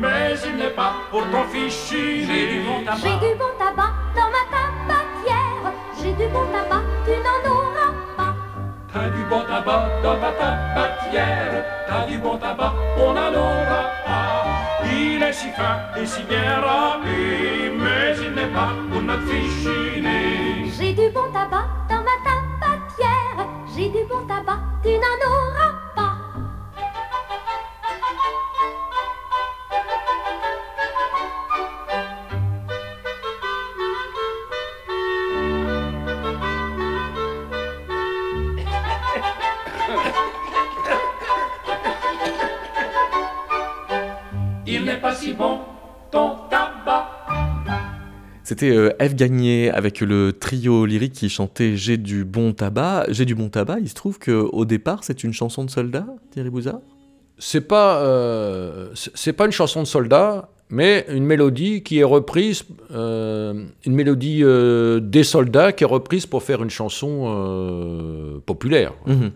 mais 0.00 0.34
il 0.46 0.56
n'est 0.56 0.76
pas 0.80 0.92
pour 1.10 1.22
ton 1.30 1.44
fichier. 1.52 2.24
J'ai 2.26 2.46
du 2.52 2.60
bon 2.66 2.84
tabac. 2.86 3.00
J'ai 3.02 3.16
du 3.26 3.34
bon 3.40 3.52
tabac 3.58 3.92
dans 4.16 4.30
ma 4.36 4.44
tabatière, 4.54 5.64
j'ai 5.98 6.12
du 6.12 6.26
bon 6.32 6.46
tabac, 6.54 6.84
tu 7.04 7.14
n'en 7.26 7.40
auras 7.54 7.92
pas. 8.16 8.34
T'as 8.92 9.08
du 9.10 9.22
bon 9.24 9.42
tabac 9.50 9.82
dans 10.02 10.16
ma 10.24 10.32
tabatière, 10.42 11.64
t'as 11.86 12.06
du 12.06 12.16
bon 12.18 12.36
tabac, 12.38 12.72
on 12.96 13.12
n'en 13.12 13.32
aura 13.34 13.82
pas. 14.06 14.46
Il 14.90 15.22
est 15.22 15.32
si 15.34 15.50
fin 15.50 15.76
et 16.00 16.06
si 16.06 16.22
bien 16.22 16.60
râpé, 16.60 17.72
mais 17.78 18.16
il 18.24 18.32
n'est 18.32 18.52
pas 18.58 18.72
pour 18.90 19.02
notre 19.02 19.26
fichier. 19.26 19.79
J'ai 21.40 21.69
c'était 48.60 48.76
euh, 48.76 48.90
F. 49.00 49.14
Gagné 49.14 49.70
avec 49.70 50.00
le 50.00 50.34
trio 50.34 50.84
lyrique 50.84 51.14
qui 51.14 51.30
chantait 51.30 51.76
J'ai 51.76 51.96
du 51.96 52.24
bon 52.24 52.52
tabac. 52.52 53.06
J'ai 53.08 53.24
du 53.24 53.34
bon 53.34 53.48
tabac, 53.48 53.78
il 53.80 53.88
se 53.88 53.94
trouve 53.94 54.18
qu'au 54.18 54.64
départ, 54.66 55.02
c'est 55.02 55.24
une 55.24 55.32
chanson 55.32 55.64
de 55.64 55.70
soldat, 55.70 56.06
Thierry 56.30 56.50
Bouzard? 56.50 56.80
C'est 57.38 57.62
pas, 57.62 58.02
euh, 58.02 58.90
c'est 58.94 59.32
pas 59.32 59.46
une 59.46 59.52
chanson 59.52 59.80
de 59.80 59.86
soldat, 59.86 60.50
mais 60.68 61.06
une 61.08 61.24
mélodie 61.24 61.82
qui 61.82 62.00
est 62.00 62.04
reprise, 62.04 62.64
euh, 62.90 63.64
une 63.86 63.94
mélodie 63.94 64.42
des 65.00 65.24
soldats 65.24 65.72
qui 65.72 65.84
est 65.84 65.86
reprise 65.86 66.26
pour 66.26 66.42
faire 66.42 66.62
une 66.62 66.70
chanson 66.70 68.42
populaire. 68.44 68.92
Mhm. 69.06 69.30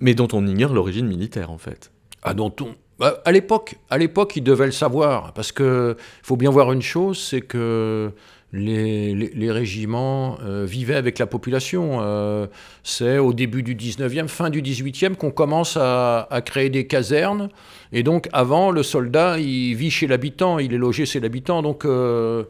Mais 0.00 0.14
dont 0.14 0.28
on 0.32 0.44
ignore 0.46 0.74
l'origine 0.74 1.06
militaire, 1.06 1.52
en 1.52 1.58
fait. 1.58 1.92
Ah, 2.22 2.34
dont 2.34 2.52
on. 2.60 2.74
Bah, 2.98 3.22
à 3.24 3.30
l'époque, 3.30 3.76
à 3.88 3.98
l'époque, 3.98 4.34
ils 4.34 4.42
devaient 4.42 4.66
le 4.66 4.72
savoir, 4.72 5.32
parce 5.32 5.52
que 5.52 5.96
faut 6.24 6.36
bien 6.36 6.50
voir 6.50 6.72
une 6.72 6.82
chose, 6.82 7.18
c'est 7.18 7.42
que 7.42 8.10
les, 8.52 9.50
régiments 9.50 10.38
euh, 10.42 10.64
vivaient 10.64 10.94
avec 10.94 11.18
la 11.18 11.26
population. 11.26 11.98
Euh, 12.00 12.46
c'est 12.82 13.18
au 13.18 13.32
début 13.32 13.62
du 13.62 13.74
19e, 13.74 14.28
fin 14.28 14.50
du 14.50 14.62
18e 14.62 15.16
qu'on 15.16 15.30
commence 15.30 15.76
à, 15.76 16.26
créer 16.44 16.70
des 16.70 16.86
casernes. 16.86 17.50
Et 17.92 18.02
donc 18.02 18.28
avant, 18.32 18.70
le 18.70 18.82
soldat, 18.82 19.38
il 19.38 19.74
vit 19.74 19.90
chez 19.90 20.06
l'habitant, 20.06 20.58
il 20.58 20.72
est 20.72 20.78
logé 20.78 21.04
chez 21.06 21.20
l'habitant. 21.20 21.62
Donc 21.62 21.84
euh, 21.84 22.44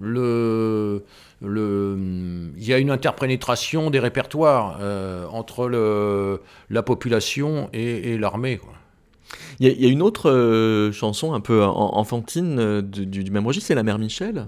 il 0.00 1.00
y 2.58 2.72
a 2.72 2.78
une 2.78 2.90
interpénétration 2.90 3.90
des 3.90 3.98
répertoires 3.98 4.78
entre 5.32 5.68
la 6.70 6.82
population 6.82 7.68
et, 7.72 8.16
l'armée. 8.16 8.60
Il 9.60 9.68
y, 9.68 9.86
a 9.86 9.88
une 9.88 10.02
autre 10.02 10.90
chanson 10.92 11.34
un 11.34 11.40
peu 11.40 11.62
enfantine 11.62 12.80
du, 12.80 13.30
même 13.30 13.46
registre, 13.46 13.68
c'est 13.68 13.74
La 13.74 13.82
Mère 13.82 13.98
Michel 13.98 14.46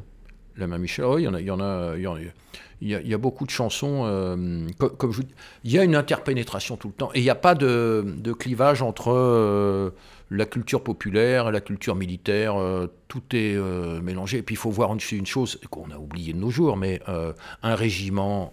la 0.56 0.66
main 0.66 0.78
Michel, 0.78 1.04
oui, 1.06 1.22
il 1.22 1.24
y 1.24 1.50
en 1.50 1.60
a, 1.60 1.96
il 2.80 2.90
y 2.90 3.14
a, 3.14 3.18
beaucoup 3.18 3.46
de 3.46 3.50
chansons. 3.50 4.02
Euh, 4.04 4.68
il 5.64 5.70
y 5.70 5.78
a 5.78 5.84
une 5.84 5.96
interpénétration 5.96 6.76
tout 6.76 6.88
le 6.88 6.94
temps, 6.94 7.10
et 7.14 7.20
il 7.20 7.22
n'y 7.22 7.30
a 7.30 7.34
pas 7.34 7.54
de, 7.54 8.04
clivage 8.38 8.82
entre 8.82 9.10
euh, 9.10 9.90
la 10.30 10.44
culture 10.44 10.82
populaire 10.82 11.48
et 11.48 11.52
la 11.52 11.60
culture 11.60 11.94
militaire. 11.94 12.56
Euh, 12.60 12.88
tout 13.08 13.22
est 13.32 13.56
mélangé. 14.02 14.38
Et 14.38 14.42
puis 14.42 14.54
il 14.54 14.58
faut 14.58 14.70
voir 14.70 14.92
une, 14.92 14.98
une 15.12 15.26
chose 15.26 15.60
qu'on 15.70 15.90
a 15.92 15.98
oublié 15.98 16.32
de 16.32 16.38
nos 16.38 16.50
jours, 16.50 16.76
mais 16.76 17.00
un 17.62 17.74
régiment 17.76 18.52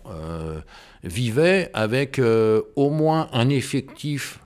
vivait 1.04 1.72
avec 1.74 2.22
au 2.76 2.90
moins 2.92 3.28
un 3.34 3.50
effectif 3.50 4.40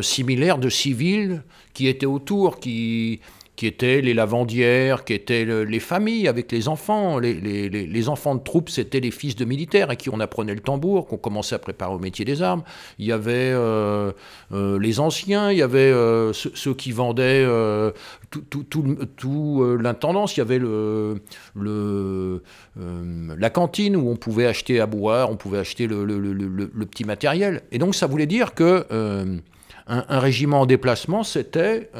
similaire 0.00 0.56
de 0.56 0.70
civils 0.70 1.42
qui 1.74 1.88
étaient 1.88 2.06
autour, 2.06 2.58
qui 2.58 3.20
qui 3.60 3.66
étaient 3.66 4.00
les 4.00 4.14
lavandières, 4.14 5.04
qui 5.04 5.12
étaient 5.12 5.44
les 5.44 5.80
familles 5.80 6.28
avec 6.28 6.50
les 6.50 6.66
enfants. 6.66 7.18
Les, 7.18 8.08
enfants 8.08 8.34
de 8.34 8.42
troupes, 8.42 8.70
c'était 8.70 9.00
les 9.00 9.10
fils 9.10 9.36
de 9.36 9.44
militaires 9.44 9.90
à 9.90 9.96
qui 9.96 10.08
on 10.08 10.18
apprenait 10.18 10.54
le 10.54 10.62
tambour, 10.62 11.06
qu'on 11.06 11.18
commençait 11.18 11.56
à 11.56 11.58
préparer 11.58 11.92
au 11.92 11.98
métier 11.98 12.24
des 12.24 12.40
armes. 12.40 12.62
Il 12.98 13.04
y 13.04 13.12
avait 13.12 13.52
euh, 13.52 14.12
euh, 14.52 14.78
les 14.78 14.98
anciens, 14.98 15.50
il 15.50 15.58
y 15.58 15.62
avait 15.62 15.92
euh, 15.92 16.32
ceux, 16.32 16.72
qui 16.72 16.90
vendaient 16.92 17.46
tout, 18.30 19.76
l'intendance. 19.78 20.38
Il 20.38 20.40
y 20.40 20.42
avait 20.42 20.60
la 21.54 23.50
cantine 23.50 23.94
où 23.94 24.08
on 24.08 24.16
pouvait 24.16 24.46
acheter 24.46 24.80
à 24.80 24.86
boire, 24.86 25.30
on 25.30 25.36
pouvait 25.36 25.58
acheter 25.58 25.86
le, 25.86 26.86
petit 26.86 27.04
matériel. 27.04 27.60
Et 27.72 27.78
donc 27.78 27.94
ça 27.94 28.06
voulait 28.06 28.24
dire 28.24 28.54
que 28.54 28.86
un, 29.86 30.18
régiment 30.18 30.62
en 30.62 30.66
déplacement, 30.66 31.24
c'était 31.24 31.90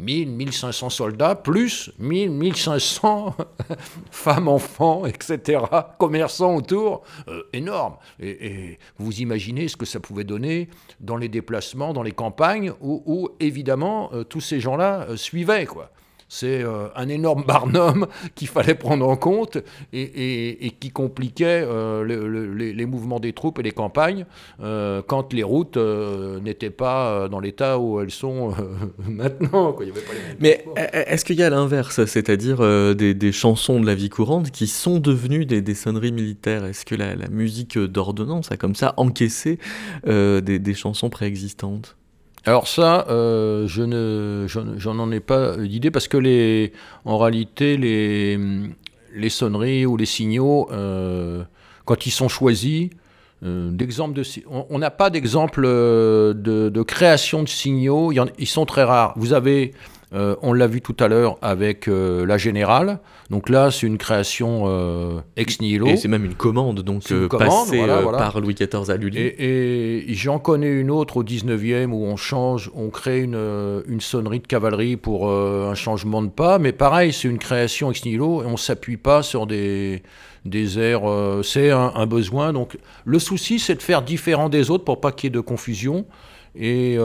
1000, 0.00 0.30
1500 0.30 0.90
soldats, 0.90 1.34
plus 1.34 1.92
1000, 1.98 2.30
1500 2.30 3.34
femmes, 4.10 4.48
enfants, 4.48 5.06
etc., 5.06 5.62
commerçants 5.98 6.56
autour, 6.56 7.02
euh, 7.28 7.42
énorme. 7.52 7.96
Et, 8.20 8.78
vous 8.98 9.20
imaginez 9.20 9.68
ce 9.68 9.76
que 9.76 9.86
ça 9.86 10.00
pouvait 10.00 10.24
donner 10.24 10.68
dans 11.00 11.16
les 11.16 11.28
déplacements, 11.28 11.92
dans 11.92 12.02
les 12.02 12.12
campagnes, 12.12 12.72
où, 12.80 13.28
évidemment 13.40 14.10
euh, 14.12 14.24
tous 14.24 14.40
ces 14.40 14.60
gens-là 14.60 15.06
euh, 15.08 15.16
suivaient. 15.16 15.66
Quoi. 15.66 15.90
C'est 16.32 16.62
euh, 16.62 16.86
un 16.94 17.08
énorme 17.08 17.44
barnum 17.44 18.06
qu'il 18.36 18.48
fallait 18.48 18.76
prendre 18.76 19.06
en 19.06 19.16
compte 19.16 19.58
et, 19.92 20.72
qui 20.78 20.90
compliquait 20.90 21.64
euh, 21.66 22.04
les, 22.54 22.86
mouvements 22.86 23.18
des 23.18 23.32
troupes 23.32 23.58
et 23.58 23.62
les 23.62 23.72
campagnes 23.72 24.24
euh, 24.62 25.02
quand 25.06 25.32
les 25.32 25.42
routes 25.42 25.76
n'étaient 25.76 26.70
pas 26.70 27.28
dans 27.28 27.40
l'état 27.40 27.78
où 27.78 28.00
elles 28.00 28.12
sont 28.12 28.54
maintenant. 29.08 29.76
Mais 30.38 30.64
est-ce 30.76 31.24
qu'il 31.24 31.36
y 31.36 31.42
a 31.42 31.50
l'inverse, 31.50 32.04
c'est-à-dire 32.04 32.60
des, 32.94 33.32
chansons 33.32 33.80
de 33.80 33.86
la 33.86 33.96
vie 33.96 34.08
courante 34.08 34.52
qui 34.52 34.68
sont 34.68 35.00
devenues 35.00 35.46
des, 35.46 35.74
sonneries 35.74 36.12
militaires? 36.12 36.64
Est-ce 36.64 36.86
que 36.86 36.94
la, 36.94 37.16
musique 37.28 37.76
d'ordonnance 37.76 38.52
a 38.52 38.56
comme 38.56 38.76
ça 38.76 38.94
encaissé 38.96 39.58
des 40.06 40.74
chansons 40.74 41.10
préexistantes? 41.10 41.96
Alors 42.46 42.68
ça, 42.68 43.06
euh, 43.10 43.66
je 43.66 43.82
ne, 43.82 44.46
j'en 44.78 45.10
ai 45.12 45.20
pas 45.20 45.56
d'idée 45.56 45.90
parce 45.90 46.08
que 46.08 46.16
les, 46.16 46.72
en 47.04 47.18
réalité, 47.18 47.76
les, 47.76 48.38
les 49.14 49.28
sonneries 49.28 49.84
ou 49.84 49.96
les 49.96 50.06
signaux, 50.06 50.68
euh, 50.72 51.42
quand 51.84 52.06
ils 52.06 52.10
sont 52.10 52.28
choisis, 52.28 52.88
euh, 53.42 53.70
d'exemple 53.70 54.14
de, 54.14 54.22
on 54.48 54.78
n'a 54.78 54.90
pas 54.90 55.10
d'exemple 55.10 55.62
de, 55.66 56.34
de, 56.34 56.82
création 56.82 57.42
de 57.42 57.48
signaux. 57.48 58.12
Ils 58.38 58.48
sont 58.48 58.64
très 58.64 58.84
rares. 58.84 59.12
Vous 59.16 59.34
avez 59.34 59.72
euh, 60.12 60.34
on 60.42 60.52
l'a 60.52 60.66
vu 60.66 60.80
tout 60.80 60.96
à 60.98 61.06
l'heure 61.06 61.38
avec 61.40 61.86
euh, 61.86 62.26
la 62.26 62.36
générale. 62.36 62.98
Donc 63.30 63.48
là, 63.48 63.70
c'est 63.70 63.86
une 63.86 63.98
création 63.98 64.64
euh, 64.66 65.20
ex 65.36 65.60
nihilo. 65.60 65.86
Et 65.86 65.96
c'est 65.96 66.08
même 66.08 66.24
une 66.24 66.34
commande, 66.34 66.80
donc 66.80 67.02
passée 67.28 67.86
par 67.86 68.40
Louis 68.40 68.54
XIV 68.54 68.90
à 68.90 68.96
Lully. 68.96 69.18
Et, 69.18 70.04
j'en 70.14 70.40
connais 70.40 70.68
une 70.68 70.90
autre 70.90 71.18
au 71.18 71.24
19e 71.24 71.92
où 71.92 72.04
on 72.04 72.16
change, 72.16 72.70
on 72.74 72.88
crée 72.88 73.20
une, 73.22 74.00
sonnerie 74.00 74.40
de 74.40 74.46
cavalerie 74.46 74.96
pour 74.96 75.30
un 75.30 75.74
changement 75.74 76.22
de 76.22 76.28
pas. 76.28 76.58
Mais 76.58 76.72
pareil, 76.72 77.12
c'est 77.12 77.28
une 77.28 77.38
création 77.38 77.90
ex 77.90 78.04
nihilo 78.04 78.42
et 78.42 78.46
on 78.46 78.52
ne 78.52 78.56
s'appuie 78.56 78.96
pas 78.96 79.22
sur 79.22 79.46
des, 79.46 80.02
des 80.44 80.78
airs. 80.80 81.02
c'est 81.44 81.70
un, 81.70 82.06
besoin. 82.06 82.52
Donc 82.52 82.78
le 83.04 83.18
souci, 83.20 83.60
c'est 83.60 83.76
de 83.76 83.82
faire 83.82 84.02
différent 84.02 84.48
des 84.48 84.70
autres 84.70 84.84
pour 84.84 85.00
pas 85.00 85.12
qu'il 85.12 85.28
y 85.28 85.30
ait 85.32 85.36
de 85.36 85.40
confusion. 85.40 86.04
Et 86.56 86.98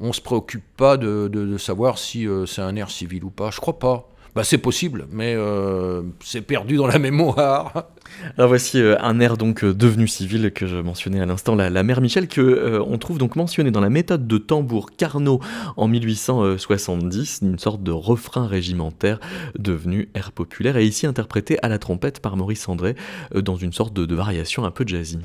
on 0.00 0.08
ne 0.08 0.12
se 0.12 0.20
préoccupe 0.20 0.64
pas 0.76 0.96
de, 0.96 1.56
savoir 1.58 1.98
si 1.98 2.26
euh, 2.26 2.46
c'est 2.46 2.62
un 2.62 2.74
air 2.76 2.90
civil 2.90 3.24
ou 3.24 3.30
pas. 3.30 3.50
Je 3.50 3.60
crois 3.60 3.78
pas. 3.78 4.08
Bah, 4.34 4.42
c'est 4.42 4.58
possible, 4.58 5.06
mais 5.12 5.34
euh, 5.36 6.02
c'est 6.18 6.40
perdu 6.40 6.76
dans 6.76 6.88
la 6.88 6.98
mémoire. 6.98 7.90
Alors 8.36 8.48
voici 8.48 8.80
euh, 8.80 8.96
un 9.00 9.20
air 9.20 9.36
donc 9.36 9.64
devenu 9.64 10.08
civil 10.08 10.50
que 10.52 10.66
je 10.66 10.76
mentionnais 10.76 11.20
à 11.20 11.26
l'instant, 11.26 11.54
la, 11.54 11.82
mère 11.84 12.00
Michel, 12.00 12.26
que 12.26 12.80
on 12.84 12.98
trouve 12.98 13.18
donc 13.18 13.36
mentionné 13.36 13.70
dans 13.70 13.80
la 13.80 13.90
méthode 13.90 14.26
de 14.26 14.38
tambour 14.38 14.90
Carnot 14.96 15.38
en 15.76 15.86
1870, 15.86 17.40
une 17.42 17.60
sorte 17.60 17.84
de 17.84 17.92
refrain 17.92 18.48
régimentaire 18.48 19.20
devenu 19.56 20.08
air 20.14 20.32
populaire 20.32 20.76
et 20.76 20.84
ici 20.84 21.06
interprété 21.06 21.56
à 21.62 21.68
la 21.68 21.78
trompette 21.78 22.18
par 22.18 22.36
Maurice 22.36 22.68
André 22.68 22.96
dans 23.32 23.56
une 23.56 23.72
sorte 23.72 23.94
de 23.94 24.14
variation 24.14 24.64
un 24.64 24.72
peu 24.72 24.84
jazzy. 24.84 25.20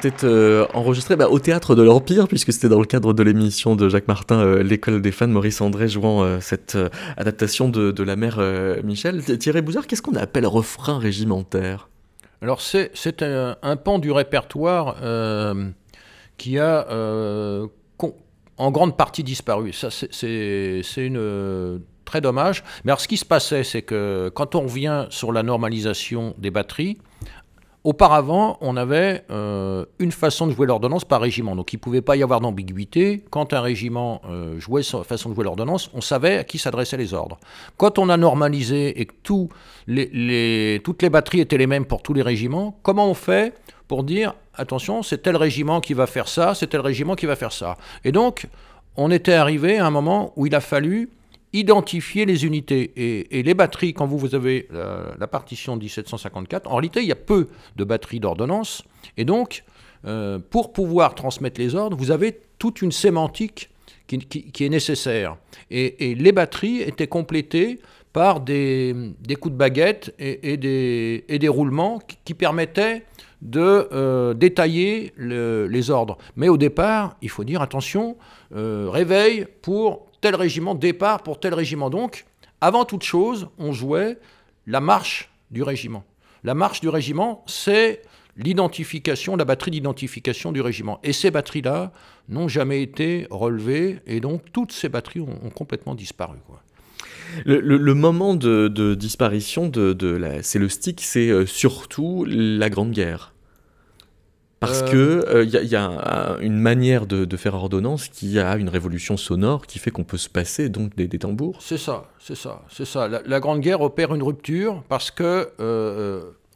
C'était 0.00 0.24
euh, 0.26 0.64
enregistré 0.74 1.16
bah, 1.16 1.28
au 1.28 1.40
théâtre 1.40 1.74
de 1.74 1.82
l'Empire, 1.82 2.28
puisque 2.28 2.52
c'était 2.52 2.68
dans 2.68 2.78
le 2.78 2.86
cadre 2.86 3.12
de 3.12 3.22
l'émission 3.24 3.74
de 3.74 3.88
Jacques 3.88 4.06
Martin, 4.06 4.38
euh, 4.38 4.62
L'école 4.62 5.02
des 5.02 5.10
fans, 5.10 5.26
Maurice 5.26 5.60
André 5.60 5.88
jouant 5.88 6.22
euh, 6.22 6.38
cette 6.40 6.78
adaptation 7.16 7.68
de, 7.68 8.02
La 8.04 8.14
mère 8.14 8.40
Michel. 8.84 9.24
Thierry 9.24 9.60
Bouzard, 9.60 9.88
qu'est-ce 9.88 10.02
qu'on 10.02 10.14
appelle 10.14 10.46
refrain 10.46 11.00
régimentaire? 11.00 11.88
Alors, 12.42 12.60
c'est 12.60 13.22
un, 13.22 13.76
pan 13.76 13.98
du 13.98 14.12
répertoire 14.12 14.94
qui 16.36 16.58
a 16.60 16.86
en 18.56 18.70
grande 18.70 18.96
partie 18.96 19.24
disparu. 19.24 19.72
Ça, 19.72 19.88
c'est 19.90 20.82
très 22.04 22.20
dommage. 22.20 22.62
Mais 22.84 22.92
alors, 22.92 23.00
ce 23.00 23.08
qui 23.08 23.16
se 23.16 23.24
passait, 23.24 23.64
c'est 23.64 23.82
que 23.82 24.30
quand 24.32 24.54
on 24.54 24.62
revient 24.62 25.06
sur 25.10 25.32
la 25.32 25.42
normalisation 25.42 26.34
des 26.38 26.50
batteries, 26.50 26.98
Auparavant, 27.84 28.58
on 28.60 28.76
avait 28.76 29.24
euh, 29.30 29.84
une 29.98 30.10
façon 30.10 30.46
de 30.46 30.52
jouer 30.52 30.66
l'ordonnance 30.66 31.04
par 31.04 31.20
régiment. 31.20 31.54
Donc 31.54 31.72
il 31.72 31.76
ne 31.76 31.80
pouvait 31.80 32.02
pas 32.02 32.16
y 32.16 32.22
avoir 32.22 32.40
d'ambiguïté. 32.40 33.24
Quand 33.30 33.52
un 33.52 33.60
régiment 33.60 34.20
euh, 34.28 34.58
jouait 34.58 34.82
sa 34.82 35.04
façon 35.04 35.30
de 35.30 35.34
jouer 35.34 35.44
l'ordonnance, 35.44 35.88
on 35.94 36.00
savait 36.00 36.38
à 36.38 36.44
qui 36.44 36.58
s'adressaient 36.58 36.96
les 36.96 37.14
ordres. 37.14 37.38
Quand 37.76 37.98
on 37.98 38.08
a 38.08 38.16
normalisé 38.16 39.00
et 39.00 39.06
que 39.06 39.14
toutes 39.22 41.02
les 41.02 41.10
batteries 41.10 41.40
étaient 41.40 41.56
les 41.56 41.68
mêmes 41.68 41.84
pour 41.84 42.02
tous 42.02 42.14
les 42.14 42.22
régiments, 42.22 42.78
comment 42.82 43.08
on 43.08 43.14
fait 43.14 43.54
pour 43.86 44.02
dire 44.02 44.34
attention, 44.54 45.02
c'est 45.02 45.18
tel 45.18 45.36
régiment 45.36 45.80
qui 45.80 45.94
va 45.94 46.06
faire 46.06 46.28
ça, 46.28 46.54
c'est 46.54 46.66
tel 46.66 46.80
régiment 46.80 47.14
qui 47.14 47.26
va 47.26 47.36
faire 47.36 47.52
ça? 47.52 47.76
Et 48.04 48.12
donc, 48.12 48.48
on 48.96 49.12
était 49.12 49.34
arrivé 49.34 49.78
à 49.78 49.86
un 49.86 49.90
moment 49.90 50.32
où 50.34 50.46
il 50.46 50.54
a 50.54 50.60
fallu 50.60 51.10
identifier 51.52 52.26
les 52.26 52.44
unités. 52.44 52.92
Et, 52.96 53.42
les 53.42 53.54
batteries, 53.54 53.94
quand 53.94 54.06
vous, 54.06 54.18
vous 54.18 54.34
avez 54.34 54.68
la, 54.70 55.26
partition 55.26 55.76
1754, 55.76 56.70
en 56.70 56.76
réalité, 56.76 57.00
il 57.00 57.08
y 57.08 57.12
a 57.12 57.16
peu 57.16 57.48
de 57.76 57.84
batteries 57.84 58.20
d'ordonnance. 58.20 58.82
Et 59.16 59.24
donc, 59.24 59.64
euh, 60.06 60.38
pour 60.38 60.72
pouvoir 60.72 61.14
transmettre 61.14 61.60
les 61.60 61.74
ordres, 61.74 61.96
vous 61.96 62.10
avez 62.10 62.38
toute 62.58 62.82
une 62.82 62.92
sémantique 62.92 63.70
qui, 64.06 64.64
est 64.64 64.68
nécessaire. 64.68 65.36
Et, 65.70 66.14
les 66.14 66.32
batteries 66.32 66.80
étaient 66.80 67.06
complétées 67.06 67.80
par 68.12 68.40
des, 68.40 68.94
coups 69.40 69.52
de 69.52 69.58
baguette 69.58 70.14
et, 70.18 70.56
des, 70.56 71.48
roulements 71.48 72.00
qui, 72.24 72.34
permettaient 72.34 73.04
de 73.42 73.88
euh, 73.92 74.34
détailler 74.34 75.12
les 75.18 75.90
ordres. 75.90 76.18
Mais 76.36 76.48
au 76.48 76.56
départ, 76.56 77.16
il 77.22 77.28
faut 77.28 77.44
dire 77.44 77.62
attention, 77.62 78.16
euh, 78.54 78.88
réveil 78.90 79.46
pour 79.62 80.07
tel 80.20 80.34
régiment, 80.34 80.74
départ 80.74 81.22
pour 81.22 81.40
tel 81.40 81.54
régiment. 81.54 81.90
Donc, 81.90 82.26
avant 82.60 82.84
toute 82.84 83.02
chose, 83.02 83.48
on 83.58 83.72
jouait 83.72 84.18
la 84.66 84.80
marche 84.80 85.30
du 85.50 85.62
régiment. 85.62 86.04
La 86.44 86.54
marche 86.54 86.80
du 86.80 86.88
régiment, 86.88 87.44
c'est 87.46 88.02
l'identification, 88.36 89.36
la 89.36 89.44
batterie 89.44 89.72
d'identification 89.72 90.52
du 90.52 90.60
régiment. 90.60 91.00
Et 91.02 91.12
ces 91.12 91.30
batteries-là 91.30 91.92
n'ont 92.28 92.48
jamais 92.48 92.82
été 92.82 93.26
relevées, 93.30 94.00
et 94.06 94.20
donc 94.20 94.42
toutes 94.52 94.72
ces 94.72 94.88
batteries 94.88 95.20
ont, 95.20 95.50
complètement 95.50 95.94
disparu. 95.94 96.38
Le, 97.44 97.94
moment 97.94 98.34
de, 98.34 98.94
disparition 98.94 99.68
de, 99.68 99.92
de 99.92 100.08
la, 100.08 100.42
c'est 100.42 100.58
le 100.58 100.68
stick, 100.68 101.00
c'est 101.00 101.28
euh, 101.28 101.46
surtout 101.46 102.24
la 102.26 102.70
Grande 102.70 102.92
Guerre. 102.92 103.34
Parce 104.60 104.82
qu'il 104.82 104.98
euh. 104.98 105.22
que 105.22 105.44
il 105.44 105.56
euh, 105.56 105.64
y, 105.64 105.76
a, 105.76 106.36
une 106.40 106.58
manière 106.58 107.06
de, 107.06 107.36
faire 107.36 107.54
ordonnance 107.54 108.08
qui 108.08 108.38
a 108.38 108.56
une 108.56 108.68
révolution 108.68 109.16
sonore 109.16 109.66
qui 109.66 109.78
fait 109.78 109.90
qu'on 109.90 110.04
peut 110.04 110.16
se 110.16 110.28
passer 110.28 110.68
donc 110.68 110.96
des, 110.96 111.08
tambours. 111.08 111.56
C'est 111.60 111.78
ça, 111.78 112.10
c'est 112.18 112.34
ça, 112.34 112.62
c'est 112.68 112.84
ça. 112.84 113.08
La, 113.08 113.40
Grande 113.40 113.60
Guerre 113.60 113.80
opère 113.80 114.14
une 114.14 114.22
rupture 114.22 114.82
parce 114.88 115.10
que 115.10 115.50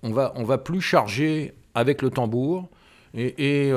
on 0.02 0.10
va 0.10 0.32
on 0.34 0.42
va 0.42 0.58
plus 0.58 0.80
charger 0.80 1.54
avec 1.74 2.02
le 2.02 2.10
tambour 2.10 2.68
et, 3.14 3.70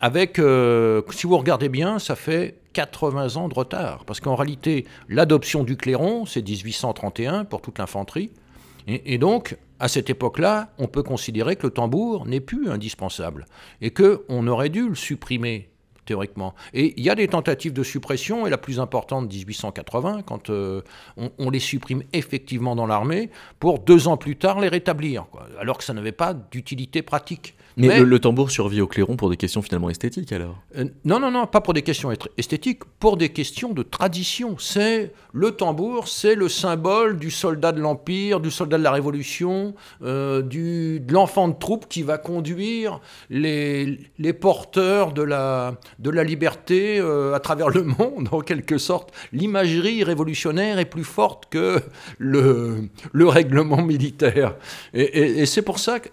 avec 0.00 0.36
si 0.36 1.26
vous 1.26 1.36
regardez 1.36 1.68
bien, 1.68 1.98
ça 1.98 2.14
fait 2.14 2.60
80 2.74 3.36
ans 3.36 3.48
de 3.48 3.54
retard 3.54 4.04
parce 4.04 4.20
qu'en 4.20 4.36
réalité 4.36 4.86
l'adoption 5.08 5.64
du 5.64 5.76
clairon 5.76 6.26
c'est 6.26 6.42
1831 6.42 7.44
pour 7.44 7.60
toute 7.60 7.78
l'infanterie. 7.78 8.30
Et, 8.88 9.18
donc, 9.18 9.58
à 9.80 9.88
cette 9.88 10.10
époque-là, 10.10 10.70
on 10.78 10.88
peut 10.88 11.02
considérer 11.02 11.56
que 11.56 11.66
le 11.66 11.72
tambour 11.72 12.26
n'est 12.26 12.40
plus 12.40 12.70
indispensable 12.70 13.46
et 13.80 13.90
qu'on 13.90 14.46
aurait 14.46 14.70
dû 14.70 14.88
le 14.88 14.94
supprimer 14.94 15.70
théoriquement. 16.08 16.54
Et 16.72 16.94
il 16.96 17.04
y 17.04 17.10
a 17.10 17.14
des 17.14 17.28
tentatives 17.28 17.74
de 17.74 17.82
suppression, 17.82 18.46
et 18.46 18.50
la 18.50 18.56
plus 18.56 18.80
importante, 18.80 19.30
1880, 19.30 20.22
quand 20.22 20.48
euh, 20.48 20.80
on, 21.16 21.50
les 21.50 21.58
supprime 21.58 22.02
effectivement 22.14 22.74
dans 22.74 22.86
l'armée, 22.86 23.28
pour 23.60 23.78
deux 23.78 24.08
ans 24.08 24.16
plus 24.16 24.36
tard 24.36 24.58
les 24.58 24.68
rétablir, 24.68 25.26
alors 25.60 25.76
que 25.76 25.84
ça 25.84 25.92
n'avait 25.92 26.12
pas 26.12 26.32
d'utilité 26.32 27.02
pratique. 27.02 27.54
Mais, 27.78 28.00
le, 28.00 28.18
tambour 28.18 28.50
survit 28.50 28.80
au 28.80 28.88
clairon 28.88 29.16
pour 29.16 29.30
des 29.30 29.36
questions 29.36 29.62
finalement 29.62 29.88
esthétiques 29.88 30.32
alors 30.32 30.56
euh, 30.76 30.84
Non, 31.04 31.20
non, 31.20 31.30
non, 31.30 31.46
pas 31.46 31.60
pour 31.60 31.74
des 31.74 31.82
questions 31.82 32.10
esthétiques, 32.36 32.82
pour 32.98 33.16
des 33.16 33.28
questions 33.28 33.72
de 33.72 33.82
tradition. 33.82 34.56
C'est 34.58 35.12
le 35.32 35.52
tambour, 35.52 36.08
c'est 36.08 36.34
le 36.34 36.48
symbole 36.48 37.18
du 37.18 37.30
soldat 37.30 37.70
de 37.72 37.80
l'Empire, 37.80 38.40
du 38.40 38.50
soldat 38.50 38.78
de 38.78 38.82
la 38.82 38.90
Révolution, 38.90 39.74
euh, 40.02 40.42
du, 40.42 41.00
de 41.00 41.12
l'enfant 41.12 41.48
de 41.48 41.54
troupe 41.54 41.86
qui 41.88 42.02
va 42.02 42.18
conduire 42.18 43.00
les, 43.30 44.00
les 44.18 44.32
porteurs 44.32 45.12
de 45.12 45.22
la, 45.22 45.76
de 46.00 46.10
la 46.10 46.24
liberté 46.24 46.98
euh, 46.98 47.34
à 47.34 47.40
travers 47.40 47.68
le 47.68 47.82
monde, 47.98 48.28
en 48.32 48.40
quelque 48.40 48.78
sorte. 48.78 49.12
L'imagerie 49.32 50.02
révolutionnaire 50.02 50.80
est 50.80 50.84
plus 50.84 51.04
forte 51.04 51.44
que 51.50 51.80
le, 52.18 52.88
le 53.12 53.28
règlement 53.28 53.82
militaire. 53.82 54.56
Et, 54.94 55.40
et, 55.40 55.46
c'est 55.46 55.62
pour 55.62 55.78
ça, 55.78 56.00
que, 56.00 56.08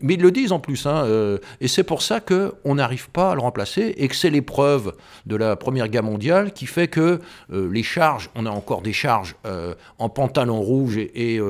mais 0.00 0.14
ils 0.14 0.20
le 0.20 0.30
disent 0.30 0.52
en 0.52 0.60
plus, 0.60 0.86
hein, 0.86 0.97
euh, 1.04 1.38
et 1.60 1.68
c'est 1.68 1.82
pour 1.82 2.02
ça 2.02 2.20
qu'on 2.20 2.74
n'arrive 2.74 3.10
pas 3.10 3.32
à 3.32 3.34
le 3.34 3.40
remplacer 3.40 3.94
et 3.96 4.08
que 4.08 4.14
c'est 4.14 4.30
l'épreuve 4.30 4.94
de 5.26 5.36
la 5.36 5.56
Première 5.56 5.88
Guerre 5.88 6.02
mondiale 6.02 6.52
qui 6.52 6.66
fait 6.66 6.88
que 6.88 7.20
euh, 7.52 7.70
les 7.72 7.82
charges, 7.82 8.30
on 8.34 8.46
a 8.46 8.50
encore 8.50 8.82
des 8.82 8.92
charges 8.92 9.36
euh, 9.46 9.74
en 9.98 10.08
pantalon 10.08 10.60
rouge 10.60 10.98
et, 10.98 11.40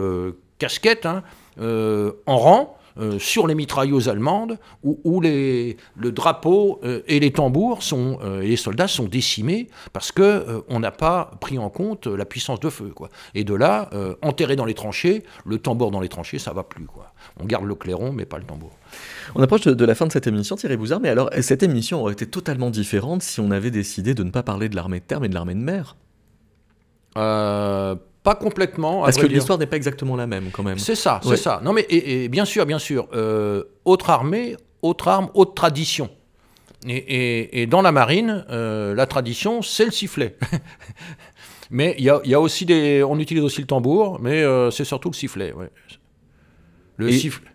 casquette, 0.58 1.06
hein, 1.06 1.22
en 1.60 2.38
rang, 2.38 2.77
sur 3.18 3.46
les 3.46 3.54
mitrailleuses 3.54 4.08
allemandes, 4.08 4.58
où, 4.82 5.20
les, 5.20 5.76
le 5.96 6.12
drapeau 6.12 6.80
et 7.06 7.20
les 7.20 7.30
tambours 7.30 7.82
sont, 7.82 8.18
et 8.42 8.48
les 8.48 8.56
soldats 8.56 8.88
sont 8.88 9.04
décimés 9.04 9.68
parce 9.92 10.12
qu'on 10.12 10.64
on 10.68 10.80
n'a 10.80 10.90
pas 10.90 11.30
pris 11.40 11.58
en 11.58 11.70
compte 11.70 12.06
la 12.06 12.24
puissance 12.24 12.60
de 12.60 12.70
feu. 12.70 12.92
Quoi. 12.94 13.08
Et 13.34 13.44
de 13.44 13.54
là, 13.54 13.90
enterré 14.22 14.56
dans 14.56 14.64
les 14.64 14.74
tranchées, 14.74 15.24
le 15.44 15.58
tambour 15.58 15.90
dans 15.90 16.00
les 16.00 16.08
tranchées, 16.08 16.38
ça 16.38 16.52
va 16.52 16.62
plus. 16.62 16.86
Quoi. 16.86 17.12
On 17.40 17.44
garde 17.44 17.64
le 17.64 17.74
clairon, 17.74 18.12
mais 18.12 18.24
pas 18.24 18.38
le 18.38 18.44
tambour. 18.44 18.72
On 19.34 19.42
approche 19.42 19.62
de, 19.62 19.84
la 19.84 19.94
fin 19.94 20.06
de 20.06 20.12
cette 20.12 20.26
émission, 20.26 20.56
Thierry 20.56 20.76
Bouzard, 20.76 21.00
mais 21.00 21.08
alors 21.08 21.30
cette 21.40 21.62
émission 21.62 22.00
aurait 22.00 22.12
été 22.12 22.26
totalement 22.26 22.70
différente 22.70 23.22
si 23.22 23.40
on 23.40 23.50
avait 23.50 23.70
décidé 23.70 24.14
de 24.14 24.22
ne 24.22 24.30
pas 24.30 24.42
parler 24.42 24.68
de 24.68 24.76
l'armée 24.76 25.00
de 25.00 25.04
terre 25.04 25.20
mais 25.20 25.28
de 25.28 25.34
l'armée 25.34 25.54
de 25.54 25.60
mer? 25.60 25.96
Euh, 27.16 27.96
Pas 28.22 28.34
complètement. 28.34 29.02
Parce 29.02 29.16
que 29.16 29.26
l'histoire 29.26 29.58
n'est 29.58 29.66
pas 29.66 29.76
exactement 29.76 30.16
la 30.16 30.26
même 30.26 30.50
quand 30.52 30.62
même. 30.62 30.78
C'est 30.78 30.94
ça, 30.94 31.20
c'est 31.22 31.36
ça. 31.36 31.60
Non 31.64 31.72
mais 31.72 31.86
et, 31.88 32.28
bien 32.28 32.44
sûr, 32.44 32.66
bien 32.66 32.78
sûr, 32.78 33.08
euh, 33.14 33.64
autre 33.84 34.10
armée, 34.10 34.56
autre 34.82 35.08
arme, 35.08 35.28
autre 35.34 35.54
tradition. 35.54 36.10
Et, 36.86 37.66
dans 37.66 37.82
la 37.82 37.92
marine, 37.92 38.44
euh, 38.50 38.94
la 38.94 39.06
tradition, 39.06 39.62
c'est 39.62 39.84
le 39.84 39.90
sifflet. 39.90 40.36
mais 41.70 41.94
il 41.98 42.04
y 42.04 42.34
a, 42.34 42.40
aussi 42.40 42.64
des, 42.64 43.02
on 43.02 43.18
utilise 43.18 43.42
aussi 43.42 43.60
le 43.60 43.66
tambour, 43.66 44.18
mais 44.20 44.44
c'est 44.70 44.84
surtout 44.84 45.10
le 45.10 45.16
sifflet. 45.16 45.52
Ouais 45.52 45.70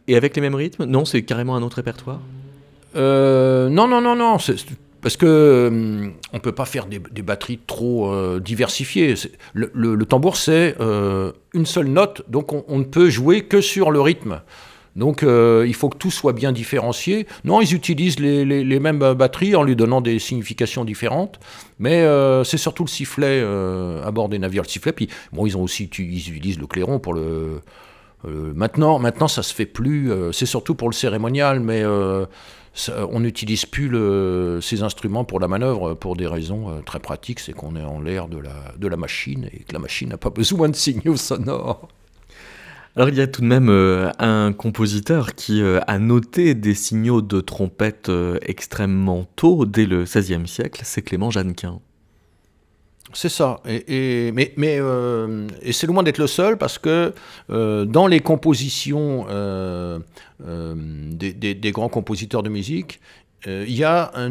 et, 0.07 0.15
avec 0.15 0.35
les 0.35 0.41
mêmes 0.41 0.55
rythmes? 0.55 0.85
Non, 0.85 1.05
c'est 1.05 1.23
carrément 1.23 1.55
un 1.55 1.63
autre 1.63 1.77
répertoire? 1.77 2.19
Euh, 2.95 3.69
Non, 3.69 3.87
non, 3.87 4.01
non, 4.01 4.15
non. 4.15 4.37
Parce 5.03 5.17
que 5.17 5.25
euh, 5.25 6.09
on 6.31 6.39
peut 6.39 6.51
pas 6.53 6.65
faire 6.65 6.87
des, 6.87 6.99
batteries 6.99 7.59
trop 7.67 8.11
euh, 8.11 8.39
diversifiées. 8.39 9.13
Le, 9.53 10.03
tambour, 10.05 10.37
c'est 10.37 10.75
une 11.53 11.65
seule 11.65 11.87
note, 11.87 12.23
donc 12.29 12.53
on, 12.53 12.79
ne 12.79 12.83
peut 12.83 13.09
jouer 13.09 13.43
que 13.43 13.61
sur 13.61 13.91
le 13.91 14.01
rythme. 14.01 14.41
Donc 14.95 15.23
il 15.23 15.73
faut 15.73 15.89
que 15.89 15.97
tout 15.97 16.11
soit 16.11 16.33
bien 16.33 16.51
différencié. 16.51 17.27
Non, 17.43 17.61
ils 17.61 17.73
utilisent 17.73 18.19
les, 18.19 18.79
mêmes 18.79 18.99
batteries 19.13 19.55
en 19.55 19.63
lui 19.63 19.75
donnant 19.75 20.01
des 20.01 20.19
significations 20.19 20.85
différentes, 20.85 21.39
mais 21.79 22.05
c'est 22.43 22.57
surtout 22.57 22.83
le 22.83 22.89
sifflet 22.89 23.41
à 23.41 24.11
bord 24.11 24.29
des 24.29 24.39
navires. 24.39 24.63
Le 24.63 24.69
sifflet, 24.69 24.93
puis 24.93 25.09
bon, 25.31 25.45
ils 25.45 25.57
ont 25.57 25.63
aussi 25.63 25.83
utilisent 25.83 26.59
le 26.59 26.67
clairon 26.67 26.99
pour 26.99 27.13
le 27.13 27.61
euh, 28.25 28.53
maintenant, 28.55 28.99
maintenant, 28.99 29.27
ça 29.27 29.43
se 29.43 29.53
fait 29.53 29.65
plus. 29.65 30.11
Euh, 30.11 30.31
c'est 30.31 30.45
surtout 30.45 30.75
pour 30.75 30.89
le 30.89 30.93
cérémonial, 30.93 31.59
mais 31.59 31.83
euh, 32.89 33.07
on 33.11 33.19
n'utilise 33.19 33.65
plus 33.65 33.91
ces 34.61 34.83
instruments 34.83 35.25
pour 35.25 35.39
la 35.39 35.47
manœuvre 35.47 35.93
pour 35.93 36.15
des 36.15 36.27
raisons 36.27 36.81
très 36.85 36.99
pratiques. 36.99 37.39
C'est 37.39 37.53
qu'on 37.53 37.75
est 37.75 37.83
en 37.83 38.01
l'air 38.01 38.27
de 38.27 38.39
la, 38.87 38.97
machine 38.97 39.49
et 39.51 39.59
que 39.59 39.73
la 39.73 39.79
machine 39.79 40.09
n'a 40.09 40.17
pas 40.17 40.29
besoin 40.41 40.69
de 40.69 40.75
signaux 40.75 41.17
sonores. 41.17 41.87
Alors 42.95 43.09
il 43.09 43.15
y 43.15 43.21
a 43.21 43.27
tout 43.27 43.41
de 43.41 43.47
même 43.47 43.69
un 44.19 44.53
compositeur 44.53 45.33
qui 45.33 45.63
a 45.63 45.99
noté 45.99 46.53
des 46.53 46.75
signaux 46.75 47.23
de 47.23 47.41
trompette 47.41 48.11
extrêmement 48.43 49.25
tôt, 49.35 49.65
dès 49.65 49.87
le 49.87 50.03
XVIe 50.03 50.47
siècle, 50.47 50.81
c'est 50.83 51.01
Clément 51.01 51.31
Jeannequin. 51.31 51.79
C'est 53.13 53.29
ça. 53.29 53.59
Et, 53.67 54.31
mais, 54.33 54.53
mais 54.57 54.77
euh, 54.79 55.47
c'est 55.71 55.87
loin 55.87 56.03
d'être 56.03 56.17
le 56.17 56.27
seul 56.27 56.57
parce 56.57 56.77
que 56.79 57.13
euh, 57.49 57.85
dans 57.85 58.07
les 58.07 58.19
compositions 58.19 59.25
euh, 59.29 59.99
des, 60.39 61.71
grands 61.71 61.89
compositeurs 61.89 62.43
de 62.43 62.49
musique, 62.49 62.99
il 63.45 63.75
y 63.75 63.83
a 63.83 64.11
un, 64.15 64.29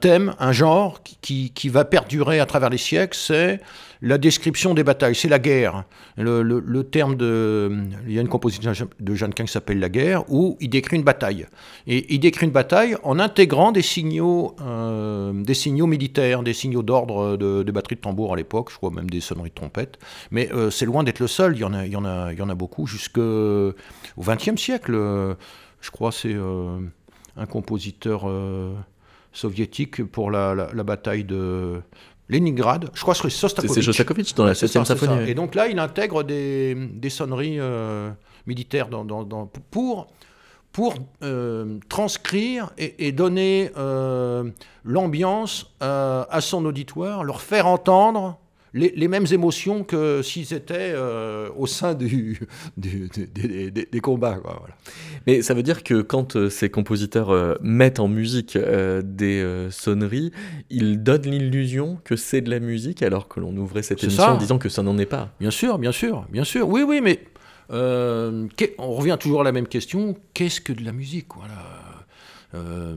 thème, 0.00 0.34
un 0.38 0.52
genre 0.52 1.02
qui, 1.02 1.50
qui, 1.50 1.68
va 1.68 1.84
perdurer 1.84 2.38
à 2.40 2.46
travers 2.46 2.70
les 2.70 2.78
siècles, 2.78 3.18
c'est 3.20 3.60
la 4.00 4.18
description 4.18 4.74
des 4.74 4.84
batailles, 4.84 5.14
c'est 5.14 5.28
la 5.28 5.38
guerre. 5.38 5.84
Le, 6.16 6.82
terme 6.82 7.16
de. 7.16 7.70
Il 8.06 8.12
y 8.12 8.18
a 8.18 8.20
une 8.20 8.28
composition 8.28 8.72
de 9.00 9.14
Jeannequin 9.14 9.44
qui 9.44 9.52
s'appelle 9.52 9.80
La 9.80 9.88
guerre, 9.88 10.24
où 10.30 10.56
il 10.60 10.70
décrit 10.70 10.96
une 10.96 11.02
bataille. 11.02 11.46
Et 11.86 12.14
il 12.14 12.20
décrit 12.20 12.46
une 12.46 12.52
bataille 12.52 12.96
en 13.02 13.18
intégrant 13.18 13.72
des 13.72 13.82
signaux, 13.82 14.54
euh, 14.60 15.32
des 15.32 15.54
signaux 15.54 15.86
militaires, 15.86 16.42
des 16.42 16.54
signaux 16.54 16.82
d'ordre 16.82 17.36
de, 17.36 17.62
de 17.62 17.72
batterie 17.72 17.96
de 17.96 18.00
tambour 18.00 18.32
à 18.32 18.36
l'époque, 18.36 18.70
je 18.70 18.76
crois 18.76 18.90
même 18.90 19.10
des 19.10 19.20
sonneries 19.20 19.50
de 19.50 19.54
trompette. 19.54 19.98
Mais 20.30 20.50
euh, 20.52 20.70
c'est 20.70 20.86
loin 20.86 21.02
d'être 21.02 21.20
le 21.20 21.26
seul, 21.26 21.56
il 21.56 21.60
y 21.60 21.64
en 21.64 21.74
a, 21.74 21.86
il 21.86 21.92
y 21.92 21.96
en 21.96 22.04
a, 22.04 22.32
il 22.32 22.38
y 22.38 22.42
en 22.42 22.48
beaucoup, 22.54 22.86
jusqu'au 22.86 23.74
XXe 24.18 24.60
siècle. 24.60 24.92
Je 25.80 25.90
crois 25.90 26.12
c'est 26.12 26.34
euh, 26.34 26.78
un 27.36 27.46
compositeur 27.46 28.26
soviétique 29.32 30.04
pour 30.04 30.30
la 30.30 30.84
bataille 30.84 31.24
de 31.24 31.80
Leningrad, 32.28 32.90
je 32.94 33.00
crois 33.00 33.14
que 33.14 33.20
c'est 33.22 33.30
Sostakovich. 33.30 33.74
C'est 33.74 33.82
Sostakovich 33.82 34.34
dans 34.34 34.44
la 34.44 34.54
7 34.54 34.84
symphonie. 34.84 35.30
Et 35.30 35.34
donc 35.34 35.54
là, 35.54 35.68
il 35.68 35.78
intègre 35.78 36.22
des, 36.22 36.74
des 36.74 37.10
sonneries 37.10 37.58
euh, 37.58 38.10
militaires 38.46 38.88
dans, 38.88 39.04
dans, 39.04 39.46
pour, 39.70 40.08
pour 40.72 40.94
euh, 41.22 41.78
transcrire 41.88 42.70
et, 42.76 43.12
donner 43.12 43.70
euh, 43.76 44.50
l'ambiance 44.84 45.74
euh, 45.82 46.24
à 46.30 46.40
son 46.40 46.64
auditoire, 46.64 47.24
leur 47.24 47.40
faire 47.40 47.66
entendre 47.66 48.38
les, 48.74 49.08
mêmes 49.08 49.26
émotions 49.30 49.84
que 49.84 50.22
s'ils 50.22 50.52
étaient 50.54 50.94
au 51.56 51.66
sein 51.66 51.94
du, 51.94 52.40
des, 52.76 54.00
combats. 54.02 54.38
Mais 55.26 55.42
ça 55.42 55.54
veut 55.54 55.62
dire 55.62 55.82
que 55.82 56.02
quand 56.02 56.48
ces 56.48 56.70
compositeurs 56.70 57.58
mettent 57.62 58.00
en 58.00 58.08
musique 58.08 58.58
des 58.58 59.68
sonneries, 59.70 60.32
ils 60.70 61.02
donnent 61.02 61.22
l'illusion 61.22 61.98
que 62.04 62.16
c'est 62.16 62.40
de 62.40 62.50
la 62.50 62.60
musique 62.60 63.02
alors 63.02 63.28
que 63.28 63.40
l'on 63.40 63.56
ouvrait 63.56 63.82
cette 63.82 64.02
émission 64.02 64.24
en 64.24 64.36
disant 64.36 64.58
que 64.58 64.68
ça 64.68 64.82
n'en 64.82 64.98
est 64.98 65.06
pas. 65.06 65.30
Bien 65.40 65.50
sûr, 65.50 65.78
bien 65.78 65.92
sûr, 65.92 66.26
bien 66.30 66.44
sûr. 66.44 66.68
Oui, 66.68 66.82
oui, 66.82 67.00
mais 67.02 67.20
euh, 67.70 68.48
on 68.78 68.94
revient 68.94 69.16
toujours 69.20 69.42
à 69.42 69.44
la 69.44 69.52
même 69.52 69.68
question 69.68 70.16
qu'est-ce 70.32 70.60
que 70.60 70.72
de 70.72 70.84
la 70.84 70.92
musique 70.92 71.26
voilà? 71.36 71.64
Euh, 72.54 72.96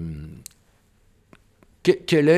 quel 1.83 2.29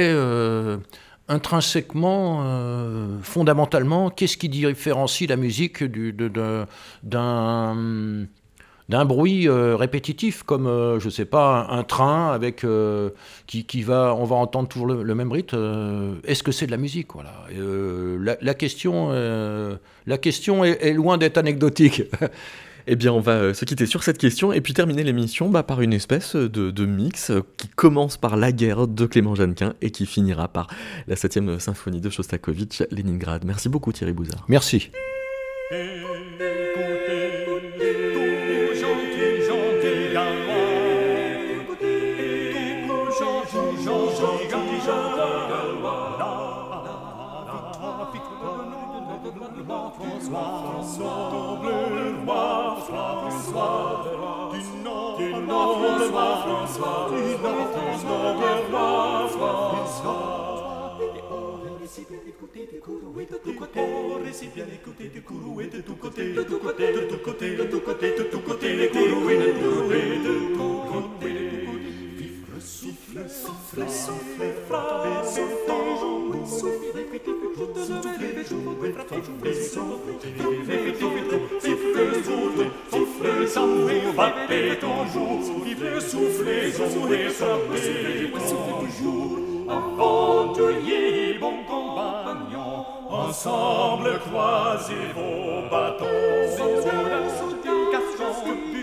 est 1.28 1.32
euh, 1.32 1.36
intrinsèquement, 1.36 3.20
fondamentalement, 3.22 4.10
qu'est-ce 4.10 4.38
qui 4.38 4.50
différencie 4.50 5.30
la 5.30 5.36
musique 5.36 5.84
d'un 8.90 9.06
bruit 9.06 9.48
euh, 9.48 9.76
répétitif, 9.76 10.44
comme, 10.44 10.68
euh, 10.68 11.00
je 11.00 11.10
sais 11.10 11.26
pas, 11.26 11.68
un, 11.70 11.84
train 11.84 12.32
avec, 12.32 12.64
euh, 12.64 13.12
qui, 13.48 13.66
qui, 13.66 13.82
va, 13.82 14.16
on 14.18 14.26
va 14.26 14.36
entendre 14.36 14.68
toujours 14.68 14.88
le, 14.88 15.16
même 15.16 15.32
rythme. 15.32 16.20
Est-ce 16.26 16.44
que 16.44 16.52
c'est 16.52 16.66
de 16.66 16.72
la 16.72 16.78
musique 16.78 17.14
voilà. 17.14 17.34
La, 18.42 18.54
question, 18.54 19.12
la 20.06 20.18
question 20.18 20.64
est, 20.64 20.94
loin 20.94 21.18
d'être 21.18 21.38
anecdotique. 21.38 22.04
Eh 22.88 22.96
bien, 22.96 23.14
on 23.14 23.20
va 23.20 23.54
se 23.54 23.66
quitter 23.66 23.86
sur 23.86 24.04
cette 24.04 24.18
question 24.18 24.52
et 24.52 24.62
puis 24.62 24.74
terminer 24.74 25.04
l'émission 25.04 25.50
bah, 25.50 25.64
par 25.64 25.82
une 25.82 25.94
espèce 25.94 26.36
de, 26.36 26.72
de, 26.72 26.86
mix 26.86 27.32
qui 27.58 27.70
commence 27.70 28.18
par 28.18 28.36
la 28.36 28.52
guerre 28.52 28.88
de 28.88 29.06
Clément 29.06 29.36
Jeannequin 29.36 29.74
et 29.82 29.92
qui 29.92 30.06
finira 30.06 30.48
par 30.48 30.68
la 31.08 31.16
7 31.16 31.60
symphonie 31.60 32.02
de 32.02 32.10
Shostakovich, 32.10 32.84
Leningrad. 32.92 33.46
Merci 33.46 33.70
beaucoup 33.70 33.92
Thierry 33.92 34.14
Bouzard. 34.14 34.46
Merci. 34.50 34.92
De 63.26 63.38
tout 63.38 63.54
côté, 63.54 63.84
de 65.68 65.80
tout 65.82 65.96
côté, 65.96 66.34
de 66.34 66.44
tout 66.44 66.58
côté, 66.60 66.92
de 66.94 67.04
tout 67.04 67.20
côté, 67.20 67.56
tout 67.66 67.80
côté, 67.80 68.18
de 68.18 68.24
tout 68.24 68.40
côté, 68.40 68.76
les 68.76 68.88
de 68.90 70.56
tout 70.56 70.82
côté, 70.92 71.43
de 72.64 72.70
tout 72.70 72.96
côté. 72.96 73.04
Vivre, 73.14 73.30
souffle, 73.30 73.30
souffle, 73.30 73.84
souffle, 73.90 74.54
frappez, 74.68 75.24
sautant, 75.26 76.46
souffle, 76.46 76.92
répétez, 76.96 77.36
souffle, 77.76 78.46
jouez, 78.50 78.94
frappez, 78.94 79.24
jouez, 83.48 84.02
battez 84.16 84.80
toujours, 84.80 85.64
vivez, 85.64 86.00
soufflez, 86.00 86.72
jouez, 86.72 87.30
frappez 87.30 88.32
toujours. 88.32 89.40
Aventuriers, 89.70 91.40
bons 91.40 91.64
compagnons, 91.68 92.86
ensemble 93.10 94.20
croisez 94.20 95.08
vos 95.16 95.70
bâtons. 95.70 96.06
Purifiez, 96.58 97.74
faites 97.92 98.83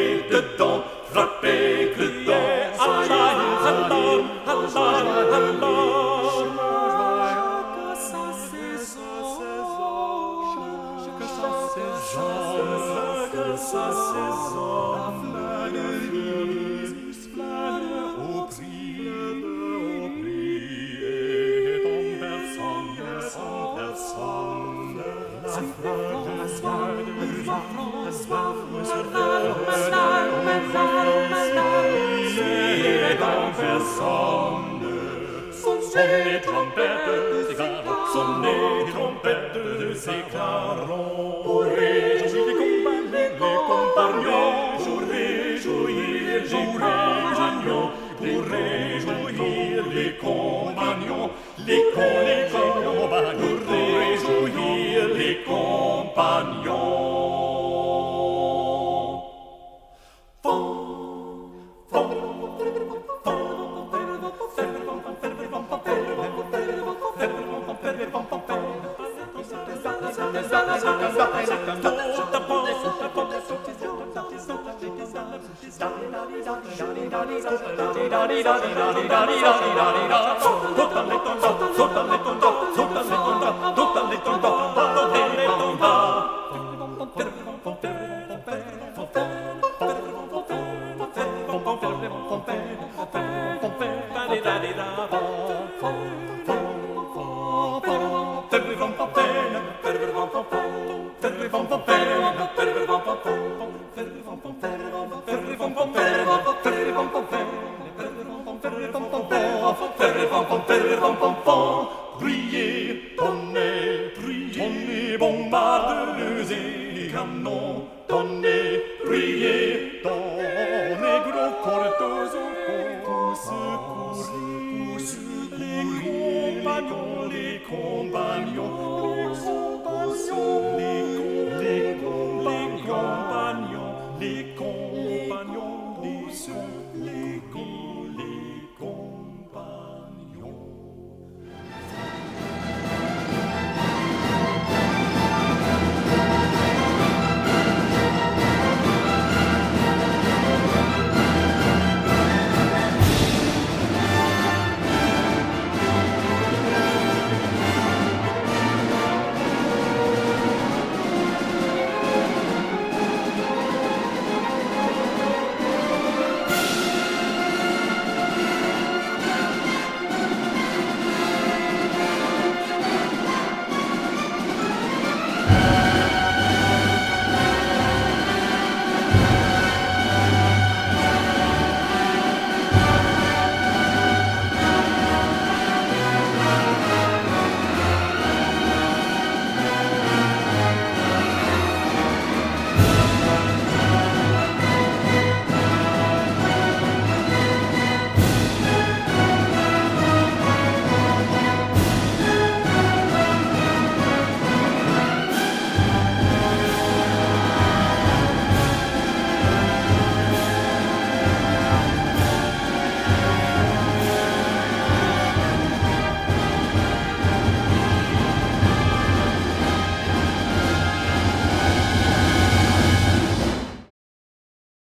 become 117.11 117.43
more. 117.43 117.70